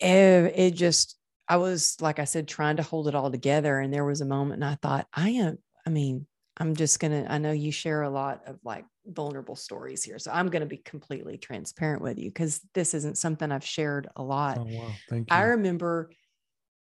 it, 0.00 0.52
it 0.56 0.74
just 0.74 1.16
I 1.48 1.56
was 1.56 1.96
like 2.00 2.18
I 2.18 2.24
said 2.24 2.48
trying 2.48 2.76
to 2.76 2.82
hold 2.82 3.08
it 3.08 3.14
all 3.14 3.30
together, 3.30 3.78
and 3.78 3.92
there 3.92 4.04
was 4.04 4.20
a 4.20 4.26
moment, 4.26 4.62
and 4.62 4.70
I 4.70 4.76
thought, 4.76 5.06
I 5.14 5.30
am. 5.30 5.58
I 5.86 5.90
mean, 5.90 6.26
I'm 6.58 6.74
just 6.74 6.98
gonna. 7.00 7.26
I 7.28 7.38
know 7.38 7.52
you 7.52 7.70
share 7.70 8.02
a 8.02 8.10
lot 8.10 8.42
of 8.46 8.58
like 8.64 8.84
vulnerable 9.06 9.56
stories 9.56 10.02
here, 10.02 10.18
so 10.18 10.30
I'm 10.32 10.48
gonna 10.48 10.66
be 10.66 10.78
completely 10.78 11.38
transparent 11.38 12.02
with 12.02 12.18
you 12.18 12.30
because 12.30 12.60
this 12.74 12.94
isn't 12.94 13.16
something 13.16 13.50
I've 13.50 13.64
shared 13.64 14.08
a 14.16 14.22
lot. 14.22 14.58
Oh 14.58 14.64
wow, 14.64 14.90
thank 15.08 15.30
you. 15.30 15.36
I 15.36 15.42
remember 15.42 16.10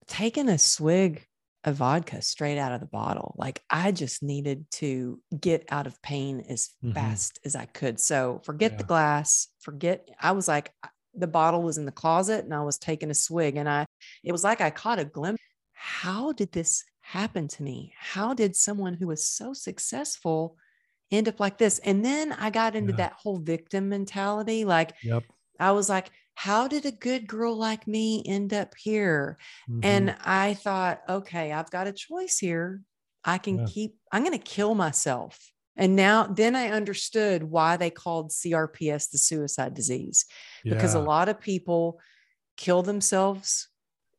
taking 0.06 0.48
a 0.48 0.58
swig 0.58 1.26
of 1.66 1.76
vodka 1.76 2.22
straight 2.22 2.58
out 2.58 2.72
of 2.72 2.80
the 2.80 2.86
bottle. 2.86 3.34
Like 3.36 3.60
I 3.68 3.90
just 3.92 4.22
needed 4.22 4.70
to 4.72 5.20
get 5.38 5.66
out 5.68 5.86
of 5.86 6.00
pain 6.00 6.44
as 6.48 6.70
mm-hmm. 6.82 6.92
fast 6.92 7.40
as 7.44 7.56
I 7.56 7.66
could. 7.66 8.00
So 8.00 8.40
forget 8.44 8.72
yeah. 8.72 8.78
the 8.78 8.84
glass, 8.84 9.48
forget. 9.60 10.08
I 10.20 10.32
was 10.32 10.46
like, 10.46 10.72
the 11.12 11.26
bottle 11.26 11.62
was 11.62 11.76
in 11.76 11.84
the 11.84 11.92
closet 11.92 12.44
and 12.44 12.54
I 12.54 12.62
was 12.62 12.78
taking 12.78 13.10
a 13.10 13.14
swig 13.14 13.56
and 13.56 13.68
I, 13.68 13.86
it 14.22 14.32
was 14.32 14.44
like 14.44 14.60
I 14.60 14.70
caught 14.70 15.00
a 15.00 15.04
glimpse. 15.04 15.42
How 15.72 16.32
did 16.32 16.52
this 16.52 16.84
happen 17.06 17.46
to 17.46 17.62
me? 17.62 17.94
How 17.96 18.34
did 18.34 18.56
someone 18.56 18.94
who 18.94 19.06
was 19.06 19.24
so 19.24 19.52
successful 19.52 20.56
end 21.12 21.28
up 21.28 21.38
like 21.38 21.56
this? 21.56 21.78
And 21.78 22.04
then 22.04 22.32
I 22.32 22.50
got 22.50 22.74
into 22.74 22.92
yeah. 22.92 22.96
that 22.96 23.12
whole 23.12 23.38
victim 23.38 23.88
mentality. 23.88 24.64
Like, 24.64 24.92
yep. 25.04 25.22
I 25.60 25.70
was 25.70 25.88
like, 25.88 26.10
how 26.34 26.66
did 26.66 26.84
a 26.84 26.90
good 26.90 27.28
girl 27.28 27.56
like 27.56 27.86
me 27.86 28.24
end 28.26 28.52
up 28.52 28.74
here? 28.76 29.38
Mm-hmm. 29.70 29.80
And 29.84 30.16
I 30.24 30.54
thought, 30.54 31.00
okay, 31.08 31.52
I've 31.52 31.70
got 31.70 31.86
a 31.86 31.92
choice 31.92 32.38
here. 32.38 32.82
I 33.24 33.38
can 33.38 33.60
yeah. 33.60 33.66
keep, 33.68 33.94
I'm 34.10 34.24
going 34.24 34.36
to 34.36 34.38
kill 34.38 34.74
myself. 34.74 35.38
And 35.76 35.94
now, 35.94 36.24
then 36.24 36.56
I 36.56 36.70
understood 36.70 37.44
why 37.44 37.76
they 37.76 37.90
called 37.90 38.30
CRPS 38.30 39.10
the 39.10 39.18
suicide 39.18 39.74
disease, 39.74 40.24
because 40.64 40.94
yeah. 40.94 41.00
a 41.00 41.02
lot 41.02 41.28
of 41.28 41.40
people 41.40 42.00
kill 42.56 42.82
themselves 42.82 43.68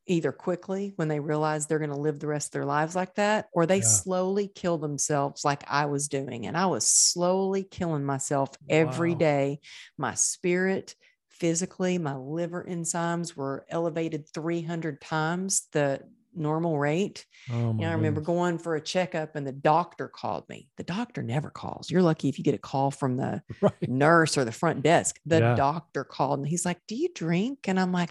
either 0.08 0.32
quickly 0.32 0.92
when 0.96 1.08
they 1.08 1.20
realize 1.20 1.66
they're 1.66 1.78
going 1.78 1.90
to 1.90 1.96
live 1.96 2.18
the 2.18 2.26
rest 2.26 2.48
of 2.48 2.52
their 2.52 2.64
lives 2.64 2.96
like 2.96 3.14
that, 3.14 3.46
or 3.52 3.66
they 3.66 3.76
yeah. 3.76 3.82
slowly 3.82 4.48
kill 4.48 4.78
themselves 4.78 5.44
like 5.44 5.62
I 5.68 5.86
was 5.86 6.08
doing. 6.08 6.46
And 6.46 6.56
I 6.56 6.66
was 6.66 6.88
slowly 6.88 7.62
killing 7.62 8.04
myself 8.04 8.50
every 8.68 9.12
wow. 9.12 9.18
day. 9.18 9.60
My 9.96 10.14
spirit, 10.14 10.94
physically, 11.28 11.98
my 11.98 12.16
liver 12.16 12.66
enzymes 12.68 13.36
were 13.36 13.64
elevated 13.68 14.28
300 14.32 15.00
times 15.00 15.68
the 15.72 16.00
normal 16.34 16.78
rate. 16.78 17.26
Oh 17.50 17.72
you 17.72 17.82
know, 17.82 17.88
I 17.88 17.92
remember 17.92 18.20
going 18.20 18.58
for 18.58 18.76
a 18.76 18.80
checkup 18.80 19.36
and 19.36 19.46
the 19.46 19.52
doctor 19.52 20.08
called 20.08 20.48
me. 20.48 20.68
The 20.76 20.84
doctor 20.84 21.22
never 21.22 21.50
calls. 21.50 21.90
You're 21.90 22.02
lucky 22.02 22.28
if 22.28 22.38
you 22.38 22.44
get 22.44 22.54
a 22.54 22.58
call 22.58 22.90
from 22.90 23.16
the 23.16 23.42
right. 23.60 23.88
nurse 23.88 24.36
or 24.36 24.44
the 24.44 24.52
front 24.52 24.82
desk. 24.82 25.18
The 25.26 25.40
yeah. 25.40 25.54
doctor 25.54 26.04
called 26.04 26.40
and 26.40 26.48
he's 26.48 26.64
like, 26.64 26.80
Do 26.86 26.94
you 26.94 27.08
drink? 27.14 27.68
And 27.68 27.78
I'm 27.78 27.92
like, 27.92 28.10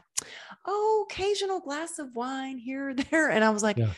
Oh, 0.66 1.08
occasional 1.10 1.60
glass 1.60 2.00
of 2.00 2.16
wine 2.16 2.58
here 2.58 2.90
or 2.90 2.94
there. 3.12 3.30
And 3.30 3.44
I 3.44 3.50
was 3.50 3.64
like, 3.64 3.78
yeah 3.78 3.92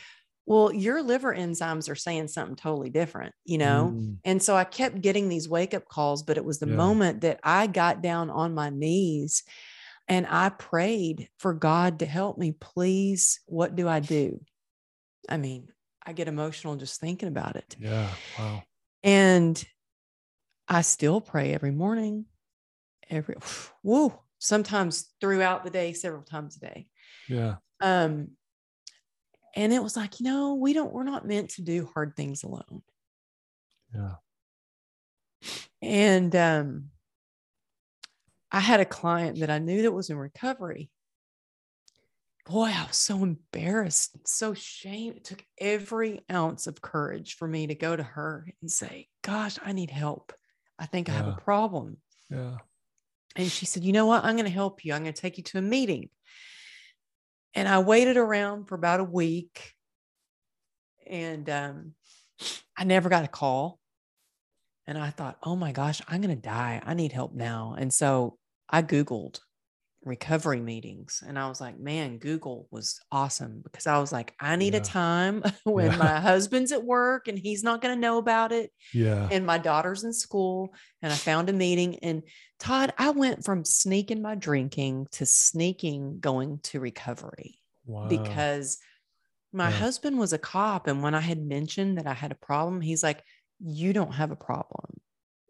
well 0.50 0.72
your 0.72 1.00
liver 1.02 1.34
enzymes 1.34 1.88
are 1.88 1.94
saying 1.94 2.26
something 2.26 2.56
totally 2.56 2.90
different 2.90 3.32
you 3.44 3.56
know 3.56 3.92
mm. 3.94 4.16
and 4.24 4.42
so 4.42 4.56
i 4.56 4.64
kept 4.64 5.00
getting 5.00 5.28
these 5.28 5.48
wake 5.48 5.74
up 5.74 5.86
calls 5.86 6.22
but 6.22 6.36
it 6.36 6.44
was 6.44 6.58
the 6.58 6.68
yeah. 6.68 6.74
moment 6.74 7.20
that 7.20 7.38
i 7.44 7.66
got 7.66 8.02
down 8.02 8.28
on 8.28 8.54
my 8.54 8.68
knees 8.68 9.44
and 10.10 10.26
i 10.28 10.50
prayed 10.50 11.28
for 11.38 11.54
god 11.54 12.00
to 12.00 12.06
help 12.06 12.36
me 12.36 12.52
please 12.52 13.40
what 13.46 13.74
do 13.74 13.88
i 13.88 14.00
do? 14.00 14.38
I 15.28 15.38
mean 15.38 15.68
i 16.04 16.12
get 16.12 16.28
emotional 16.28 16.76
just 16.76 17.00
thinking 17.00 17.28
about 17.28 17.56
it. 17.56 17.76
Yeah 17.78 18.10
wow. 18.38 18.62
And 19.02 19.64
i 20.68 20.82
still 20.82 21.20
pray 21.22 21.54
every 21.54 21.70
morning 21.70 22.26
every 23.08 23.36
whoa 23.82 24.20
sometimes 24.38 25.12
throughout 25.20 25.64
the 25.64 25.70
day 25.70 25.92
several 25.92 26.22
times 26.22 26.56
a 26.56 26.60
day. 26.60 26.88
Yeah. 27.28 27.56
Um 27.80 28.30
and 29.56 29.72
it 29.72 29.82
was 29.82 29.96
like 29.96 30.20
you 30.20 30.24
know 30.24 30.54
we 30.54 30.72
don't 30.72 30.92
we're 30.92 31.04
not 31.04 31.26
meant 31.26 31.50
to 31.50 31.62
do 31.62 31.88
hard 31.94 32.16
things 32.16 32.42
alone. 32.42 32.82
Yeah. 33.94 34.14
And 35.82 36.34
um 36.34 36.90
i 38.52 38.60
had 38.60 38.80
a 38.80 38.84
client 38.84 39.40
that 39.40 39.50
i 39.50 39.58
knew 39.58 39.82
that 39.82 39.92
was 39.92 40.10
in 40.10 40.16
recovery 40.16 40.90
boy 42.46 42.72
i 42.74 42.84
was 42.86 42.96
so 42.96 43.22
embarrassed 43.22 44.16
so 44.26 44.54
shame 44.54 45.14
it 45.16 45.24
took 45.24 45.44
every 45.58 46.20
ounce 46.30 46.66
of 46.66 46.80
courage 46.80 47.36
for 47.36 47.46
me 47.46 47.66
to 47.66 47.74
go 47.74 47.94
to 47.94 48.02
her 48.02 48.46
and 48.60 48.70
say 48.70 49.06
gosh 49.22 49.58
i 49.64 49.72
need 49.72 49.90
help 49.90 50.32
i 50.78 50.86
think 50.86 51.08
yeah. 51.08 51.14
i 51.14 51.16
have 51.18 51.28
a 51.28 51.40
problem 51.40 51.96
yeah 52.30 52.56
and 53.36 53.50
she 53.50 53.66
said 53.66 53.84
you 53.84 53.92
know 53.92 54.06
what 54.06 54.24
i'm 54.24 54.36
going 54.36 54.44
to 54.44 54.50
help 54.50 54.84
you 54.84 54.92
i'm 54.92 55.02
going 55.02 55.14
to 55.14 55.20
take 55.20 55.36
you 55.38 55.44
to 55.44 55.58
a 55.58 55.62
meeting 55.62 56.08
and 57.54 57.68
I 57.68 57.80
waited 57.80 58.16
around 58.16 58.66
for 58.66 58.74
about 58.74 59.00
a 59.00 59.04
week 59.04 59.72
and 61.06 61.48
um, 61.50 61.94
I 62.76 62.84
never 62.84 63.08
got 63.08 63.24
a 63.24 63.28
call. 63.28 63.78
And 64.86 64.96
I 64.98 65.10
thought, 65.10 65.38
oh 65.42 65.56
my 65.56 65.72
gosh, 65.72 66.00
I'm 66.08 66.20
going 66.20 66.34
to 66.34 66.40
die. 66.40 66.80
I 66.84 66.94
need 66.94 67.12
help 67.12 67.32
now. 67.32 67.76
And 67.78 67.92
so 67.92 68.38
I 68.70 68.82
Googled 68.82 69.40
recovery 70.04 70.60
meetings 70.60 71.22
and 71.26 71.38
I 71.38 71.48
was 71.48 71.60
like, 71.60 71.78
man, 71.78 72.18
Google 72.18 72.66
was 72.70 73.00
awesome 73.12 73.60
because 73.62 73.86
I 73.86 73.98
was 73.98 74.12
like, 74.12 74.34
I 74.40 74.56
need 74.56 74.72
yeah. 74.72 74.80
a 74.80 74.84
time 74.84 75.42
when 75.64 75.90
yeah. 75.90 75.96
my 75.96 76.20
husband's 76.20 76.72
at 76.72 76.82
work 76.82 77.28
and 77.28 77.38
he's 77.38 77.62
not 77.62 77.82
going 77.82 77.94
to 77.94 78.00
know 78.00 78.18
about 78.18 78.52
it. 78.52 78.72
Yeah. 78.94 79.28
And 79.30 79.44
my 79.44 79.58
daughter's 79.58 80.04
in 80.04 80.12
school. 80.12 80.74
And 81.02 81.12
I 81.12 81.16
found 81.16 81.50
a 81.50 81.52
meeting 81.52 81.98
and 81.98 82.22
Todd, 82.58 82.92
I 82.98 83.10
went 83.10 83.44
from 83.44 83.64
sneaking 83.64 84.22
my 84.22 84.34
drinking 84.34 85.06
to 85.12 85.26
sneaking 85.26 86.20
going 86.20 86.60
to 86.64 86.80
recovery 86.80 87.58
wow. 87.86 88.06
because 88.08 88.78
my 89.52 89.68
yeah. 89.68 89.76
husband 89.76 90.18
was 90.18 90.32
a 90.32 90.38
cop. 90.38 90.86
And 90.86 91.02
when 91.02 91.14
I 91.14 91.20
had 91.20 91.42
mentioned 91.42 91.98
that 91.98 92.06
I 92.06 92.14
had 92.14 92.32
a 92.32 92.36
problem, 92.36 92.80
he's 92.80 93.02
like, 93.02 93.22
You 93.58 93.92
don't 93.92 94.12
have 94.12 94.30
a 94.30 94.36
problem. 94.36 95.00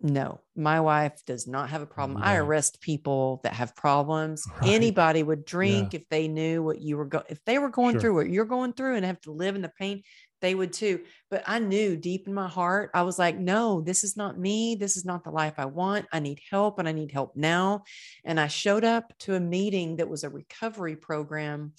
No, 0.02 0.40
my 0.56 0.80
wife 0.80 1.22
does 1.26 1.46
not 1.46 1.68
have 1.70 1.82
a 1.82 1.86
problem. 1.86 2.20
Yeah. 2.20 2.30
I 2.30 2.36
arrest 2.36 2.80
people 2.80 3.40
that 3.44 3.52
have 3.52 3.76
problems. 3.76 4.44
Right. 4.60 4.70
Anybody 4.70 5.22
would 5.22 5.44
drink 5.44 5.92
yeah. 5.92 6.00
if 6.00 6.08
they 6.08 6.26
knew 6.26 6.62
what 6.62 6.80
you 6.80 6.96
were 6.96 7.04
going, 7.04 7.24
if 7.28 7.44
they 7.44 7.58
were 7.58 7.68
going 7.68 7.94
sure. 7.94 8.00
through 8.00 8.14
what 8.14 8.30
you're 8.30 8.46
going 8.46 8.72
through 8.72 8.96
and 8.96 9.04
have 9.04 9.20
to 9.22 9.32
live 9.32 9.56
in 9.56 9.62
the 9.62 9.72
pain 9.78 10.02
they 10.40 10.54
would 10.54 10.72
too. 10.72 11.00
But 11.30 11.44
I 11.46 11.58
knew 11.58 11.96
deep 11.96 12.26
in 12.26 12.34
my 12.34 12.48
heart, 12.48 12.90
I 12.94 13.02
was 13.02 13.18
like, 13.18 13.38
no, 13.38 13.80
this 13.80 14.04
is 14.04 14.16
not 14.16 14.38
me. 14.38 14.74
This 14.74 14.96
is 14.96 15.04
not 15.04 15.24
the 15.24 15.30
life 15.30 15.54
I 15.58 15.66
want. 15.66 16.06
I 16.12 16.20
need 16.20 16.40
help 16.50 16.78
and 16.78 16.88
I 16.88 16.92
need 16.92 17.12
help 17.12 17.36
now. 17.36 17.84
And 18.24 18.40
I 18.40 18.48
showed 18.48 18.84
up 18.84 19.12
to 19.20 19.34
a 19.34 19.40
meeting 19.40 19.96
that 19.96 20.08
was 20.08 20.24
a 20.24 20.30
recovery 20.30 20.96
program. 20.96 21.72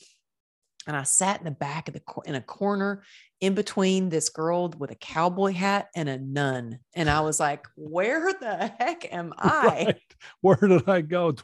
And 0.88 0.96
I 0.96 1.04
sat 1.04 1.39
in 1.39 1.46
the 1.46 1.52
back 1.52 1.88
of 1.88 1.94
the 1.94 2.02
in 2.26 2.36
a 2.36 2.41
corner 2.41 3.04
in 3.39 3.54
between 3.54 4.10
this 4.10 4.30
girl 4.30 4.70
with 4.78 4.91
a 4.91 4.96
cowboy 4.96 5.52
hat 5.52 5.89
and 5.96 6.10
a 6.10 6.17
nun. 6.17 6.80
And 6.96 7.10
I 7.10 7.22
was 7.22 7.39
like, 7.39 7.67
where 7.76 8.34
the 8.34 8.74
heck 8.80 9.12
am 9.13 9.34
I? 9.38 9.86
Right. 9.86 10.02
Where 10.41 10.56
did 10.56 10.88
I 10.88 11.02
go? 11.02 11.36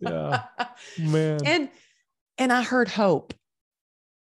yeah. 0.00 0.44
Man. 0.98 1.40
And 1.44 1.68
and 2.38 2.52
I 2.52 2.62
heard 2.62 2.88
hope. 2.88 3.34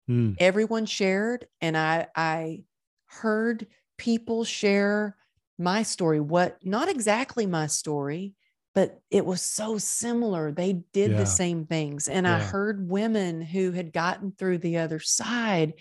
Mm. 0.10 0.36
Everyone 0.40 0.86
shared, 0.86 1.48
and 1.62 1.76
I 1.76 2.08
I 2.16 2.64
heard 3.08 3.68
people 3.98 4.44
share 4.46 5.18
my 5.58 5.84
story. 5.84 6.20
What 6.20 6.60
not 6.64 6.90
exactly 6.90 7.46
my 7.46 7.68
story, 7.68 8.36
but 8.76 9.00
it 9.10 9.26
was 9.26 9.42
so 9.42 9.78
similar. 9.80 10.52
They 10.52 10.84
did 10.94 11.12
yeah. 11.12 11.18
the 11.18 11.26
same 11.26 11.66
things, 11.66 12.08
and 12.08 12.28
yeah. 12.28 12.36
I 12.36 12.40
heard 12.40 12.90
women 12.90 13.42
who 13.42 13.72
had 13.72 13.94
gotten 13.94 14.34
through 14.38 14.60
the 14.60 14.78
other 14.78 15.00
side. 15.00 15.74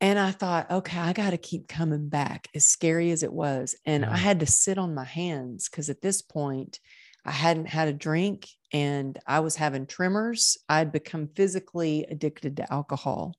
And 0.00 0.18
I 0.18 0.32
thought, 0.32 0.70
okay, 0.70 0.98
I 0.98 1.14
got 1.14 1.30
to 1.30 1.38
keep 1.38 1.66
coming 1.66 2.08
back, 2.08 2.48
as 2.54 2.64
scary 2.64 3.10
as 3.10 3.22
it 3.22 3.32
was. 3.32 3.74
And 3.86 4.02
yeah. 4.02 4.12
I 4.12 4.16
had 4.16 4.40
to 4.40 4.46
sit 4.46 4.76
on 4.76 4.94
my 4.94 5.04
hands 5.04 5.68
because 5.68 5.88
at 5.88 6.02
this 6.02 6.20
point, 6.20 6.78
I 7.24 7.30
hadn't 7.30 7.68
had 7.68 7.88
a 7.88 7.92
drink 7.92 8.48
and 8.72 9.18
I 9.26 9.40
was 9.40 9.56
having 9.56 9.86
tremors. 9.86 10.58
I'd 10.68 10.92
become 10.92 11.28
physically 11.34 12.04
addicted 12.10 12.56
to 12.58 12.72
alcohol. 12.72 13.34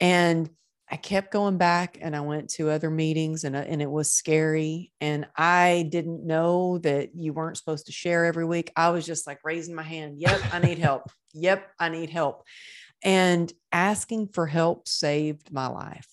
And 0.00 0.50
I 0.88 0.96
kept 0.96 1.32
going 1.32 1.58
back 1.58 1.98
and 2.00 2.14
I 2.14 2.20
went 2.20 2.50
to 2.50 2.70
other 2.70 2.90
meetings 2.90 3.42
and, 3.44 3.56
uh, 3.56 3.64
and 3.66 3.82
it 3.82 3.90
was 3.90 4.12
scary. 4.12 4.92
And 5.00 5.26
I 5.36 5.88
didn't 5.90 6.24
know 6.24 6.78
that 6.78 7.14
you 7.14 7.32
weren't 7.32 7.56
supposed 7.56 7.86
to 7.86 7.92
share 7.92 8.24
every 8.24 8.44
week. 8.44 8.72
I 8.76 8.90
was 8.90 9.04
just 9.04 9.26
like 9.26 9.40
raising 9.44 9.74
my 9.74 9.82
hand. 9.82 10.20
Yep, 10.20 10.40
I 10.52 10.58
need 10.60 10.78
help. 10.78 11.10
yep, 11.34 11.68
I 11.80 11.88
need 11.88 12.10
help. 12.10 12.44
And 13.02 13.52
asking 13.72 14.28
for 14.28 14.46
help 14.46 14.86
saved 14.86 15.52
my 15.52 15.66
life. 15.66 16.08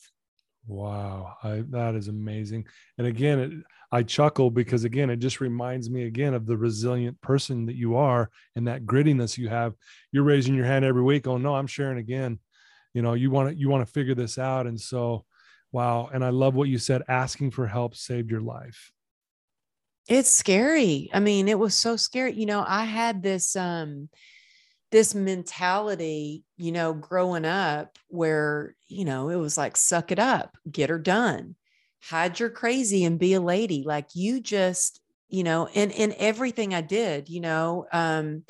Wow, 0.65 1.35
I, 1.43 1.63
that 1.69 1.95
is 1.95 2.07
amazing. 2.07 2.67
And 2.97 3.05
again, 3.05 3.39
it, 3.39 3.51
I 3.91 4.01
chuckle 4.01 4.49
because 4.49 4.85
again, 4.85 5.11
it 5.11 5.17
just 5.17 5.39
reminds 5.39 5.89
me 5.89 6.05
again 6.05 6.33
of 6.33 6.47
the 6.47 6.57
resilient 6.57 7.21
person 7.21 7.67
that 7.67 7.75
you 7.75 7.95
are 7.95 8.31
and 8.55 8.67
that 8.67 8.85
grittiness 8.85 9.37
you 9.37 9.49
have. 9.49 9.75
You're 10.11 10.23
raising 10.23 10.55
your 10.55 10.65
hand 10.65 10.83
every 10.83 11.03
week. 11.03 11.27
Oh 11.27 11.37
no, 11.37 11.53
I'm 11.53 11.67
sharing 11.67 11.99
again. 11.99 12.39
You 12.93 13.01
know 13.01 13.13
you 13.13 13.31
want 13.31 13.49
to 13.49 13.55
you 13.55 13.69
want 13.69 13.85
to 13.85 13.91
figure 13.91 14.15
this 14.15 14.37
out. 14.37 14.67
And 14.67 14.79
so 14.79 15.25
wow. 15.71 16.09
And 16.13 16.23
i 16.23 16.29
love 16.29 16.55
what 16.55 16.69
you 16.69 16.77
said 16.77 17.01
asking 17.07 17.51
for 17.51 17.67
help 17.67 17.95
saved 17.95 18.29
your 18.29 18.41
life. 18.41 18.91
It's 20.07 20.29
scary. 20.29 21.09
I 21.13 21.19
mean 21.19 21.47
it 21.47 21.57
was 21.59 21.75
so 21.75 21.95
scary. 21.95 22.33
You 22.33 22.45
know 22.45 22.63
i 22.67 22.85
had 22.85 23.23
this 23.23 23.55
um 23.55 24.09
this 24.91 25.15
mentality 25.15 26.43
you 26.57 26.71
know 26.71 26.93
growing 26.93 27.45
up 27.45 27.97
where 28.09 28.75
you 28.87 29.05
know 29.05 29.29
it 29.29 29.37
was 29.37 29.57
like 29.57 29.75
suck 29.75 30.11
it 30.11 30.19
up 30.19 30.55
get 30.71 30.91
her 30.91 30.99
done 30.99 31.55
hide 32.03 32.39
your 32.39 32.49
crazy 32.49 33.05
and 33.05 33.17
be 33.17 33.33
a 33.33 33.41
lady. 33.41 33.83
Like 33.85 34.09
you 34.13 34.41
just 34.41 34.99
you 35.29 35.43
know 35.43 35.67
and 35.73 35.91
in 35.91 36.13
everything 36.19 36.75
i 36.75 36.81
did 36.81 37.27
you 37.27 37.41
know 37.41 37.87
um 37.91 38.43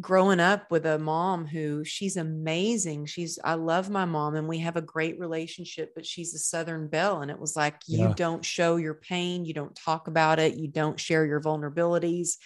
growing 0.00 0.40
up 0.40 0.70
with 0.70 0.86
a 0.86 0.98
mom 0.98 1.46
who 1.46 1.84
she's 1.84 2.16
amazing. 2.16 3.06
She's, 3.06 3.38
I 3.44 3.54
love 3.54 3.90
my 3.90 4.04
mom 4.04 4.34
and 4.34 4.48
we 4.48 4.58
have 4.58 4.76
a 4.76 4.82
great 4.82 5.18
relationship, 5.18 5.92
but 5.94 6.06
she's 6.06 6.34
a 6.34 6.38
Southern 6.38 6.88
belle. 6.88 7.22
And 7.22 7.30
it 7.30 7.38
was 7.38 7.56
like, 7.56 7.76
yeah. 7.86 8.08
you 8.08 8.14
don't 8.14 8.44
show 8.44 8.76
your 8.76 8.94
pain, 8.94 9.44
you 9.44 9.54
don't 9.54 9.74
talk 9.74 10.08
about 10.08 10.38
it, 10.38 10.56
you 10.56 10.68
don't 10.68 10.98
share 10.98 11.24
your 11.24 11.40
vulnerabilities. 11.40 12.36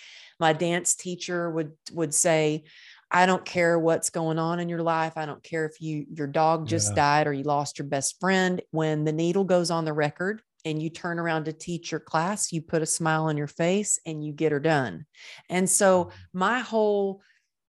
My 0.40 0.52
dance 0.52 0.94
teacher 0.94 1.50
would, 1.50 1.72
would 1.92 2.14
say, 2.14 2.64
I 3.10 3.26
don't 3.26 3.44
care 3.44 3.78
what's 3.78 4.10
going 4.10 4.38
on 4.38 4.60
in 4.60 4.68
your 4.68 4.82
life. 4.82 5.14
I 5.16 5.24
don't 5.24 5.42
care 5.42 5.64
if 5.64 5.80
you 5.80 6.04
your 6.12 6.26
dog 6.26 6.66
just 6.66 6.90
yeah. 6.90 6.96
died 6.96 7.26
or 7.26 7.32
you 7.32 7.42
lost 7.42 7.78
your 7.78 7.88
best 7.88 8.20
friend. 8.20 8.60
When 8.70 9.04
the 9.04 9.12
needle 9.12 9.44
goes 9.44 9.70
on 9.70 9.86
the 9.86 9.94
record 9.94 10.42
and 10.64 10.82
you 10.82 10.90
turn 10.90 11.18
around 11.18 11.46
to 11.46 11.52
teach 11.54 11.90
your 11.90 12.00
class, 12.00 12.52
you 12.52 12.60
put 12.60 12.82
a 12.82 12.86
smile 12.86 13.24
on 13.24 13.38
your 13.38 13.46
face 13.46 13.98
and 14.04 14.22
you 14.22 14.32
get 14.32 14.52
her 14.52 14.60
done. 14.60 15.06
And 15.48 15.68
so 15.70 16.04
mm-hmm. 16.04 16.38
my 16.38 16.58
whole 16.60 17.22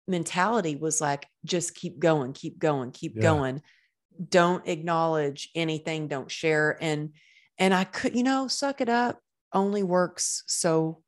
mentality 0.09 0.77
was 0.77 1.01
like 1.01 1.27
just 1.45 1.75
keep 1.75 1.99
going 1.99 2.33
keep 2.33 2.59
going 2.59 2.91
keep 2.91 3.17
yeah. 3.17 3.23
going. 3.23 3.63
Don't 4.29 4.67
acknowledge 4.67 5.51
anything 5.55 6.09
don't 6.09 6.31
share. 6.31 6.79
And 6.81 7.11
and 7.59 7.73
i 7.75 7.85
could 7.85 8.15
you 8.15 8.23
know 8.23 8.49
suck 8.49 8.81
it 8.81 8.89
up 8.89 9.19
only 9.53 9.83
works 9.83 10.43
so 10.47 11.03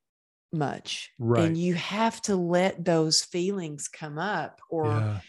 much. 0.52 1.10
Right. 1.18 1.44
and 1.44 1.56
you 1.56 1.74
have 1.74 2.22
to 2.22 2.36
let 2.36 2.84
those 2.84 3.22
feelings 3.22 3.88
come 3.88 4.18
up 4.18 4.60
or 4.70 4.86
yeah. 4.86 5.20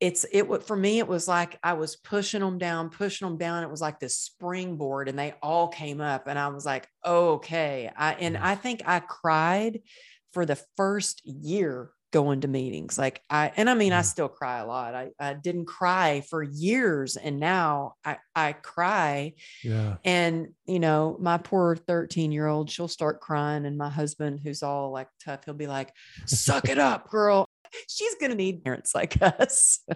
it's 0.00 0.24
it 0.32 0.48
would 0.48 0.62
for 0.62 0.76
me 0.76 0.98
it 0.98 1.06
was 1.06 1.28
like 1.28 1.58
i 1.62 1.74
was 1.74 1.96
pushing 1.96 2.40
them 2.40 2.56
down 2.58 2.88
pushing 2.88 3.28
them 3.28 3.36
down. 3.36 3.62
It 3.62 3.70
was 3.70 3.82
like 3.82 4.00
this 4.00 4.16
springboard 4.16 5.08
and 5.08 5.18
they 5.18 5.34
all 5.42 5.68
came 5.68 6.00
up 6.00 6.26
and 6.26 6.38
i 6.38 6.48
was 6.48 6.64
like 6.64 6.88
oh, 7.04 7.32
okay. 7.32 7.90
I 7.94 8.14
and 8.14 8.38
i 8.38 8.54
think 8.54 8.82
i 8.86 9.00
cried 9.00 9.80
for 10.32 10.46
the 10.46 10.58
first 10.78 11.20
year 11.26 11.90
going 12.12 12.42
to 12.42 12.48
meetings 12.48 12.98
like 12.98 13.22
i 13.30 13.50
and 13.56 13.68
i 13.68 13.74
mean 13.74 13.92
i 13.92 14.00
mm. 14.00 14.04
still 14.04 14.28
cry 14.28 14.58
a 14.58 14.66
lot. 14.66 14.94
I, 14.94 15.10
I 15.18 15.32
didn't 15.34 15.64
cry 15.64 16.22
for 16.28 16.42
years 16.42 17.16
and 17.16 17.40
now 17.40 17.94
i 18.04 18.18
i 18.36 18.52
cry. 18.52 19.34
Yeah. 19.64 19.96
And 20.04 20.48
you 20.66 20.78
know 20.78 21.16
my 21.18 21.38
poor 21.38 21.74
13 21.74 22.30
year 22.30 22.46
old 22.46 22.70
she'll 22.70 22.88
start 22.88 23.20
crying 23.20 23.64
and 23.66 23.76
my 23.78 23.88
husband 23.88 24.40
who's 24.42 24.62
all 24.62 24.92
like 24.92 25.08
tough 25.24 25.44
he'll 25.44 25.54
be 25.54 25.66
like 25.66 25.92
suck 26.26 26.68
it 26.68 26.78
up 26.78 27.08
girl. 27.08 27.48
She's 27.88 28.14
gonna 28.16 28.34
need 28.34 28.62
parents 28.62 28.94
like 28.94 29.20
us. 29.22 29.80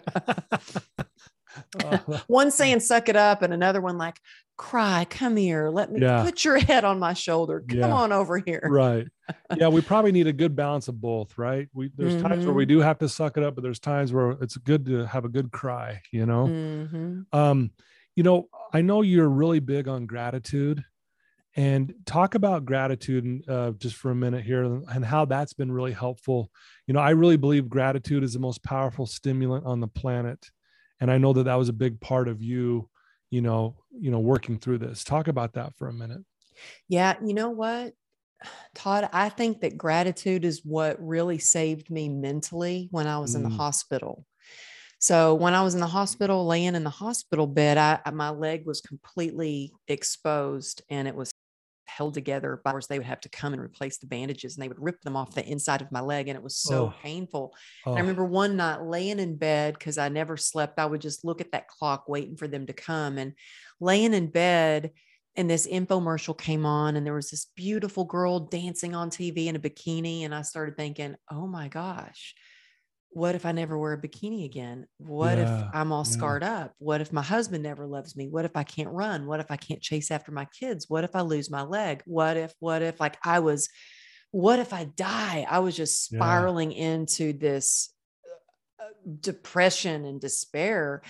One 2.26 2.50
saying 2.50 2.80
suck 2.80 3.08
it 3.08 3.16
up 3.16 3.42
and 3.42 3.52
another 3.52 3.80
one 3.80 3.98
like 3.98 4.18
cry 4.56 5.06
come 5.10 5.36
here 5.36 5.68
let 5.68 5.92
me 5.92 6.00
yeah. 6.00 6.22
put 6.22 6.44
your 6.44 6.58
head 6.66 6.84
on 6.84 6.98
my 6.98 7.12
shoulder 7.12 7.62
come 7.68 7.78
yeah. 7.78 7.92
on 7.92 8.12
over 8.12 8.38
here 8.38 8.66
right 8.68 9.06
yeah 9.56 9.68
we 9.68 9.80
probably 9.80 10.12
need 10.12 10.26
a 10.26 10.32
good 10.32 10.56
balance 10.56 10.88
of 10.88 11.00
both 11.00 11.36
right 11.36 11.68
we 11.74 11.90
there's 11.96 12.14
mm-hmm. 12.14 12.26
times 12.26 12.44
where 12.44 12.54
we 12.54 12.64
mm-hmm. 12.64 12.78
do 12.78 12.80
have 12.80 12.98
to 12.98 13.08
suck 13.08 13.36
it 13.36 13.42
up 13.42 13.54
but 13.54 13.62
there's 13.62 13.80
times 13.80 14.12
where 14.12 14.30
it's 14.40 14.56
good 14.56 14.86
to 14.86 15.06
have 15.06 15.24
a 15.24 15.28
good 15.28 15.52
cry 15.52 16.00
you 16.10 16.24
know 16.24 16.46
mm-hmm. 16.46 17.20
um 17.38 17.70
you 18.14 18.22
know 18.22 18.48
i 18.72 18.80
know 18.80 19.02
you're 19.02 19.28
really 19.28 19.60
big 19.60 19.88
on 19.88 20.06
gratitude 20.06 20.82
and 21.54 21.94
talk 22.04 22.34
about 22.34 22.66
gratitude 22.66 23.42
uh, 23.48 23.70
just 23.72 23.96
for 23.96 24.10
a 24.10 24.14
minute 24.14 24.44
here 24.44 24.62
and 24.62 25.04
how 25.04 25.24
that's 25.24 25.54
been 25.54 25.72
really 25.72 25.92
helpful 25.92 26.50
you 26.86 26.94
know 26.94 27.00
i 27.00 27.10
really 27.10 27.36
believe 27.36 27.68
gratitude 27.68 28.24
is 28.24 28.32
the 28.32 28.38
most 28.38 28.62
powerful 28.62 29.06
stimulant 29.06 29.66
on 29.66 29.80
the 29.80 29.88
planet 29.88 30.50
and 31.00 31.10
i 31.10 31.18
know 31.18 31.32
that 31.32 31.44
that 31.44 31.56
was 31.56 31.68
a 31.68 31.74
big 31.74 32.00
part 32.00 32.28
of 32.28 32.42
you 32.42 32.88
you 33.30 33.40
know 33.40 33.76
you 33.90 34.10
know 34.10 34.18
working 34.18 34.58
through 34.58 34.78
this 34.78 35.04
talk 35.04 35.28
about 35.28 35.54
that 35.54 35.74
for 35.76 35.88
a 35.88 35.92
minute 35.92 36.22
yeah 36.88 37.14
you 37.24 37.34
know 37.34 37.50
what 37.50 37.92
todd 38.74 39.08
i 39.12 39.28
think 39.28 39.60
that 39.60 39.76
gratitude 39.76 40.44
is 40.44 40.62
what 40.64 40.96
really 41.04 41.38
saved 41.38 41.90
me 41.90 42.08
mentally 42.08 42.88
when 42.90 43.06
i 43.06 43.18
was 43.18 43.32
mm. 43.32 43.36
in 43.36 43.42
the 43.42 43.48
mm. 43.48 43.56
hospital 43.56 44.24
so 44.98 45.34
when 45.34 45.54
i 45.54 45.62
was 45.62 45.74
in 45.74 45.80
the 45.80 45.86
hospital 45.86 46.46
laying 46.46 46.74
in 46.74 46.84
the 46.84 46.90
hospital 46.90 47.46
bed 47.46 47.78
I, 47.78 48.10
my 48.10 48.30
leg 48.30 48.66
was 48.66 48.80
completely 48.80 49.72
exposed 49.88 50.82
and 50.90 51.08
it 51.08 51.14
was 51.14 51.30
held 51.96 52.14
together 52.14 52.60
by 52.62 52.72
they 52.88 52.98
would 52.98 53.06
have 53.06 53.20
to 53.22 53.28
come 53.30 53.54
and 53.54 53.62
replace 53.62 53.96
the 53.96 54.06
bandages 54.06 54.54
and 54.54 54.62
they 54.62 54.68
would 54.68 54.82
rip 54.82 55.00
them 55.00 55.16
off 55.16 55.34
the 55.34 55.46
inside 55.48 55.80
of 55.80 55.90
my 55.90 56.00
leg 56.00 56.28
and 56.28 56.36
it 56.36 56.42
was 56.42 56.56
so 56.56 56.86
oh. 56.86 56.94
painful 57.02 57.54
oh. 57.86 57.94
i 57.94 58.00
remember 58.00 58.24
one 58.24 58.56
night 58.56 58.82
laying 58.82 59.18
in 59.18 59.34
bed 59.36 59.72
because 59.72 59.96
i 59.96 60.08
never 60.08 60.36
slept 60.36 60.78
i 60.78 60.84
would 60.84 61.00
just 61.00 61.24
look 61.24 61.40
at 61.40 61.52
that 61.52 61.68
clock 61.68 62.06
waiting 62.06 62.36
for 62.36 62.46
them 62.46 62.66
to 62.66 62.74
come 62.74 63.16
and 63.16 63.32
laying 63.80 64.12
in 64.12 64.26
bed 64.26 64.90
and 65.36 65.48
this 65.48 65.66
infomercial 65.66 66.36
came 66.36 66.66
on 66.66 66.96
and 66.96 67.06
there 67.06 67.14
was 67.14 67.30
this 67.30 67.46
beautiful 67.56 68.04
girl 68.04 68.40
dancing 68.40 68.94
on 68.94 69.08
tv 69.08 69.46
in 69.46 69.56
a 69.56 69.58
bikini 69.58 70.24
and 70.24 70.34
i 70.34 70.42
started 70.42 70.76
thinking 70.76 71.16
oh 71.30 71.46
my 71.46 71.68
gosh 71.68 72.34
what 73.10 73.34
if 73.34 73.46
I 73.46 73.52
never 73.52 73.78
wear 73.78 73.94
a 73.94 74.00
bikini 74.00 74.44
again? 74.44 74.86
What 74.98 75.38
yeah, 75.38 75.60
if 75.60 75.64
I'm 75.72 75.90
all 75.90 76.04
yeah. 76.06 76.12
scarred 76.12 76.42
up? 76.42 76.74
What 76.78 77.00
if 77.00 77.12
my 77.12 77.22
husband 77.22 77.62
never 77.62 77.86
loves 77.86 78.14
me? 78.14 78.28
What 78.28 78.44
if 78.44 78.56
I 78.56 78.62
can't 78.62 78.90
run? 78.90 79.26
What 79.26 79.40
if 79.40 79.50
I 79.50 79.56
can't 79.56 79.80
chase 79.80 80.10
after 80.10 80.32
my 80.32 80.46
kids? 80.58 80.86
What 80.88 81.04
if 81.04 81.16
I 81.16 81.22
lose 81.22 81.50
my 81.50 81.62
leg? 81.62 82.02
What 82.04 82.36
if, 82.36 82.52
what 82.60 82.82
if, 82.82 83.00
like 83.00 83.16
I 83.24 83.38
was, 83.38 83.68
what 84.32 84.58
if 84.58 84.72
I 84.74 84.84
die? 84.84 85.46
I 85.48 85.60
was 85.60 85.76
just 85.76 86.04
spiraling 86.04 86.72
yeah. 86.72 86.88
into 86.88 87.32
this 87.32 87.90
uh, 88.78 88.84
uh, 88.84 88.88
depression 89.20 90.04
and 90.04 90.20
despair. 90.20 91.02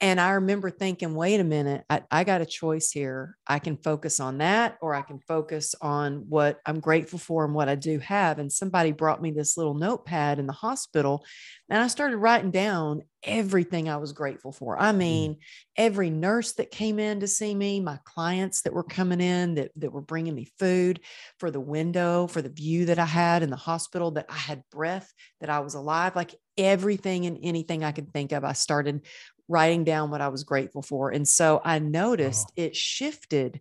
And 0.00 0.20
I 0.20 0.32
remember 0.32 0.70
thinking, 0.70 1.14
wait 1.14 1.40
a 1.40 1.44
minute, 1.44 1.84
I, 1.88 2.02
I, 2.10 2.24
got 2.24 2.40
a 2.40 2.46
choice 2.46 2.90
here. 2.90 3.36
I 3.46 3.58
can 3.60 3.76
focus 3.76 4.18
on 4.18 4.38
that, 4.38 4.76
or 4.82 4.94
I 4.94 5.02
can 5.02 5.20
focus 5.20 5.74
on 5.80 6.24
what 6.28 6.60
I'm 6.66 6.80
grateful 6.80 7.18
for 7.18 7.44
and 7.44 7.54
what 7.54 7.68
I 7.68 7.76
do 7.76 8.00
have. 8.00 8.38
And 8.38 8.52
somebody 8.52 8.90
brought 8.90 9.22
me 9.22 9.30
this 9.30 9.56
little 9.56 9.74
notepad 9.74 10.38
in 10.38 10.46
the 10.46 10.52
hospital, 10.52 11.24
and 11.70 11.82
I 11.82 11.86
started 11.86 12.16
writing 12.16 12.50
down 12.50 13.02
everything 13.22 13.88
I 13.88 13.96
was 13.96 14.12
grateful 14.12 14.52
for. 14.52 14.78
I 14.78 14.92
mm. 14.92 14.96
mean, 14.96 15.36
every 15.76 16.10
nurse 16.10 16.52
that 16.54 16.70
came 16.70 16.98
in 16.98 17.20
to 17.20 17.26
see 17.26 17.54
me, 17.54 17.80
my 17.80 17.98
clients 18.04 18.62
that 18.62 18.74
were 18.74 18.84
coming 18.84 19.20
in 19.20 19.54
that, 19.54 19.70
that 19.76 19.92
were 19.92 20.02
bringing 20.02 20.34
me 20.34 20.48
food, 20.58 21.00
for 21.38 21.50
the 21.50 21.60
window, 21.60 22.26
for 22.26 22.42
the 22.42 22.50
view 22.50 22.86
that 22.86 22.98
I 22.98 23.06
had 23.06 23.42
in 23.42 23.50
the 23.50 23.56
hospital, 23.56 24.10
that 24.12 24.26
I 24.28 24.36
had 24.36 24.64
breath, 24.70 25.12
that 25.40 25.50
I 25.50 25.60
was 25.60 25.74
alive, 25.74 26.16
like 26.16 26.34
everything 26.56 27.26
and 27.26 27.38
anything 27.42 27.82
I 27.82 27.92
could 27.92 28.12
think 28.12 28.32
of. 28.32 28.44
I 28.44 28.52
started 28.52 29.06
writing 29.48 29.84
down 29.84 30.10
what 30.10 30.20
I 30.20 30.28
was 30.28 30.44
grateful 30.44 30.82
for. 30.82 31.10
And 31.10 31.26
so 31.26 31.60
I 31.64 31.78
noticed 31.78 32.48
oh. 32.50 32.62
it 32.62 32.76
shifted 32.76 33.60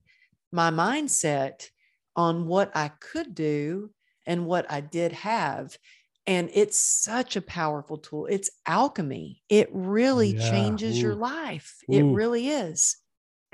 my 0.52 0.72
mindset 0.72 1.70
on 2.16 2.48
what 2.48 2.72
I 2.76 2.92
could 3.00 3.36
do 3.36 3.90
and 4.26 4.46
what 4.46 4.72
I 4.72 4.82
did 4.82 5.12
have. 5.12 5.78
And 6.26 6.50
it's 6.54 6.80
such 6.80 7.36
a 7.36 7.42
powerful 7.42 7.98
tool. 7.98 8.28
It's 8.28 8.50
alchemy. 8.66 9.42
It 9.50 9.70
really 9.74 10.36
yeah. 10.36 10.50
changes 10.50 10.98
Ooh. 10.98 11.02
your 11.02 11.16
life. 11.16 11.76
Ooh. 11.92 11.94
It 11.94 12.04
really 12.04 12.48
is. 12.48 12.98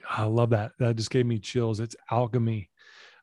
I 0.07 0.23
love 0.23 0.51
that. 0.51 0.73
That 0.79 0.95
just 0.95 1.09
gave 1.09 1.25
me 1.25 1.39
chills. 1.39 1.79
It's 1.79 1.95
alchemy. 2.11 2.69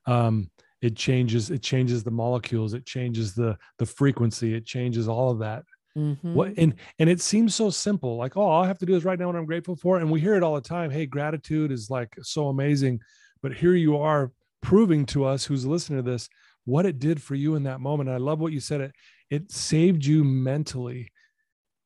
Um, 0.06 0.50
it 0.82 0.94
changes, 0.94 1.50
it 1.50 1.62
changes 1.62 2.04
the 2.04 2.10
molecules, 2.10 2.74
it 2.74 2.84
changes 2.84 3.34
the 3.34 3.56
the 3.78 3.86
frequency, 3.86 4.54
it 4.54 4.66
changes 4.66 5.08
all 5.08 5.30
of 5.30 5.38
that. 5.38 5.64
Mm-hmm. 5.96 6.34
What 6.34 6.52
and 6.58 6.74
and 6.98 7.08
it 7.08 7.20
seems 7.20 7.54
so 7.54 7.70
simple, 7.70 8.16
like, 8.16 8.36
oh, 8.36 8.42
all 8.42 8.62
I 8.62 8.66
have 8.66 8.78
to 8.78 8.86
do 8.86 8.94
is 8.94 9.04
write 9.04 9.18
down 9.18 9.28
what 9.28 9.36
I'm 9.36 9.46
grateful 9.46 9.76
for. 9.76 9.98
And 9.98 10.10
we 10.10 10.20
hear 10.20 10.34
it 10.34 10.42
all 10.42 10.54
the 10.54 10.60
time. 10.60 10.90
Hey, 10.90 11.06
gratitude 11.06 11.72
is 11.72 11.88
like 11.88 12.14
so 12.22 12.48
amazing. 12.48 13.00
But 13.42 13.54
here 13.54 13.74
you 13.74 13.96
are 13.96 14.32
proving 14.60 15.06
to 15.06 15.24
us 15.24 15.44
who's 15.44 15.64
listening 15.64 16.04
to 16.04 16.10
this 16.10 16.28
what 16.64 16.84
it 16.84 16.98
did 16.98 17.22
for 17.22 17.34
you 17.34 17.54
in 17.54 17.62
that 17.62 17.80
moment. 17.80 18.08
And 18.08 18.16
I 18.16 18.18
love 18.18 18.40
what 18.40 18.52
you 18.52 18.60
said. 18.60 18.80
It 18.80 18.92
it 19.30 19.50
saved 19.50 20.04
you 20.04 20.22
mentally 20.22 21.10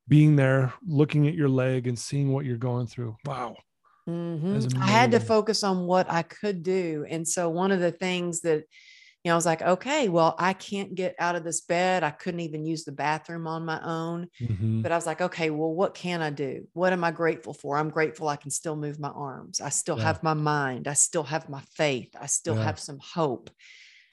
being 0.08 0.36
there, 0.36 0.72
looking 0.84 1.28
at 1.28 1.34
your 1.34 1.48
leg 1.48 1.86
and 1.86 1.98
seeing 1.98 2.32
what 2.32 2.44
you're 2.44 2.56
going 2.56 2.86
through. 2.86 3.16
Wow. 3.24 3.56
Mm-hmm. 4.08 4.82
I 4.82 4.86
had 4.86 5.12
to 5.12 5.20
focus 5.20 5.62
on 5.62 5.86
what 5.86 6.10
I 6.10 6.22
could 6.22 6.62
do. 6.64 7.06
And 7.08 7.26
so 7.26 7.48
one 7.48 7.70
of 7.70 7.78
the 7.80 7.92
things 7.92 8.40
that 8.40 8.64
you 9.22 9.28
know, 9.28 9.34
I 9.34 9.36
was 9.36 9.46
like, 9.46 9.60
okay, 9.60 10.08
well, 10.08 10.34
I 10.38 10.54
can't 10.54 10.94
get 10.94 11.14
out 11.18 11.36
of 11.36 11.44
this 11.44 11.60
bed. 11.60 12.02
I 12.02 12.10
couldn't 12.10 12.40
even 12.40 12.64
use 12.64 12.84
the 12.84 12.92
bathroom 12.92 13.46
on 13.46 13.66
my 13.66 13.78
own. 13.84 14.28
Mm-hmm. 14.40 14.80
But 14.80 14.92
I 14.92 14.96
was 14.96 15.04
like, 15.04 15.20
okay, 15.20 15.50
well, 15.50 15.74
what 15.74 15.92
can 15.94 16.22
I 16.22 16.30
do? 16.30 16.66
What 16.72 16.94
am 16.94 17.04
I 17.04 17.10
grateful 17.10 17.52
for? 17.52 17.76
I'm 17.76 17.90
grateful 17.90 18.28
I 18.28 18.36
can 18.36 18.50
still 18.50 18.76
move 18.76 18.98
my 18.98 19.10
arms. 19.10 19.60
I 19.60 19.68
still 19.68 19.98
yeah. 19.98 20.04
have 20.04 20.22
my 20.22 20.32
mind. 20.32 20.88
I 20.88 20.94
still 20.94 21.24
have 21.24 21.50
my 21.50 21.60
faith. 21.74 22.16
I 22.18 22.26
still 22.26 22.56
yeah. 22.56 22.64
have 22.64 22.78
some 22.78 22.98
hope. 22.98 23.50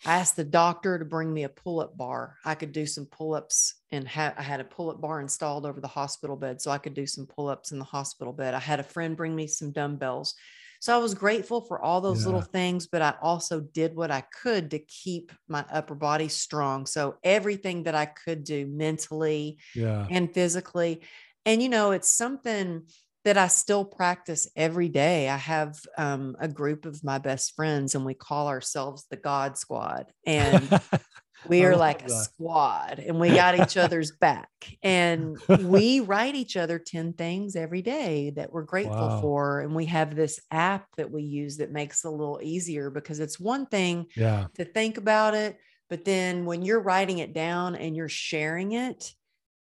I 0.05 0.17
asked 0.17 0.35
the 0.35 0.43
doctor 0.43 0.99
to 0.99 1.05
bring 1.05 1.33
me 1.33 1.43
a 1.43 1.49
pull 1.49 1.79
up 1.79 1.97
bar. 1.97 2.35
I 2.43 2.55
could 2.55 2.73
do 2.73 2.85
some 2.85 3.05
pull 3.05 3.33
ups 3.33 3.75
and 3.91 4.05
ha- 4.07 4.33
I 4.37 4.43
had 4.43 4.59
a 4.59 4.65
pull 4.65 4.89
up 4.89 4.99
bar 4.99 5.21
installed 5.21 5.65
over 5.65 5.79
the 5.79 5.87
hospital 5.87 6.35
bed 6.35 6.61
so 6.61 6.69
I 6.69 6.77
could 6.77 6.93
do 6.93 7.07
some 7.07 7.25
pull 7.25 7.47
ups 7.47 7.71
in 7.71 7.79
the 7.79 7.85
hospital 7.85 8.33
bed. 8.33 8.53
I 8.53 8.59
had 8.59 8.81
a 8.81 8.83
friend 8.83 9.15
bring 9.15 9.35
me 9.35 9.47
some 9.47 9.71
dumbbells. 9.71 10.35
So 10.79 10.95
I 10.95 11.01
was 11.01 11.13
grateful 11.13 11.61
for 11.61 11.81
all 11.81 12.01
those 12.01 12.21
yeah. 12.21 12.25
little 12.27 12.41
things, 12.41 12.87
but 12.87 13.01
I 13.01 13.15
also 13.21 13.59
did 13.59 13.95
what 13.95 14.11
I 14.11 14.21
could 14.21 14.71
to 14.71 14.79
keep 14.79 15.31
my 15.47 15.65
upper 15.71 15.95
body 15.95 16.27
strong. 16.27 16.85
So 16.85 17.17
everything 17.23 17.83
that 17.83 17.95
I 17.95 18.05
could 18.05 18.43
do 18.43 18.67
mentally 18.67 19.57
yeah. 19.75 20.07
and 20.09 20.33
physically. 20.33 21.01
And, 21.45 21.61
you 21.61 21.69
know, 21.69 21.91
it's 21.91 22.09
something 22.09 22.83
that 23.25 23.37
I 23.37 23.47
still 23.47 23.83
practice 23.83 24.49
every 24.55 24.87
day. 24.87 25.27
I 25.27 25.35
have 25.35 25.77
um, 25.97 26.37
a 26.39 26.47
group 26.47 26.85
of 26.85 27.03
my 27.03 27.17
best 27.17 27.55
friends, 27.55 27.93
and 27.93 28.05
we 28.05 28.13
call 28.13 28.47
ourselves 28.47 29.05
the 29.09 29.17
God 29.17 29.57
Squad. 29.57 30.05
And 30.25 30.79
we 31.49 31.63
are 31.63 31.73
oh 31.73 31.77
like 31.77 31.99
that. 31.99 32.11
a 32.11 32.13
squad, 32.13 32.99
and 32.99 33.19
we 33.19 33.29
got 33.29 33.59
each 33.59 33.77
other's 33.77 34.11
back. 34.11 34.49
And 34.83 35.37
we 35.47 35.99
write 36.01 36.35
each 36.35 36.57
other 36.57 36.79
10 36.79 37.13
things 37.13 37.55
every 37.55 37.81
day 37.81 38.31
that 38.31 38.51
we're 38.51 38.63
grateful 38.63 38.95
wow. 38.95 39.21
for. 39.21 39.61
And 39.61 39.75
we 39.75 39.85
have 39.85 40.15
this 40.15 40.39
app 40.51 40.87
that 40.97 41.11
we 41.11 41.23
use 41.23 41.57
that 41.57 41.71
makes 41.71 42.03
it 42.03 42.07
a 42.07 42.11
little 42.11 42.39
easier 42.41 42.89
because 42.89 43.19
it's 43.19 43.39
one 43.39 43.65
thing 43.65 44.07
yeah. 44.15 44.47
to 44.55 44.65
think 44.65 44.97
about 44.97 45.33
it. 45.33 45.57
But 45.89 46.05
then 46.05 46.45
when 46.45 46.63
you're 46.63 46.81
writing 46.81 47.19
it 47.19 47.33
down 47.33 47.75
and 47.75 47.95
you're 47.95 48.09
sharing 48.09 48.73
it, 48.73 49.13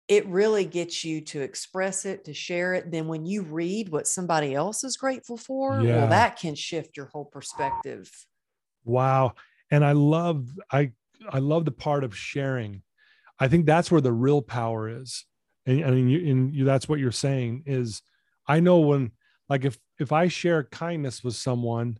it 0.07 0.25
really 0.27 0.65
gets 0.65 1.05
you 1.05 1.21
to 1.21 1.39
express 1.41 2.03
it, 2.03 2.25
to 2.25 2.33
share 2.33 2.73
it. 2.73 2.91
Then 2.91 3.07
when 3.07 3.27
you 3.27 3.43
read 3.43 3.89
what 3.89 4.07
somebody 4.07 4.55
else 4.55 4.83
is 4.83 4.97
grateful 4.97 5.37
for, 5.37 5.81
yeah. 5.81 5.97
well, 5.97 6.07
that 6.09 6.39
can 6.39 6.55
shift 6.55 6.97
your 6.97 7.05
whole 7.05 7.25
perspective. 7.25 8.11
Wow. 8.83 9.33
And 9.69 9.85
I 9.85 9.91
love, 9.91 10.49
I, 10.71 10.93
I 11.29 11.39
love 11.39 11.65
the 11.65 11.71
part 11.71 12.03
of 12.03 12.15
sharing. 12.15 12.83
I 13.39 13.47
think 13.47 13.65
that's 13.65 13.91
where 13.91 14.01
the 14.01 14.13
real 14.13 14.41
power 14.41 14.89
is. 14.89 15.25
And, 15.65 15.81
and, 15.81 16.11
you, 16.11 16.29
and 16.29 16.53
you, 16.53 16.65
that's 16.65 16.87
what 16.87 16.99
you're 16.99 17.11
saying 17.11 17.63
is 17.65 18.01
I 18.47 18.59
know 18.59 18.79
when, 18.79 19.11
like 19.47 19.65
if, 19.65 19.77
if 19.99 20.11
I 20.11 20.27
share 20.27 20.63
kindness 20.63 21.23
with 21.23 21.35
someone, 21.35 21.97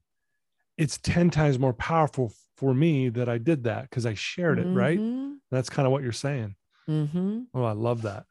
it's 0.78 0.98
10 1.00 1.30
times 1.30 1.60
more 1.60 1.74
powerful 1.74 2.34
for 2.58 2.74
me 2.74 3.10
that 3.10 3.30
I 3.30 3.38
did 3.38 3.64
that 3.64 3.84
because 3.84 4.06
I 4.06 4.14
shared 4.14 4.60
it. 4.60 4.68
Mm-hmm. 4.68 4.78
Right. 4.78 5.40
That's 5.52 5.70
kind 5.70 5.86
of 5.86 5.92
what 5.92 6.04
you're 6.04 6.12
saying. 6.12 6.56
Mm-hmm. 6.90 7.42
Oh, 7.54 7.64
I 7.64 7.74
love 7.74 8.02
that. 8.04 8.26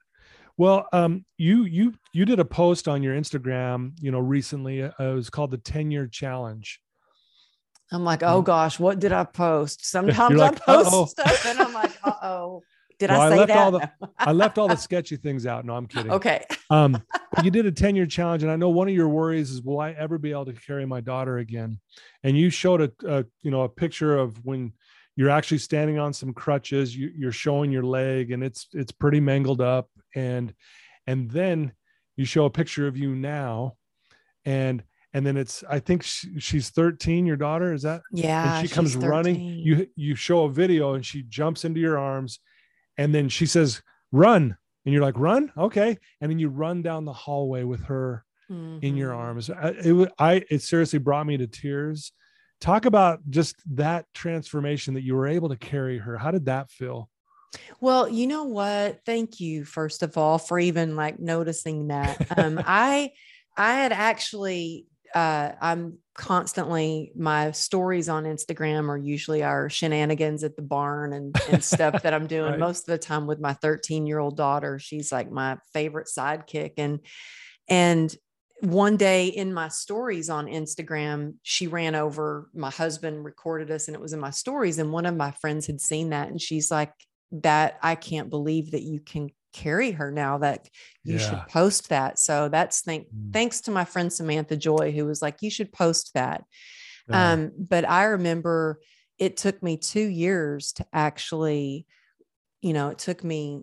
Well, 0.56 0.88
um, 0.92 1.24
you 1.36 1.64
you 1.64 1.94
you 2.12 2.24
did 2.24 2.40
a 2.40 2.44
post 2.44 2.88
on 2.88 3.00
your 3.00 3.14
Instagram, 3.14 3.92
you 4.00 4.10
know, 4.10 4.18
recently. 4.18 4.82
Uh, 4.82 4.90
it 4.98 5.14
was 5.14 5.30
called 5.30 5.52
the 5.52 5.58
Ten 5.58 5.92
Year 5.92 6.08
Challenge. 6.08 6.80
I'm 7.90 8.04
like, 8.04 8.22
oh 8.22 8.42
gosh, 8.42 8.78
what 8.78 8.98
did 8.98 9.12
I 9.12 9.24
post? 9.24 9.86
Sometimes 9.90 10.36
like, 10.36 10.60
I 10.68 10.74
post 10.74 10.92
Uh-oh. 10.92 11.04
stuff, 11.06 11.46
and 11.46 11.58
I'm 11.60 11.72
like, 11.72 11.92
uh 12.02 12.12
oh. 12.22 12.62
Did 12.98 13.10
well, 13.10 13.20
I 13.20 13.28
say 13.28 13.34
I 13.34 13.38
left 13.38 13.48
that? 13.48 13.58
All 13.58 13.70
the, 13.70 13.90
I 14.18 14.32
left 14.32 14.58
all 14.58 14.66
the 14.66 14.74
sketchy 14.74 15.14
things 15.14 15.46
out. 15.46 15.64
No, 15.64 15.76
I'm 15.76 15.86
kidding. 15.88 16.10
Okay. 16.10 16.44
um, 16.68 17.00
you 17.44 17.50
did 17.52 17.64
a 17.64 17.70
10 17.70 17.94
year 17.94 18.06
challenge, 18.06 18.42
and 18.42 18.50
I 18.50 18.56
know 18.56 18.70
one 18.70 18.88
of 18.88 18.94
your 18.94 19.08
worries 19.08 19.52
is, 19.52 19.62
will 19.62 19.78
I 19.78 19.92
ever 19.92 20.18
be 20.18 20.32
able 20.32 20.46
to 20.46 20.52
carry 20.52 20.84
my 20.84 21.00
daughter 21.00 21.38
again? 21.38 21.78
And 22.24 22.36
you 22.36 22.50
showed 22.50 22.80
a, 22.80 22.90
a 23.06 23.24
you 23.42 23.52
know 23.52 23.62
a 23.62 23.68
picture 23.68 24.18
of 24.18 24.44
when 24.44 24.72
you're 25.18 25.30
actually 25.30 25.58
standing 25.58 25.98
on 25.98 26.12
some 26.12 26.32
crutches 26.32 26.96
you, 26.96 27.10
you're 27.16 27.32
showing 27.32 27.72
your 27.72 27.82
leg 27.82 28.30
and 28.30 28.42
it's 28.44 28.68
it's 28.72 28.92
pretty 28.92 29.18
mangled 29.18 29.60
up 29.60 29.90
and 30.14 30.54
and 31.08 31.28
then 31.28 31.72
you 32.16 32.24
show 32.24 32.44
a 32.44 32.50
picture 32.50 32.86
of 32.86 32.96
you 32.96 33.16
now 33.16 33.74
and 34.44 34.84
and 35.14 35.26
then 35.26 35.36
it's 35.36 35.64
i 35.68 35.78
think 35.78 36.02
she, 36.02 36.38
she's 36.38 36.70
13 36.70 37.26
your 37.26 37.36
daughter 37.36 37.72
is 37.72 37.82
that? 37.82 38.02
Yeah 38.12 38.58
and 38.58 38.68
she 38.68 38.74
comes 38.74 38.96
running 38.96 39.40
you 39.40 39.86
you 39.96 40.14
show 40.14 40.44
a 40.44 40.50
video 40.50 40.94
and 40.94 41.04
she 41.04 41.22
jumps 41.22 41.64
into 41.64 41.80
your 41.80 41.98
arms 41.98 42.40
and 42.98 43.14
then 43.14 43.28
she 43.28 43.46
says 43.46 43.82
run 44.12 44.56
and 44.84 44.92
you're 44.92 45.02
like 45.02 45.18
run? 45.18 45.52
Okay. 45.56 45.98
And 46.20 46.30
then 46.30 46.38
you 46.38 46.48
run 46.48 46.80
down 46.82 47.04
the 47.04 47.12
hallway 47.12 47.62
with 47.62 47.84
her 47.84 48.24
mm-hmm. 48.50 48.78
in 48.84 48.96
your 48.96 49.10
mm-hmm. 49.10 49.20
arms. 49.20 49.50
It, 49.50 50.12
I 50.18 50.44
it 50.50 50.62
seriously 50.62 50.98
brought 50.98 51.26
me 51.26 51.36
to 51.36 51.46
tears. 51.46 52.12
Talk 52.60 52.86
about 52.86 53.20
just 53.28 53.56
that 53.76 54.06
transformation 54.14 54.94
that 54.94 55.02
you 55.02 55.14
were 55.14 55.28
able 55.28 55.50
to 55.50 55.56
carry 55.56 55.98
her. 55.98 56.16
How 56.16 56.30
did 56.30 56.46
that 56.46 56.70
feel? 56.70 57.10
Well 57.80 58.08
you 58.08 58.26
know 58.26 58.44
what? 58.44 59.00
Thank 59.04 59.40
you 59.40 59.64
first 59.64 60.02
of 60.02 60.16
all 60.16 60.38
for 60.38 60.58
even 60.58 60.96
like 60.96 61.18
noticing 61.18 61.88
that. 61.88 62.26
Um 62.38 62.60
i 62.66 63.10
i 63.56 63.74
had 63.74 63.92
actually 63.92 64.86
uh 65.14 65.52
i'm 65.60 65.98
constantly 66.14 67.12
my 67.16 67.50
stories 67.52 68.08
on 68.08 68.24
instagram 68.24 68.88
are 68.88 68.98
usually 68.98 69.42
our 69.42 69.70
shenanigans 69.70 70.42
at 70.42 70.56
the 70.56 70.62
barn 70.62 71.12
and, 71.12 71.34
and 71.50 71.62
stuff 71.62 72.02
that 72.02 72.12
i'm 72.12 72.26
doing 72.28 72.52
right. 72.52 72.58
most 72.58 72.88
of 72.88 72.92
the 72.92 72.98
time 72.98 73.26
with 73.26 73.40
my 73.40 73.52
13 73.54 74.06
year 74.06 74.18
old 74.18 74.36
daughter 74.36 74.78
she's 74.78 75.12
like 75.12 75.30
my 75.30 75.56
favorite 75.72 76.08
sidekick 76.08 76.72
and 76.76 77.00
and 77.68 78.14
one 78.60 78.96
day 78.96 79.28
in 79.28 79.54
my 79.54 79.68
stories 79.68 80.28
on 80.28 80.46
Instagram, 80.46 81.34
she 81.42 81.68
ran 81.68 81.94
over 81.94 82.48
my 82.52 82.70
husband, 82.70 83.24
recorded 83.24 83.70
us, 83.70 83.86
and 83.86 83.94
it 83.94 84.00
was 84.00 84.12
in 84.12 84.20
my 84.20 84.30
stories. 84.30 84.78
And 84.78 84.92
one 84.92 85.06
of 85.06 85.16
my 85.16 85.30
friends 85.30 85.66
had 85.66 85.80
seen 85.80 86.10
that, 86.10 86.28
and 86.28 86.40
she's 86.40 86.70
like, 86.70 86.92
That 87.30 87.78
I 87.82 87.94
can't 87.94 88.30
believe 88.30 88.72
that 88.72 88.82
you 88.82 89.00
can 89.00 89.30
carry 89.52 89.92
her 89.92 90.10
now 90.10 90.38
that 90.38 90.68
you 91.04 91.16
yeah. 91.16 91.30
should 91.30 91.48
post 91.48 91.88
that. 91.88 92.18
So 92.18 92.48
that's 92.48 92.82
thank 92.82 93.06
mm. 93.08 93.32
thanks 93.32 93.62
to 93.62 93.70
my 93.70 93.84
friend 93.84 94.12
Samantha 94.12 94.56
Joy, 94.56 94.92
who 94.92 95.06
was 95.06 95.22
like, 95.22 95.42
You 95.42 95.50
should 95.50 95.72
post 95.72 96.14
that. 96.14 96.44
Yeah. 97.08 97.32
Um, 97.32 97.52
but 97.58 97.88
I 97.88 98.04
remember 98.04 98.80
it 99.18 99.36
took 99.36 99.62
me 99.62 99.76
two 99.76 100.06
years 100.06 100.72
to 100.72 100.86
actually, 100.92 101.86
you 102.60 102.72
know, 102.72 102.90
it 102.90 102.98
took 102.98 103.24
me 103.24 103.62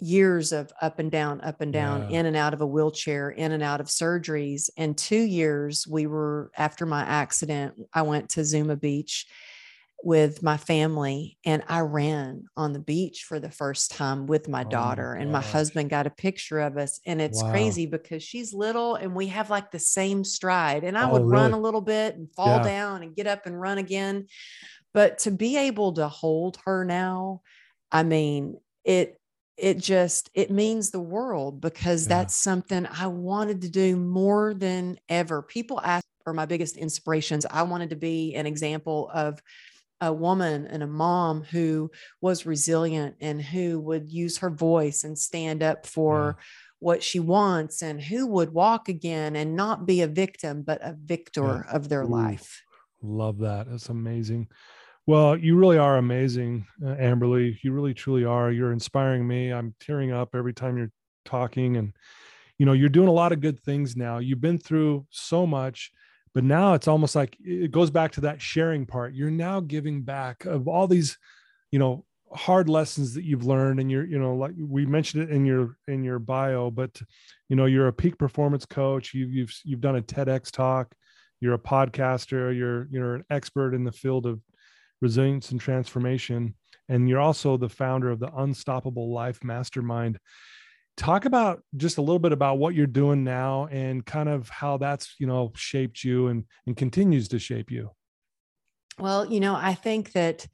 years 0.00 0.52
of 0.52 0.72
up 0.80 0.98
and 0.98 1.10
down, 1.10 1.40
up 1.40 1.60
and 1.60 1.72
down, 1.72 2.10
yeah. 2.10 2.20
in 2.20 2.26
and 2.26 2.36
out 2.36 2.54
of 2.54 2.60
a 2.60 2.66
wheelchair, 2.66 3.30
in 3.30 3.52
and 3.52 3.62
out 3.62 3.80
of 3.80 3.86
surgeries. 3.86 4.70
And 4.76 4.96
two 4.96 5.20
years, 5.20 5.86
we 5.88 6.06
were 6.06 6.50
after 6.56 6.86
my 6.86 7.02
accident, 7.02 7.74
I 7.92 8.02
went 8.02 8.30
to 8.30 8.44
Zuma 8.44 8.76
Beach 8.76 9.26
with 10.04 10.42
my 10.42 10.56
family 10.56 11.38
and 11.44 11.62
I 11.68 11.80
ran 11.80 12.44
on 12.56 12.72
the 12.72 12.78
beach 12.78 13.24
for 13.24 13.40
the 13.40 13.50
first 13.50 13.90
time 13.90 14.26
with 14.26 14.48
my 14.48 14.64
oh 14.64 14.68
daughter. 14.68 15.14
My 15.14 15.20
and 15.20 15.32
my 15.32 15.40
husband 15.40 15.90
got 15.90 16.06
a 16.06 16.10
picture 16.10 16.60
of 16.60 16.76
us. 16.76 17.00
And 17.04 17.20
it's 17.20 17.42
wow. 17.42 17.50
crazy 17.50 17.86
because 17.86 18.22
she's 18.22 18.54
little 18.54 18.94
and 18.94 19.14
we 19.14 19.26
have 19.28 19.50
like 19.50 19.70
the 19.70 19.78
same 19.78 20.22
stride. 20.24 20.84
And 20.84 20.96
I 20.96 21.08
oh, 21.08 21.14
would 21.14 21.22
really? 21.22 21.32
run 21.32 21.52
a 21.52 21.60
little 21.60 21.80
bit 21.80 22.14
and 22.14 22.32
fall 22.32 22.58
yeah. 22.58 22.64
down 22.64 23.02
and 23.02 23.16
get 23.16 23.26
up 23.26 23.46
and 23.46 23.60
run 23.60 23.78
again. 23.78 24.26
But 24.94 25.18
to 25.20 25.30
be 25.30 25.56
able 25.56 25.92
to 25.94 26.08
hold 26.08 26.58
her 26.64 26.84
now, 26.84 27.42
I 27.90 28.04
mean, 28.04 28.58
it 28.84 29.18
it 29.56 29.78
just 29.78 30.30
it 30.34 30.52
means 30.52 30.90
the 30.90 31.00
world 31.00 31.60
because 31.60 32.06
yeah. 32.06 32.18
that's 32.18 32.36
something 32.36 32.86
I 32.86 33.08
wanted 33.08 33.62
to 33.62 33.68
do 33.68 33.96
more 33.96 34.54
than 34.54 34.98
ever. 35.08 35.42
People 35.42 35.80
ask 35.80 36.06
for 36.22 36.32
my 36.32 36.46
biggest 36.46 36.76
inspirations. 36.76 37.44
I 37.50 37.62
wanted 37.62 37.90
to 37.90 37.96
be 37.96 38.34
an 38.36 38.46
example 38.46 39.10
of 39.12 39.42
a 40.00 40.12
woman 40.12 40.66
and 40.66 40.82
a 40.82 40.86
mom 40.86 41.42
who 41.42 41.90
was 42.20 42.46
resilient 42.46 43.16
and 43.20 43.42
who 43.42 43.80
would 43.80 44.10
use 44.10 44.38
her 44.38 44.50
voice 44.50 45.04
and 45.04 45.18
stand 45.18 45.62
up 45.62 45.86
for 45.86 46.36
yeah. 46.36 46.44
what 46.78 47.02
she 47.02 47.20
wants 47.20 47.82
and 47.82 48.00
who 48.00 48.26
would 48.26 48.52
walk 48.52 48.88
again 48.88 49.36
and 49.36 49.56
not 49.56 49.86
be 49.86 50.02
a 50.02 50.06
victim 50.06 50.62
but 50.62 50.80
a 50.82 50.96
victor 51.04 51.64
yeah. 51.66 51.74
of 51.74 51.88
their 51.88 52.02
Ooh, 52.02 52.08
life. 52.08 52.62
Love 53.02 53.38
that. 53.38 53.70
That's 53.70 53.88
amazing. 53.88 54.48
Well, 55.06 55.36
you 55.36 55.56
really 55.56 55.78
are 55.78 55.96
amazing, 55.96 56.66
uh, 56.84 56.94
Amberly. 56.96 57.56
You 57.62 57.72
really 57.72 57.94
truly 57.94 58.24
are. 58.24 58.50
You're 58.50 58.72
inspiring 58.72 59.26
me. 59.26 59.50
I'm 59.52 59.74
tearing 59.80 60.12
up 60.12 60.34
every 60.34 60.52
time 60.52 60.76
you're 60.76 60.92
talking 61.24 61.78
and 61.78 61.94
you 62.58 62.66
know, 62.66 62.72
you're 62.72 62.88
doing 62.88 63.08
a 63.08 63.12
lot 63.12 63.32
of 63.32 63.40
good 63.40 63.60
things 63.60 63.96
now. 63.96 64.18
You've 64.18 64.40
been 64.40 64.58
through 64.58 65.06
so 65.10 65.46
much, 65.46 65.92
but 66.38 66.44
now 66.44 66.74
it's 66.74 66.86
almost 66.86 67.16
like 67.16 67.36
it 67.40 67.72
goes 67.72 67.90
back 67.90 68.12
to 68.12 68.20
that 68.20 68.40
sharing 68.40 68.86
part. 68.86 69.12
You're 69.12 69.28
now 69.28 69.58
giving 69.58 70.02
back 70.02 70.44
of 70.44 70.68
all 70.68 70.86
these, 70.86 71.18
you 71.72 71.80
know, 71.80 72.04
hard 72.32 72.68
lessons 72.68 73.14
that 73.14 73.24
you've 73.24 73.44
learned 73.44 73.80
and 73.80 73.90
you're 73.90 74.04
you 74.04 74.20
know 74.20 74.36
like 74.36 74.52
we 74.56 74.86
mentioned 74.86 75.24
it 75.24 75.30
in 75.30 75.44
your 75.46 75.78
in 75.88 76.04
your 76.04 76.18
bio 76.18 76.70
but 76.70 77.00
you 77.48 77.56
know 77.56 77.64
you're 77.64 77.88
a 77.88 77.92
peak 77.92 78.18
performance 78.18 78.66
coach 78.66 79.14
you've 79.14 79.32
you've 79.32 79.52
you've 79.64 79.80
done 79.80 79.96
a 79.96 80.02
TEDx 80.02 80.50
talk 80.50 80.94
you're 81.40 81.54
a 81.54 81.58
podcaster 81.58 82.54
you're 82.54 82.86
you're 82.90 83.14
an 83.14 83.24
expert 83.30 83.72
in 83.72 83.82
the 83.82 83.90
field 83.90 84.26
of 84.26 84.42
resilience 85.00 85.50
and 85.50 85.60
transformation. 85.60 86.54
And 86.88 87.08
you're 87.08 87.20
also 87.20 87.56
the 87.56 87.68
founder 87.68 88.10
of 88.10 88.18
the 88.18 88.34
Unstoppable 88.34 89.12
Life 89.12 89.44
Mastermind. 89.44 90.18
Talk 90.98 91.24
about 91.24 91.62
just 91.76 91.96
a 91.98 92.02
little 92.02 92.18
bit 92.18 92.32
about 92.32 92.58
what 92.58 92.74
you're 92.74 92.86
doing 92.86 93.22
now 93.22 93.68
and 93.70 94.04
kind 94.04 94.28
of 94.28 94.48
how 94.48 94.78
that's, 94.78 95.14
you 95.20 95.28
know, 95.28 95.52
shaped 95.54 96.02
you 96.02 96.26
and, 96.26 96.44
and 96.66 96.76
continues 96.76 97.28
to 97.28 97.38
shape 97.38 97.70
you. 97.70 97.92
Well, 98.98 99.24
you 99.24 99.38
know, 99.38 99.54
I 99.54 99.74
think 99.74 100.10
that 100.12 100.48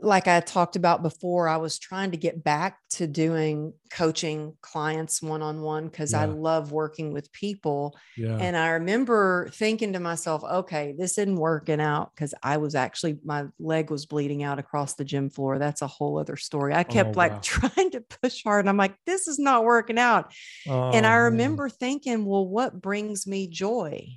like 0.00 0.28
I 0.28 0.40
talked 0.40 0.76
about 0.76 1.02
before, 1.02 1.48
I 1.48 1.56
was 1.56 1.78
trying 1.78 2.10
to 2.10 2.18
get 2.18 2.44
back 2.44 2.78
to 2.90 3.06
doing 3.06 3.72
coaching 3.90 4.54
clients 4.60 5.22
one 5.22 5.40
on 5.40 5.62
one 5.62 5.88
because 5.88 6.12
yeah. 6.12 6.22
I 6.22 6.24
love 6.26 6.70
working 6.70 7.12
with 7.12 7.32
people. 7.32 7.96
Yeah. 8.14 8.36
And 8.36 8.56
I 8.58 8.70
remember 8.70 9.48
thinking 9.54 9.94
to 9.94 10.00
myself, 10.00 10.44
okay, 10.44 10.94
this 10.98 11.16
isn't 11.16 11.36
working 11.36 11.80
out 11.80 12.10
because 12.14 12.34
I 12.42 12.58
was 12.58 12.74
actually, 12.74 13.18
my 13.24 13.46
leg 13.58 13.90
was 13.90 14.04
bleeding 14.04 14.42
out 14.42 14.58
across 14.58 14.94
the 14.94 15.04
gym 15.04 15.30
floor. 15.30 15.58
That's 15.58 15.80
a 15.80 15.86
whole 15.86 16.18
other 16.18 16.36
story. 16.36 16.74
I 16.74 16.84
kept 16.84 17.16
oh, 17.16 17.18
like 17.18 17.40
trying 17.42 17.90
to 17.92 18.02
push 18.02 18.44
hard. 18.44 18.60
And 18.60 18.68
I'm 18.68 18.76
like, 18.76 18.96
this 19.06 19.28
is 19.28 19.38
not 19.38 19.64
working 19.64 19.98
out. 19.98 20.30
Oh, 20.68 20.90
and 20.90 21.06
I 21.06 21.14
remember 21.14 21.64
man. 21.64 21.70
thinking, 21.70 22.26
well, 22.26 22.46
what 22.46 22.82
brings 22.82 23.26
me 23.26 23.48
joy? 23.48 24.08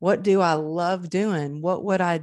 What 0.00 0.24
do 0.24 0.40
I 0.40 0.54
love 0.54 1.08
doing? 1.08 1.62
What 1.62 1.84
would 1.84 2.00
I 2.00 2.22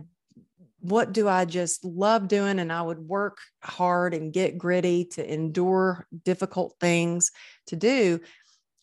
what 0.81 1.13
do 1.13 1.27
I 1.27 1.45
just 1.45 1.85
love 1.85 2.27
doing? 2.27 2.59
And 2.59 2.73
I 2.73 2.81
would 2.81 2.99
work 2.99 3.37
hard 3.61 4.13
and 4.13 4.33
get 4.33 4.57
gritty 4.57 5.05
to 5.13 5.33
endure 5.33 6.07
difficult 6.25 6.75
things 6.79 7.31
to 7.67 7.75
do. 7.75 8.19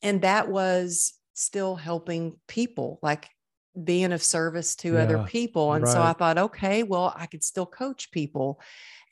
And 0.02 0.22
that 0.22 0.48
was 0.48 1.14
still 1.34 1.74
helping 1.74 2.36
people, 2.46 2.98
like 3.02 3.28
being 3.82 4.12
of 4.12 4.22
service 4.22 4.76
to 4.76 4.94
yeah, 4.94 5.02
other 5.02 5.24
people. 5.24 5.72
And 5.72 5.84
right. 5.84 5.92
so 5.92 6.02
I 6.02 6.12
thought, 6.12 6.38
okay, 6.38 6.84
well, 6.84 7.12
I 7.16 7.26
could 7.26 7.42
still 7.42 7.66
coach 7.66 8.10
people. 8.10 8.60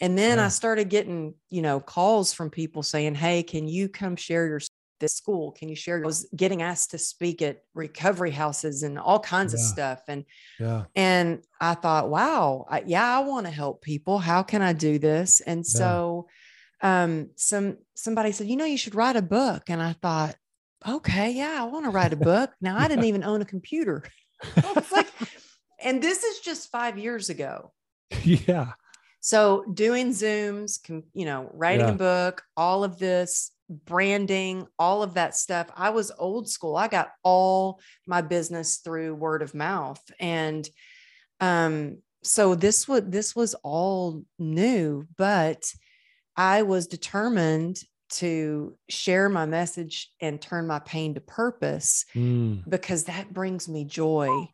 And 0.01 0.17
then 0.17 0.39
yeah. 0.39 0.47
I 0.47 0.49
started 0.49 0.89
getting, 0.89 1.35
you 1.51 1.63
know, 1.63 1.81
calls 1.81 2.33
from 2.33 2.51
people 2.51 2.83
saying, 2.83 3.15
Hey, 3.15 3.43
can 3.43 3.67
you 3.67 3.89
come 3.89 4.17
share 4.17 4.47
your 4.47 4.61
this 5.01 5.15
school 5.15 5.53
can 5.53 5.69
you 5.69 5.77
share? 5.77 6.03
I 6.03 6.07
was 6.07 6.29
getting 6.35 6.63
asked 6.63 6.91
to 6.93 6.99
speak 6.99 7.43
at 7.43 7.63
recovery 7.75 8.31
houses 8.31 8.83
and 8.83 8.99
all 8.99 9.21
kinds 9.21 9.53
yeah. 9.53 9.59
of 9.59 9.65
stuff 9.65 10.03
and 10.09 10.25
yeah. 10.59 10.85
and 10.95 11.43
i 11.61 11.75
thought 11.75 12.09
wow 12.09 12.67
I, 12.69 12.83
yeah 12.87 13.19
i 13.19 13.21
want 13.21 13.47
to 13.47 13.53
help 13.53 13.83
people. 13.83 14.19
How 14.19 14.43
can 14.43 14.63
i 14.63 14.73
do 14.73 14.99
this? 14.99 15.41
And 15.41 15.59
yeah. 15.59 15.79
so 15.79 16.29
um 16.83 17.31
some 17.37 17.79
somebody 17.95 18.33
said 18.33 18.49
you 18.49 18.57
know 18.57 18.65
you 18.65 18.79
should 18.79 18.95
write 18.95 19.17
a 19.17 19.23
book. 19.23 19.65
And 19.69 19.83
i 19.83 19.93
thought 19.95 20.37
okay 20.87 21.31
yeah 21.31 21.57
i 21.59 21.65
want 21.65 21.85
to 21.85 21.91
write 21.91 22.13
a 22.13 22.17
book. 22.17 22.51
Now 22.61 22.79
i 22.79 22.89
didn't 22.89 23.05
even 23.05 23.25
own 23.25 23.43
a 23.43 23.47
computer. 23.47 24.05
Like 24.93 25.09
and 25.83 26.03
this 26.03 26.23
is 26.23 26.41
just 26.41 26.71
five 26.71 26.99
years 26.99 27.31
ago. 27.31 27.73
Yeah 28.23 28.73
so 29.27 29.65
doing 29.75 30.11
zooms 30.11 30.79
you 31.13 31.25
know 31.25 31.51
writing 31.53 31.89
yeah. 31.89 31.93
a 31.93 31.97
book 31.97 32.45
all 32.57 32.85
of 32.85 32.99
this 32.99 33.51
branding, 33.69 34.67
all 34.79 35.03
of 35.03 35.15
that 35.15 35.35
stuff. 35.35 35.69
I 35.77 35.91
was 35.91 36.13
old 36.19 36.49
school. 36.49 36.77
I 36.77 36.89
got 36.89 37.11
all 37.23 37.81
my 38.07 38.21
business 38.23 38.77
through 38.77 39.15
word 39.15 39.43
of 39.43 39.55
mouth. 39.55 40.03
And 40.21 40.69
um, 41.41 41.99
so 42.23 42.55
this 42.55 42.89
was 42.89 43.03
this 43.07 43.35
was 43.35 43.55
all 43.63 44.23
new, 44.39 45.07
but 45.17 45.73
I 46.37 46.63
was 46.63 46.87
determined 46.87 47.81
to 48.09 48.77
share 48.89 49.29
my 49.29 49.47
message 49.47 50.13
and 50.21 50.41
turn 50.41 50.67
my 50.67 50.79
pain 50.79 51.15
to 51.15 51.21
purpose 51.21 52.05
mm. 52.15 52.63
because 52.69 53.05
that 53.05 53.33
brings 53.33 53.69
me 53.69 53.85
joy 53.85 54.49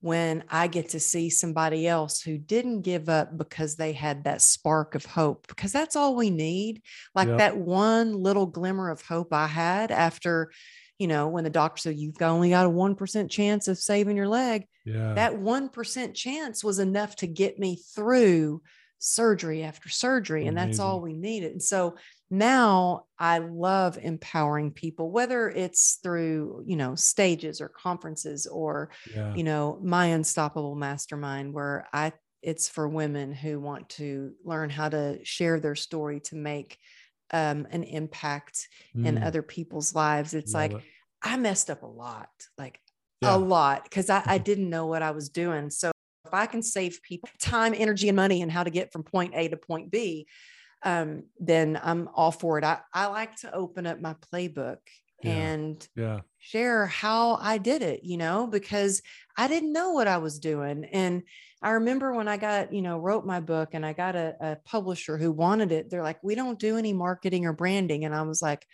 when 0.00 0.44
I 0.48 0.66
get 0.66 0.90
to 0.90 1.00
see 1.00 1.28
somebody 1.28 1.86
else 1.86 2.22
who 2.22 2.38
didn't 2.38 2.82
give 2.82 3.08
up 3.08 3.36
because 3.36 3.76
they 3.76 3.92
had 3.92 4.24
that 4.24 4.40
spark 4.40 4.94
of 4.94 5.04
hope, 5.04 5.46
because 5.46 5.72
that's 5.72 5.94
all 5.94 6.16
we 6.16 6.30
need. 6.30 6.82
Like 7.14 7.28
yep. 7.28 7.38
that 7.38 7.56
one 7.56 8.14
little 8.14 8.46
glimmer 8.46 8.90
of 8.90 9.02
hope 9.02 9.32
I 9.32 9.46
had 9.46 9.90
after, 9.90 10.52
you 10.98 11.06
know, 11.06 11.28
when 11.28 11.44
the 11.44 11.50
doctor 11.50 11.80
said 11.80 11.98
you've 11.98 12.20
only 12.22 12.50
got 12.50 12.66
a 12.66 12.70
1% 12.70 13.30
chance 13.30 13.68
of 13.68 13.78
saving 13.78 14.16
your 14.16 14.28
leg. 14.28 14.66
Yeah. 14.86 15.12
That 15.12 15.34
1% 15.34 16.14
chance 16.14 16.64
was 16.64 16.78
enough 16.78 17.16
to 17.16 17.26
get 17.26 17.58
me 17.58 17.78
through 17.94 18.62
surgery 18.98 19.62
after 19.62 19.90
surgery. 19.90 20.46
And 20.46 20.56
that's 20.56 20.78
all 20.78 21.00
we 21.00 21.14
needed. 21.14 21.52
And 21.52 21.62
so 21.62 21.96
now 22.30 23.06
I 23.18 23.38
love 23.38 23.98
empowering 24.00 24.70
people, 24.70 25.10
whether 25.10 25.48
it's 25.48 25.98
through, 26.02 26.62
you 26.64 26.76
know, 26.76 26.94
stages 26.94 27.60
or 27.60 27.68
conferences 27.68 28.46
or, 28.46 28.90
yeah. 29.12 29.34
you 29.34 29.42
know, 29.42 29.78
my 29.82 30.06
unstoppable 30.06 30.76
mastermind, 30.76 31.52
where 31.52 31.88
I, 31.92 32.12
it's 32.40 32.68
for 32.68 32.88
women 32.88 33.32
who 33.32 33.58
want 33.58 33.88
to 33.90 34.32
learn 34.44 34.70
how 34.70 34.88
to 34.88 35.18
share 35.24 35.58
their 35.58 35.74
story 35.74 36.20
to 36.20 36.36
make 36.36 36.78
um, 37.32 37.66
an 37.70 37.82
impact 37.82 38.68
mm. 38.96 39.06
in 39.06 39.22
other 39.22 39.42
people's 39.42 39.94
lives. 39.94 40.32
It's 40.32 40.54
love 40.54 40.72
like, 40.72 40.80
it. 40.80 40.88
I 41.22 41.36
messed 41.36 41.68
up 41.68 41.82
a 41.82 41.86
lot, 41.86 42.30
like 42.56 42.80
yeah. 43.20 43.34
a 43.34 43.38
lot, 43.38 43.84
because 43.84 44.08
I, 44.08 44.22
I 44.24 44.38
didn't 44.38 44.70
know 44.70 44.86
what 44.86 45.02
I 45.02 45.10
was 45.10 45.28
doing. 45.28 45.68
So 45.70 45.90
if 46.24 46.32
I 46.32 46.46
can 46.46 46.62
save 46.62 47.02
people 47.02 47.28
time, 47.40 47.74
energy, 47.76 48.08
and 48.08 48.16
money 48.16 48.40
and 48.40 48.52
how 48.52 48.62
to 48.62 48.70
get 48.70 48.92
from 48.92 49.02
point 49.02 49.32
A 49.34 49.48
to 49.48 49.56
point 49.56 49.90
B, 49.90 50.28
um, 50.82 51.24
then 51.38 51.78
I'm 51.82 52.08
all 52.14 52.32
for 52.32 52.58
it. 52.58 52.64
I, 52.64 52.78
I 52.92 53.06
like 53.06 53.36
to 53.36 53.54
open 53.54 53.86
up 53.86 54.00
my 54.00 54.14
playbook 54.32 54.78
yeah. 55.22 55.32
and 55.32 55.88
yeah. 55.96 56.20
share 56.38 56.86
how 56.86 57.36
I 57.36 57.58
did 57.58 57.82
it, 57.82 58.00
you 58.04 58.16
know, 58.16 58.46
because 58.46 59.02
I 59.36 59.48
didn't 59.48 59.72
know 59.72 59.92
what 59.92 60.08
I 60.08 60.18
was 60.18 60.38
doing. 60.38 60.84
And 60.84 61.22
I 61.62 61.72
remember 61.72 62.14
when 62.14 62.28
I 62.28 62.38
got, 62.38 62.72
you 62.72 62.82
know, 62.82 62.98
wrote 62.98 63.26
my 63.26 63.40
book 63.40 63.70
and 63.72 63.84
I 63.84 63.92
got 63.92 64.16
a, 64.16 64.34
a 64.40 64.56
publisher 64.64 65.18
who 65.18 65.30
wanted 65.32 65.72
it, 65.72 65.90
they're 65.90 66.02
like, 66.02 66.22
we 66.22 66.34
don't 66.34 66.58
do 66.58 66.78
any 66.78 66.92
marketing 66.92 67.44
or 67.44 67.52
branding. 67.52 68.04
And 68.04 68.14
I 68.14 68.22
was 68.22 68.40
like, 68.40 68.66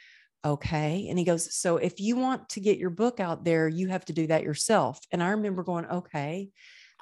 okay. 0.44 1.08
And 1.08 1.18
he 1.18 1.24
goes, 1.24 1.56
so 1.56 1.78
if 1.78 1.98
you 1.98 2.16
want 2.16 2.48
to 2.50 2.60
get 2.60 2.78
your 2.78 2.90
book 2.90 3.18
out 3.18 3.44
there, 3.44 3.66
you 3.66 3.88
have 3.88 4.04
to 4.04 4.12
do 4.12 4.28
that 4.28 4.44
yourself. 4.44 5.00
And 5.10 5.20
I 5.20 5.30
remember 5.30 5.64
going, 5.64 5.86
okay 5.86 6.50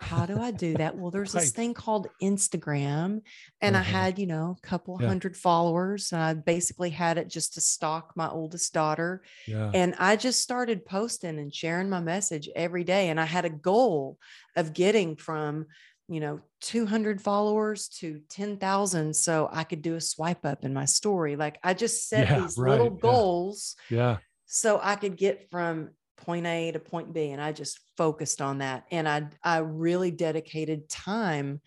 how 0.05 0.27
do 0.27 0.39
I 0.39 0.51
do 0.51 0.75
that? 0.75 0.97
Well, 0.97 1.11
there's 1.11 1.33
this 1.33 1.51
thing 1.51 1.73
called 1.73 2.09
Instagram, 2.23 3.23
and 3.61 3.77
I 3.77 3.81
uh-huh. 3.81 3.91
had, 3.91 4.19
you 4.19 4.27
know, 4.27 4.57
a 4.63 4.67
couple 4.67 4.99
yeah. 5.01 5.09
hundred 5.09 5.37
followers. 5.37 6.13
And 6.13 6.21
I 6.21 6.35
basically 6.35 6.91
had 6.91 7.17
it 7.19 7.29
just 7.29 7.55
to 7.55 7.61
stalk 7.61 8.13
my 8.15 8.29
oldest 8.29 8.73
daughter. 8.75 9.23
Yeah. 9.47 9.71
And 9.73 9.95
I 9.99 10.17
just 10.17 10.41
started 10.41 10.85
posting 10.85 11.39
and 11.39 11.55
sharing 11.55 11.89
my 11.89 12.01
message 12.01 12.49
every 12.55 12.85
day. 12.85 13.09
And 13.09 13.19
I 13.19 13.25
had 13.25 13.45
a 13.45 13.51
goal 13.51 14.19
of 14.57 14.75
getting 14.75 15.17
from, 15.17 15.67
you 16.09 16.21
know, 16.21 16.41
200 16.61 17.21
followers 17.23 17.89
to 17.89 18.21
10,000 18.29 19.17
so 19.17 19.49
I 19.51 19.65
could 19.65 19.81
do 19.81 19.95
a 19.95 20.01
swipe 20.01 20.45
up 20.45 20.65
in 20.65 20.75
my 20.75 20.85
story. 20.85 21.37
Like 21.37 21.59
I 21.63 21.73
just 21.75 22.09
set 22.09 22.29
yeah, 22.29 22.41
these 22.41 22.59
right. 22.59 22.71
little 22.71 22.91
goals. 22.91 23.77
Yeah. 23.89 24.19
So 24.47 24.79
I 24.83 24.97
could 24.97 25.17
get 25.17 25.51
from 25.51 25.91
point 26.25 26.47
A 26.47 26.73
to 26.73 26.79
point 26.79 27.13
B. 27.13 27.31
And 27.31 27.41
I 27.41 27.53
just 27.53 27.81
focused 27.97 28.41
on 28.41 28.59
that. 28.59 28.85
And 28.91 29.09
I, 29.09 29.29
I 29.43 29.59
really 29.59 30.11
dedicated 30.11 30.89
time 30.89 31.61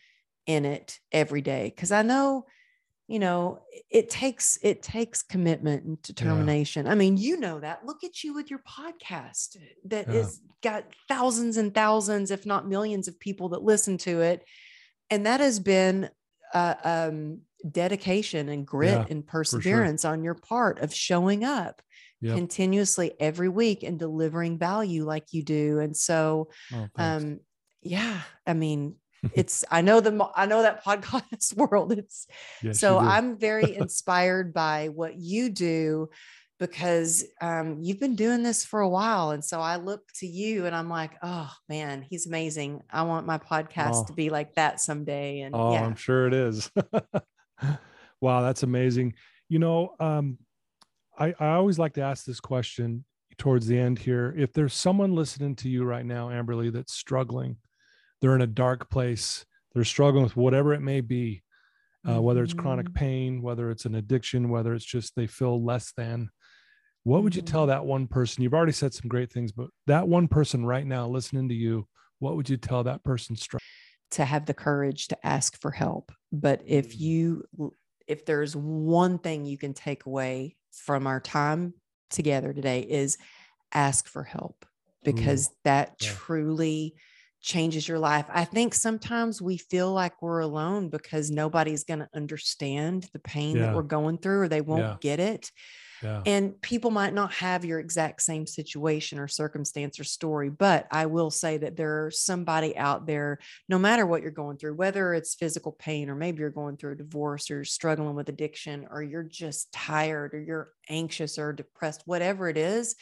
in 0.45 0.65
it 0.65 0.99
every 1.11 1.41
day. 1.41 1.73
Cause 1.77 1.91
I 1.91 2.01
know, 2.01 2.45
you 3.07 3.19
know, 3.19 3.59
it 3.89 4.09
takes, 4.09 4.57
it 4.61 4.81
takes 4.81 5.21
commitment 5.21 5.83
and 5.83 6.01
determination. 6.01 6.85
Yeah. 6.85 6.91
I 6.91 6.95
mean, 6.95 7.17
you 7.17 7.39
know 7.39 7.59
that 7.59 7.85
look 7.85 8.03
at 8.03 8.23
you 8.23 8.33
with 8.33 8.49
your 8.49 8.61
podcast 8.67 9.57
that 9.85 10.07
yeah. 10.07 10.13
is 10.13 10.41
got 10.63 10.85
thousands 11.07 11.57
and 11.57 11.73
thousands, 11.73 12.31
if 12.31 12.45
not 12.45 12.67
millions 12.67 13.07
of 13.07 13.19
people 13.19 13.49
that 13.49 13.63
listen 13.63 13.97
to 13.99 14.21
it. 14.21 14.43
And 15.09 15.25
that 15.25 15.39
has 15.39 15.59
been, 15.59 16.09
uh, 16.53 16.75
um, 16.83 17.41
dedication 17.69 18.49
and 18.49 18.65
grit 18.65 18.91
yeah, 18.91 19.05
and 19.09 19.25
perseverance 19.25 20.01
sure. 20.01 20.11
on 20.11 20.23
your 20.23 20.35
part 20.35 20.79
of 20.79 20.93
showing 20.93 21.43
up 21.43 21.81
yep. 22.21 22.35
continuously 22.35 23.13
every 23.19 23.49
week 23.49 23.83
and 23.83 23.99
delivering 23.99 24.57
value 24.57 25.05
like 25.05 25.33
you 25.33 25.43
do. 25.43 25.79
And 25.79 25.95
so, 25.95 26.49
oh, 26.73 26.87
um, 26.95 27.39
yeah, 27.81 28.21
I 28.45 28.53
mean, 28.53 28.95
it's 29.33 29.65
I 29.71 29.81
know 29.81 29.99
the 29.99 30.29
I 30.35 30.45
know 30.45 30.61
that 30.61 30.83
podcast 30.83 31.55
world. 31.57 31.91
It's 31.91 32.27
yes, 32.61 32.79
so 32.79 32.99
I'm 32.99 33.37
very 33.37 33.75
inspired 33.77 34.53
by 34.53 34.89
what 34.89 35.17
you 35.17 35.49
do 35.49 36.09
because 36.59 37.23
um, 37.39 37.79
you've 37.83 37.99
been 37.99 38.15
doing 38.15 38.41
this 38.41 38.65
for 38.65 38.79
a 38.79 38.89
while. 38.89 39.29
And 39.29 39.45
so 39.45 39.59
I 39.59 39.75
look 39.75 40.01
to 40.15 40.27
you 40.27 40.65
and 40.65 40.75
I'm 40.75 40.89
like, 40.89 41.11
oh 41.21 41.51
man, 41.69 42.03
he's 42.09 42.25
amazing. 42.25 42.81
I 42.89 43.03
want 43.03 43.27
my 43.27 43.37
podcast 43.37 43.91
oh. 43.93 44.05
to 44.05 44.13
be 44.13 44.29
like 44.31 44.55
that 44.55 44.79
someday. 44.79 45.41
And 45.41 45.53
oh, 45.55 45.73
yeah. 45.73 45.85
I'm 45.85 45.95
sure 45.95 46.25
it 46.25 46.33
is. 46.33 46.71
wow, 48.21 48.41
that's 48.41 48.63
amazing. 48.63 49.13
You 49.49 49.59
know, 49.59 49.95
um, 49.99 50.37
I, 51.17 51.33
I 51.39 51.49
always 51.53 51.79
like 51.79 51.93
to 51.93 52.01
ask 52.01 52.25
this 52.25 52.39
question 52.39 53.05
towards 53.37 53.67
the 53.67 53.79
end 53.79 53.99
here. 53.99 54.33
If 54.37 54.53
there's 54.53 54.73
someone 54.73 55.15
listening 55.15 55.55
to 55.57 55.69
you 55.69 55.83
right 55.83 56.05
now, 56.05 56.29
Amberly, 56.29 56.71
that's 56.71 56.93
struggling, 56.93 57.57
they're 58.21 58.35
in 58.35 58.41
a 58.41 58.47
dark 58.47 58.89
place, 58.89 59.45
they're 59.73 59.83
struggling 59.83 60.23
with 60.23 60.35
whatever 60.35 60.73
it 60.73 60.81
may 60.81 61.01
be, 61.01 61.43
uh, 62.07 62.21
whether 62.21 62.43
it's 62.43 62.53
chronic 62.53 62.87
mm-hmm. 62.87 62.95
pain, 62.95 63.41
whether 63.41 63.69
it's 63.69 63.85
an 63.85 63.95
addiction, 63.95 64.49
whether 64.49 64.73
it's 64.73 64.85
just 64.85 65.15
they 65.15 65.27
feel 65.27 65.63
less 65.63 65.91
than. 65.95 66.29
What 67.03 67.23
would 67.23 67.35
you 67.35 67.41
tell 67.41 67.61
mm-hmm. 67.61 67.69
that 67.69 67.85
one 67.85 68.07
person? 68.07 68.43
You've 68.43 68.53
already 68.53 68.71
said 68.71 68.93
some 68.93 69.07
great 69.07 69.31
things, 69.31 69.51
but 69.51 69.67
that 69.87 70.07
one 70.07 70.27
person 70.27 70.65
right 70.65 70.85
now 70.85 71.07
listening 71.07 71.49
to 71.49 71.55
you, 71.55 71.87
what 72.19 72.35
would 72.35 72.49
you 72.49 72.57
tell 72.57 72.83
that 72.83 73.03
person? 73.03 73.35
Struggling? 73.35 73.61
To 74.11 74.25
have 74.25 74.45
the 74.45 74.53
courage 74.53 75.09
to 75.09 75.25
ask 75.25 75.59
for 75.59 75.71
help. 75.71 76.11
But 76.31 76.61
if 76.65 76.95
mm. 76.95 76.99
you, 76.99 77.43
if 78.07 78.25
there's 78.25 78.55
one 78.55 79.19
thing 79.19 79.45
you 79.45 79.57
can 79.57 79.73
take 79.73 80.05
away 80.05 80.55
from 80.71 81.07
our 81.07 81.19
time 81.19 81.73
together 82.09 82.53
today 82.53 82.81
is 82.81 83.17
ask 83.73 84.07
for 84.07 84.23
help 84.23 84.65
because 85.03 85.49
mm. 85.49 85.51
that 85.65 85.95
yeah. 86.01 86.09
truly 86.11 86.95
changes 87.41 87.87
your 87.87 87.99
life. 87.99 88.25
I 88.29 88.45
think 88.45 88.73
sometimes 88.73 89.41
we 89.41 89.57
feel 89.57 89.91
like 89.93 90.21
we're 90.21 90.39
alone 90.39 90.89
because 90.89 91.31
nobody's 91.31 91.83
going 91.83 91.99
to 91.99 92.09
understand 92.13 93.07
the 93.13 93.19
pain 93.19 93.55
yeah. 93.55 93.67
that 93.67 93.75
we're 93.75 93.83
going 93.83 94.17
through 94.17 94.41
or 94.41 94.47
they 94.47 94.61
won't 94.61 94.81
yeah. 94.81 94.97
get 94.99 95.19
it. 95.19 95.51
Yeah. 96.01 96.21
And 96.25 96.61
people 96.61 96.91
might 96.91 97.13
not 97.13 97.33
have 97.33 97.65
your 97.65 97.79
exact 97.79 98.21
same 98.21 98.45
situation 98.45 99.19
or 99.19 99.27
circumstance 99.27 99.99
or 99.99 100.03
story, 100.03 100.49
but 100.49 100.87
I 100.91 101.05
will 101.05 101.31
say 101.31 101.57
that 101.57 101.75
there's 101.75 102.19
somebody 102.19 102.77
out 102.77 103.07
there, 103.07 103.39
no 103.69 103.79
matter 103.79 104.05
what 104.05 104.21
you're 104.21 104.31
going 104.31 104.57
through, 104.57 104.75
whether 104.75 105.13
it's 105.13 105.35
physical 105.35 105.71
pain 105.71 106.09
or 106.09 106.15
maybe 106.15 106.39
you're 106.39 106.49
going 106.49 106.77
through 106.77 106.93
a 106.93 106.97
divorce 106.97 107.49
or 107.49 107.55
you're 107.55 107.63
struggling 107.63 108.15
with 108.15 108.29
addiction 108.29 108.87
or 108.89 109.01
you're 109.01 109.23
just 109.23 109.71
tired 109.71 110.33
or 110.33 110.41
you're 110.41 110.71
anxious 110.89 111.37
or 111.37 111.53
depressed, 111.53 112.03
whatever 112.05 112.49
it 112.49 112.57
is, 112.57 112.95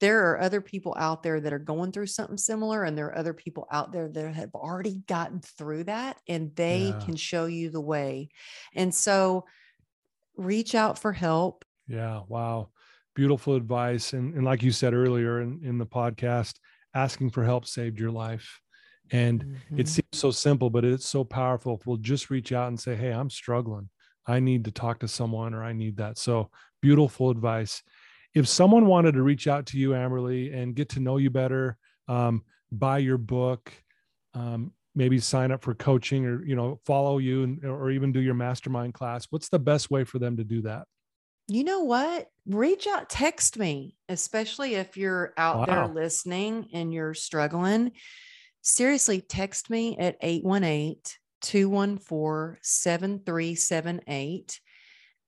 there 0.00 0.30
are 0.30 0.40
other 0.40 0.60
people 0.60 0.94
out 0.98 1.22
there 1.22 1.40
that 1.40 1.52
are 1.52 1.58
going 1.58 1.92
through 1.92 2.06
something 2.06 2.38
similar 2.38 2.84
and 2.84 2.96
there 2.96 3.06
are 3.06 3.18
other 3.18 3.34
people 3.34 3.68
out 3.70 3.92
there 3.92 4.08
that 4.08 4.34
have 4.34 4.54
already 4.54 5.02
gotten 5.06 5.40
through 5.40 5.84
that 5.84 6.18
and 6.26 6.54
they 6.56 6.88
yeah. 6.88 7.00
can 7.04 7.16
show 7.16 7.44
you 7.44 7.70
the 7.70 7.80
way 7.80 8.30
and 8.74 8.94
so 8.94 9.44
reach 10.36 10.74
out 10.74 10.98
for 10.98 11.12
help 11.12 11.64
yeah 11.90 12.20
wow. 12.28 12.70
Beautiful 13.16 13.56
advice 13.56 14.12
and, 14.12 14.34
and 14.34 14.44
like 14.44 14.62
you 14.62 14.70
said 14.70 14.94
earlier 14.94 15.40
in, 15.40 15.60
in 15.64 15.78
the 15.78 15.86
podcast 15.86 16.54
asking 16.94 17.30
for 17.30 17.44
help 17.44 17.66
saved 17.66 17.98
your 17.98 18.10
life. 18.10 18.60
And 19.12 19.44
mm-hmm. 19.44 19.80
it 19.80 19.88
seems 19.88 20.06
so 20.12 20.30
simple 20.30 20.70
but 20.70 20.84
it's 20.84 21.08
so 21.08 21.24
powerful 21.24 21.76
if 21.76 21.86
we'll 21.86 21.96
just 21.96 22.30
reach 22.30 22.52
out 22.52 22.68
and 22.68 22.78
say 22.78 22.94
hey 22.94 23.10
i'm 23.10 23.30
struggling. 23.30 23.90
I 24.26 24.38
need 24.38 24.64
to 24.66 24.70
talk 24.70 25.00
to 25.00 25.08
someone 25.08 25.54
or 25.54 25.64
i 25.64 25.72
need 25.72 25.96
that. 25.96 26.18
So 26.18 26.50
beautiful 26.80 27.30
advice. 27.30 27.82
If 28.32 28.46
someone 28.46 28.86
wanted 28.86 29.14
to 29.14 29.22
reach 29.22 29.48
out 29.48 29.66
to 29.66 29.78
you, 29.78 29.90
Amberly, 29.90 30.54
and 30.54 30.74
get 30.74 30.90
to 30.90 31.00
know 31.00 31.16
you 31.16 31.30
better, 31.30 31.76
um, 32.06 32.44
buy 32.70 32.98
your 32.98 33.18
book, 33.18 33.72
um, 34.34 34.72
maybe 34.94 35.18
sign 35.18 35.50
up 35.50 35.62
for 35.62 35.74
coaching 35.74 36.26
or 36.26 36.44
you 36.44 36.54
know 36.54 36.80
follow 36.84 37.18
you 37.18 37.42
and, 37.42 37.64
or 37.64 37.90
even 37.90 38.12
do 38.12 38.20
your 38.20 38.34
mastermind 38.34 38.94
class, 38.94 39.26
what's 39.30 39.48
the 39.48 39.58
best 39.58 39.90
way 39.90 40.04
for 40.04 40.18
them 40.18 40.36
to 40.36 40.44
do 40.44 40.62
that? 40.62 40.86
You 41.50 41.64
know 41.64 41.80
what? 41.80 42.28
Reach 42.46 42.86
out, 42.86 43.10
text 43.10 43.58
me, 43.58 43.96
especially 44.08 44.76
if 44.76 44.96
you're 44.96 45.34
out 45.36 45.58
wow. 45.58 45.64
there 45.66 45.86
listening 45.88 46.68
and 46.72 46.94
you're 46.94 47.14
struggling. 47.14 47.90
Seriously, 48.62 49.20
text 49.20 49.68
me 49.68 49.98
at 49.98 50.16
818 50.20 51.00
214 51.42 52.58
7378 52.62 54.60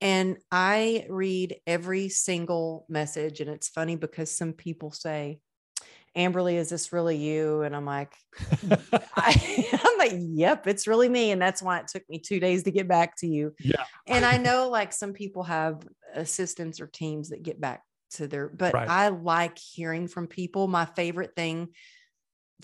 and 0.02 0.36
I 0.50 1.06
read 1.08 1.56
every 1.64 2.08
single 2.08 2.86
message. 2.88 3.40
And 3.40 3.48
it's 3.48 3.68
funny 3.68 3.94
because 3.94 4.36
some 4.36 4.52
people 4.52 4.90
say, 4.90 5.38
Amberly, 6.16 6.54
is 6.54 6.68
this 6.68 6.92
really 6.92 7.16
you? 7.16 7.62
And 7.62 7.74
I'm 7.74 7.86
like, 7.86 8.14
I, 9.16 9.66
am 9.84 9.98
like, 9.98 10.12
yep, 10.14 10.66
it's 10.66 10.86
really 10.86 11.08
me. 11.08 11.30
And 11.30 11.40
that's 11.40 11.62
why 11.62 11.78
it 11.78 11.88
took 11.88 12.08
me 12.08 12.18
two 12.18 12.40
days 12.40 12.64
to 12.64 12.70
get 12.70 12.88
back 12.88 13.16
to 13.18 13.26
you. 13.26 13.54
Yeah. 13.58 13.84
and 14.06 14.24
I 14.24 14.36
know 14.36 14.68
like 14.68 14.92
some 14.92 15.12
people 15.12 15.42
have 15.44 15.86
assistants 16.14 16.80
or 16.80 16.86
teams 16.86 17.30
that 17.30 17.42
get 17.42 17.60
back 17.60 17.82
to 18.12 18.26
their, 18.26 18.48
but 18.48 18.74
right. 18.74 18.88
I 18.88 19.08
like 19.08 19.58
hearing 19.58 20.06
from 20.06 20.26
people. 20.26 20.68
My 20.68 20.84
favorite 20.84 21.34
thing 21.34 21.68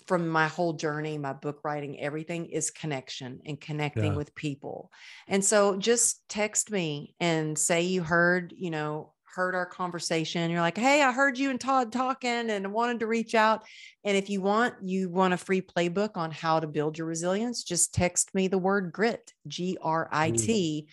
from 0.07 0.29
my 0.29 0.47
whole 0.47 0.75
journey, 0.75 1.19
my 1.19 1.33
book 1.33 1.61
writing, 1.65 1.99
everything 2.01 2.47
is 2.47 2.71
connection 2.71 3.41
and 3.45 3.61
connecting 3.61 4.13
yeah. 4.13 4.17
with 4.17 4.35
people. 4.35 4.91
And 5.27 5.45
so 5.45 5.77
just 5.77 6.23
text 6.29 6.71
me 6.71 7.15
and 7.19 7.59
say 7.59 7.83
you 7.83 8.03
heard, 8.03 8.55
you 8.57 8.71
know, 8.71 9.13
heard 9.35 9.55
our 9.55 9.67
conversation. 9.67 10.51
You're 10.51 10.61
like, 10.61 10.79
hey, 10.79 11.03
I 11.03 11.13
heard 11.13 11.39
you 11.39 11.51
and 11.51 11.61
Todd 11.61 11.93
talking 11.93 12.51
and 12.51 12.73
wanted 12.73 13.01
to 13.01 13.07
reach 13.07 13.35
out. 13.35 13.65
And 14.05 14.17
if 14.17 14.31
you 14.31 14.41
want, 14.41 14.75
you 14.83 15.11
want 15.11 15.35
a 15.35 15.39
free 15.39 15.61
playbook 15.61 16.17
on 16.17 16.31
how 16.31 16.61
to 16.61 16.67
build 16.67 16.99
your 16.99 17.07
resilience, 17.07 17.63
just 17.63 17.95
text 17.95 18.35
me 18.35 18.49
the 18.49 18.59
word 18.59 18.93
grit, 18.93 19.33
G 19.47 19.79
R 19.81 20.09
I 20.11 20.31
T. 20.31 20.89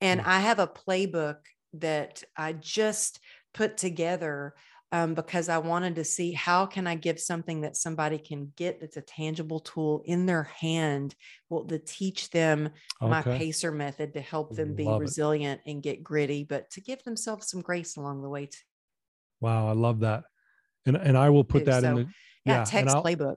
And 0.00 0.20
I 0.20 0.40
have 0.40 0.58
a 0.58 0.66
playbook 0.66 1.36
that 1.74 2.22
I 2.36 2.52
just 2.52 3.20
put 3.52 3.76
together 3.76 4.54
um, 4.92 5.14
because 5.14 5.48
I 5.48 5.58
wanted 5.58 5.96
to 5.96 6.04
see 6.04 6.32
how 6.32 6.66
can 6.66 6.86
I 6.86 6.96
give 6.96 7.20
something 7.20 7.60
that 7.60 7.76
somebody 7.76 8.18
can 8.18 8.52
get 8.56 8.80
that's 8.80 8.96
a 8.96 9.02
tangible 9.02 9.60
tool 9.60 10.02
in 10.04 10.26
their 10.26 10.44
hand, 10.44 11.14
well, 11.48 11.64
to 11.64 11.78
teach 11.78 12.30
them 12.30 12.70
okay. 13.00 13.10
my 13.10 13.22
pacer 13.22 13.70
method 13.70 14.14
to 14.14 14.20
help 14.20 14.54
them 14.54 14.74
be 14.74 14.84
love 14.84 15.00
resilient 15.00 15.60
it. 15.64 15.70
and 15.70 15.82
get 15.82 16.02
gritty, 16.02 16.44
but 16.44 16.70
to 16.70 16.80
give 16.80 17.02
themselves 17.04 17.48
some 17.48 17.60
grace 17.60 17.96
along 17.96 18.22
the 18.22 18.28
way. 18.28 18.46
Too. 18.46 18.58
Wow, 19.40 19.68
I 19.68 19.72
love 19.72 20.00
that, 20.00 20.24
and 20.86 20.96
and 20.96 21.16
I 21.16 21.30
will 21.30 21.44
put 21.44 21.66
that 21.66 21.82
so, 21.82 21.88
in 21.88 21.94
the 21.94 22.06
yeah, 22.44 22.58
yeah 22.58 22.64
text 22.64 22.96
playbook. 22.96 23.36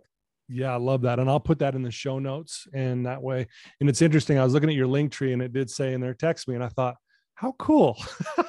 Yeah, 0.49 0.73
I 0.73 0.77
love 0.77 1.01
that. 1.03 1.19
And 1.19 1.29
I'll 1.29 1.39
put 1.39 1.59
that 1.59 1.75
in 1.75 1.81
the 1.81 1.91
show 1.91 2.19
notes. 2.19 2.67
And 2.73 3.05
that 3.05 3.21
way, 3.21 3.47
and 3.79 3.89
it's 3.89 4.01
interesting. 4.01 4.37
I 4.37 4.43
was 4.43 4.53
looking 4.53 4.69
at 4.69 4.75
your 4.75 4.87
link 4.87 5.11
tree 5.11 5.33
and 5.33 5.41
it 5.41 5.53
did 5.53 5.69
say 5.69 5.93
in 5.93 6.01
there, 6.01 6.13
text 6.13 6.47
me. 6.47 6.55
And 6.55 6.63
I 6.63 6.67
thought, 6.67 6.95
how 7.35 7.53
cool. 7.57 7.97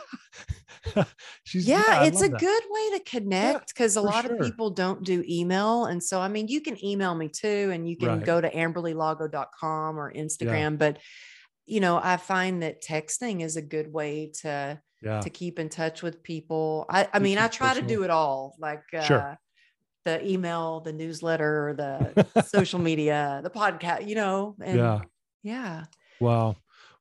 She's 1.45 1.67
yeah, 1.67 1.83
yeah 1.87 2.05
it's 2.05 2.23
a 2.23 2.29
that. 2.29 2.41
good 2.41 2.63
way 2.69 2.99
to 2.99 3.05
connect 3.05 3.69
because 3.69 3.97
yeah, 3.97 4.03
a 4.03 4.05
lot 4.05 4.25
sure. 4.25 4.35
of 4.35 4.41
people 4.41 4.71
don't 4.71 5.03
do 5.03 5.25
email. 5.29 5.87
And 5.87 6.03
so 6.03 6.21
I 6.21 6.29
mean 6.29 6.49
you 6.49 6.61
can 6.61 6.83
email 6.85 7.15
me 7.15 7.29
too, 7.29 7.71
and 7.73 7.89
you 7.89 7.97
can 7.97 8.09
right. 8.09 8.25
go 8.25 8.41
to 8.41 8.51
amberlylago.com 8.51 9.99
or 9.99 10.13
Instagram, 10.13 10.71
yeah. 10.73 10.77
but 10.77 10.99
you 11.67 11.81
know, 11.81 11.99
I 12.03 12.19
find 12.19 12.63
that 12.63 12.83
texting 12.83 13.43
is 13.43 13.57
a 13.57 13.63
good 13.63 13.93
way 13.93 14.33
to 14.43 14.81
to 15.05 15.31
keep 15.31 15.59
in 15.59 15.69
touch 15.69 16.03
with 16.03 16.23
people. 16.23 16.87
I, 16.89 17.09
I 17.13 17.19
mean, 17.19 17.37
I 17.37 17.49
try 17.49 17.75
to 17.75 17.83
do 17.83 18.05
it 18.05 18.11
all, 18.11 18.57
like 18.59 18.83
uh, 18.95 19.03
sure. 19.03 19.39
the 20.05 20.27
email, 20.27 20.81
the 20.81 20.93
newsletter, 20.93 21.75
the 21.77 22.43
social 22.47 22.79
media, 22.79 23.41
the 23.43 23.51
podcast, 23.51 24.09
you 24.09 24.15
know, 24.15 24.57
and 24.63 24.79
yeah, 24.79 25.01
yeah. 25.43 25.85
Wow. 26.21 26.57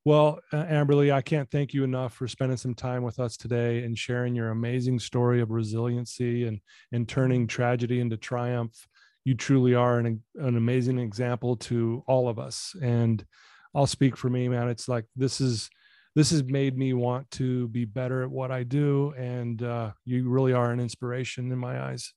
Well, 0.05 0.41
Amberly, 0.51 1.13
I 1.13 1.21
can't 1.21 1.49
thank 1.49 1.73
you 1.73 1.85
enough 1.85 2.13
for 2.13 2.27
spending 2.27 2.57
some 2.57 2.73
time 2.73 3.03
with 3.03 3.19
us 3.19 3.37
today 3.37 3.83
and 3.83 3.97
sharing 3.97 4.35
your 4.35 4.49
amazing 4.49 4.99
story 4.99 5.39
of 5.39 5.51
resiliency 5.51 6.45
and 6.45 6.59
and 6.91 7.07
turning 7.07 7.47
tragedy 7.47 8.01
into 8.01 8.17
triumph. 8.17 8.85
You 9.23 9.33
truly 9.33 9.75
are 9.75 9.99
an 9.99 10.21
an 10.35 10.57
amazing 10.57 10.99
example 10.99 11.55
to 11.57 12.03
all 12.05 12.27
of 12.27 12.37
us. 12.37 12.75
And 12.81 13.25
I'll 13.73 13.87
speak 13.87 14.17
for 14.17 14.29
me, 14.29 14.49
man. 14.49 14.67
It's 14.67 14.89
like 14.89 15.05
this 15.15 15.39
is 15.39 15.69
this 16.15 16.31
has 16.31 16.43
made 16.43 16.77
me 16.77 16.93
want 16.93 17.31
to 17.31 17.69
be 17.69 17.85
better 17.85 18.23
at 18.23 18.29
what 18.29 18.51
I 18.51 18.63
do, 18.63 19.13
and 19.17 19.63
uh, 19.63 19.91
you 20.03 20.27
really 20.27 20.51
are 20.51 20.71
an 20.71 20.81
inspiration 20.81 21.49
in 21.49 21.57
my 21.57 21.81
eyes. 21.81 22.13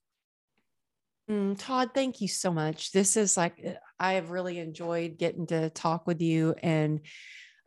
Mm, 1.30 1.56
Todd, 1.58 1.90
thank 1.94 2.20
you 2.20 2.28
so 2.28 2.52
much. 2.52 2.92
This 2.92 3.16
is 3.16 3.36
like 3.36 3.60
uh, 3.64 3.70
I 3.98 4.14
have 4.14 4.30
really 4.30 4.58
enjoyed 4.58 5.18
getting 5.18 5.46
to 5.48 5.70
talk 5.70 6.06
with 6.06 6.20
you 6.20 6.54
and 6.62 7.00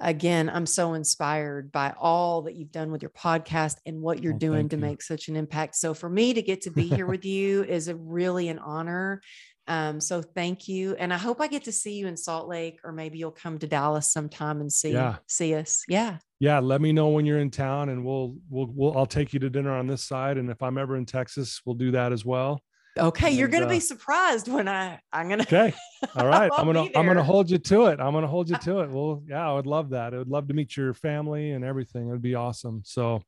again, 0.02 0.50
I'm 0.50 0.66
so 0.66 0.94
inspired 0.94 1.72
by 1.72 1.94
all 2.00 2.44
that 2.44 2.56
you've 2.56 2.72
done 2.72 2.92
with 2.92 3.02
your 3.02 3.12
podcast 3.12 3.78
and 3.86 4.02
what 4.02 4.24
you're 4.24 4.34
oh, 4.34 4.38
doing 4.38 4.70
to 4.70 4.76
you. 4.76 4.82
make 4.82 5.02
such 5.02 5.28
an 5.28 5.36
impact. 5.36 5.76
So 5.76 5.94
for 5.94 6.10
me 6.10 6.34
to 6.34 6.42
get 6.42 6.62
to 6.62 6.72
be 6.72 6.88
here 6.88 7.06
with 7.06 7.26
you 7.26 7.64
is 7.64 7.88
a 7.88 7.96
really 7.96 8.50
an 8.50 8.60
honor. 8.60 9.22
Um, 9.68 10.02
so 10.02 10.24
thank 10.24 10.68
you. 10.68 10.96
And 10.96 11.14
I 11.14 11.18
hope 11.18 11.40
I 11.40 11.48
get 11.48 11.66
to 11.66 11.72
see 11.72 11.94
you 11.94 12.08
in 12.08 12.18
Salt 12.18 12.48
Lake, 12.48 12.80
or 12.84 12.92
maybe 12.92 13.20
you'll 13.20 13.30
come 13.32 13.60
to 13.60 13.68
Dallas 13.68 14.12
sometime 14.12 14.62
and 14.62 14.72
see, 14.72 14.94
yeah. 14.94 15.18
see 15.28 15.54
us. 15.54 15.84
Yeah. 15.88 16.18
Yeah. 16.40 16.60
Let 16.60 16.82
me 16.82 16.92
know 16.92 17.10
when 17.10 17.26
you're 17.26 17.40
in 17.40 17.52
town 17.52 17.90
and 17.90 18.04
we'll, 18.04 18.36
we'll, 18.50 18.70
we'll, 18.74 18.98
I'll 18.98 19.06
take 19.06 19.32
you 19.32 19.40
to 19.42 19.50
dinner 19.50 19.72
on 19.72 19.86
this 19.86 20.04
side. 20.04 20.38
And 20.38 20.50
if 20.50 20.64
I'm 20.64 20.80
ever 20.80 20.98
in 20.98 21.06
Texas, 21.06 21.62
we'll 21.66 21.76
do 21.76 21.92
that 21.92 22.12
as 22.12 22.26
well. 22.26 22.62
Okay, 22.98 23.32
you're 23.32 23.48
going 23.48 23.64
to 23.64 23.68
uh, 23.68 23.72
be 23.72 23.80
surprised 23.80 24.48
when 24.48 24.68
I 24.68 25.00
I'm 25.14 25.28
going 25.28 25.40
to 25.40 25.46
Okay. 25.46 25.74
All 26.16 26.28
right. 26.28 26.52
I'm 26.56 26.72
to 26.74 26.98
I'm 26.98 27.06
to 27.06 27.24
hold 27.24 27.50
you 27.50 27.58
to 27.58 27.88
it. 27.88 28.00
I'm 28.00 28.14
to 28.14 28.28
hold 28.28 28.50
you 28.50 28.58
to 28.62 28.80
it. 28.80 28.90
Well, 28.90 29.24
yeah, 29.28 29.50
I 29.50 29.54
would 29.54 29.68
love 29.68 29.90
that. 29.92 30.14
I 30.14 30.18
would 30.18 30.28
love 30.28 30.48
to 30.48 30.54
meet 30.54 30.76
your 30.76 30.94
family 30.94 31.52
and 31.52 31.64
everything. 31.64 32.08
It 32.08 32.12
would 32.12 32.22
be 32.22 32.36
awesome. 32.36 32.82
So 32.86 33.22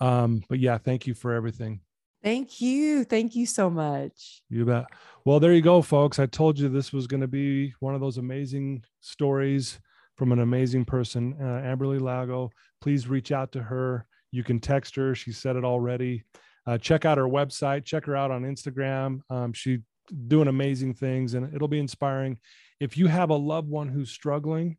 um 0.00 0.42
but 0.48 0.58
yeah, 0.58 0.78
thank 0.78 1.06
you 1.06 1.14
for 1.14 1.32
everything. 1.32 1.80
Thank 2.22 2.60
you. 2.60 3.02
Thank 3.04 3.34
you 3.34 3.46
so 3.46 3.68
much. 3.68 4.42
You 4.48 4.64
bet. 4.64 4.86
Well, 5.24 5.40
there 5.40 5.52
you 5.52 5.60
go, 5.60 5.82
folks. 5.82 6.20
I 6.20 6.26
told 6.26 6.56
you 6.56 6.68
this 6.68 6.92
was 6.92 7.08
going 7.08 7.20
to 7.20 7.26
be 7.28 7.74
one 7.80 7.96
of 7.96 8.00
those 8.00 8.18
amazing 8.18 8.84
stories 9.00 9.80
from 10.16 10.30
an 10.30 10.38
amazing 10.38 10.84
person, 10.84 11.34
uh, 11.40 11.62
Amberly 11.64 12.00
Lago. 12.00 12.50
Please 12.80 13.08
reach 13.08 13.32
out 13.32 13.50
to 13.52 13.62
her. 13.62 14.06
You 14.30 14.44
can 14.44 14.60
text 14.60 14.94
her. 14.94 15.16
She 15.16 15.32
said 15.32 15.56
it 15.56 15.64
already 15.64 16.22
uh, 16.66 16.78
check 16.78 17.04
out 17.04 17.18
her 17.18 17.24
website 17.28 17.84
check 17.84 18.04
her 18.06 18.16
out 18.16 18.30
on 18.30 18.42
instagram. 18.42 19.20
Um, 19.30 19.52
she's 19.52 19.80
doing 20.28 20.48
amazing 20.48 20.94
things 20.94 21.34
and 21.34 21.54
it'll 21.54 21.68
be 21.68 21.78
inspiring. 21.78 22.38
If 22.80 22.96
you 22.96 23.06
have 23.06 23.30
a 23.30 23.36
loved 23.36 23.68
one 23.68 23.88
who's 23.88 24.10
struggling 24.10 24.76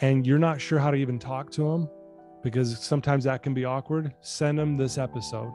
and 0.00 0.26
you're 0.26 0.38
not 0.38 0.60
sure 0.60 0.78
how 0.78 0.90
to 0.90 0.96
even 0.96 1.18
talk 1.18 1.50
to 1.52 1.62
them 1.62 1.88
because 2.42 2.78
sometimes 2.78 3.24
that 3.24 3.42
can 3.42 3.54
be 3.54 3.64
awkward 3.64 4.12
send 4.20 4.58
them 4.58 4.76
this 4.76 4.98
episode 4.98 5.52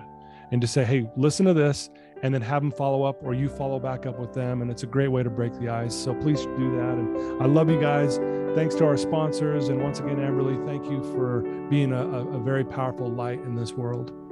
and 0.51 0.61
to 0.61 0.67
say 0.67 0.85
hey 0.85 1.09
listen 1.17 1.45
to 1.45 1.53
this 1.53 1.89
and 2.23 2.33
then 2.33 2.41
have 2.41 2.61
them 2.61 2.71
follow 2.71 3.03
up 3.03 3.17
or 3.23 3.33
you 3.33 3.49
follow 3.49 3.79
back 3.79 4.05
up 4.05 4.19
with 4.19 4.33
them 4.33 4.61
and 4.61 4.71
it's 4.71 4.83
a 4.83 4.87
great 4.87 5.09
way 5.09 5.21
to 5.21 5.29
break 5.29 5.53
the 5.59 5.69
ice. 5.69 5.93
So 5.93 6.15
please 6.15 6.41
do 6.45 6.75
that 6.77 6.93
and 6.93 7.41
i 7.41 7.45
love 7.45 7.69
you 7.69 7.79
guys. 7.79 8.17
Thanks 8.55 8.75
to 8.75 8.85
our 8.85 8.97
sponsors 8.97 9.69
and 9.69 9.81
once 9.81 9.99
again 9.99 10.17
amberly 10.17 10.63
thank 10.65 10.85
you 10.85 11.03
for 11.13 11.41
being 11.69 11.91
a, 11.91 12.05
a 12.05 12.39
very 12.39 12.63
powerful 12.63 13.09
light 13.09 13.39
in 13.41 13.55
this 13.55 13.73
world 13.73 14.26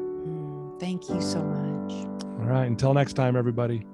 Thank 0.80 1.10
you 1.10 1.22
so 1.22 1.42
much. 1.44 1.94
All 2.40 2.48
right. 2.48 2.66
Until 2.66 2.94
next 2.94 3.14
time, 3.14 3.36
everybody. 3.36 3.86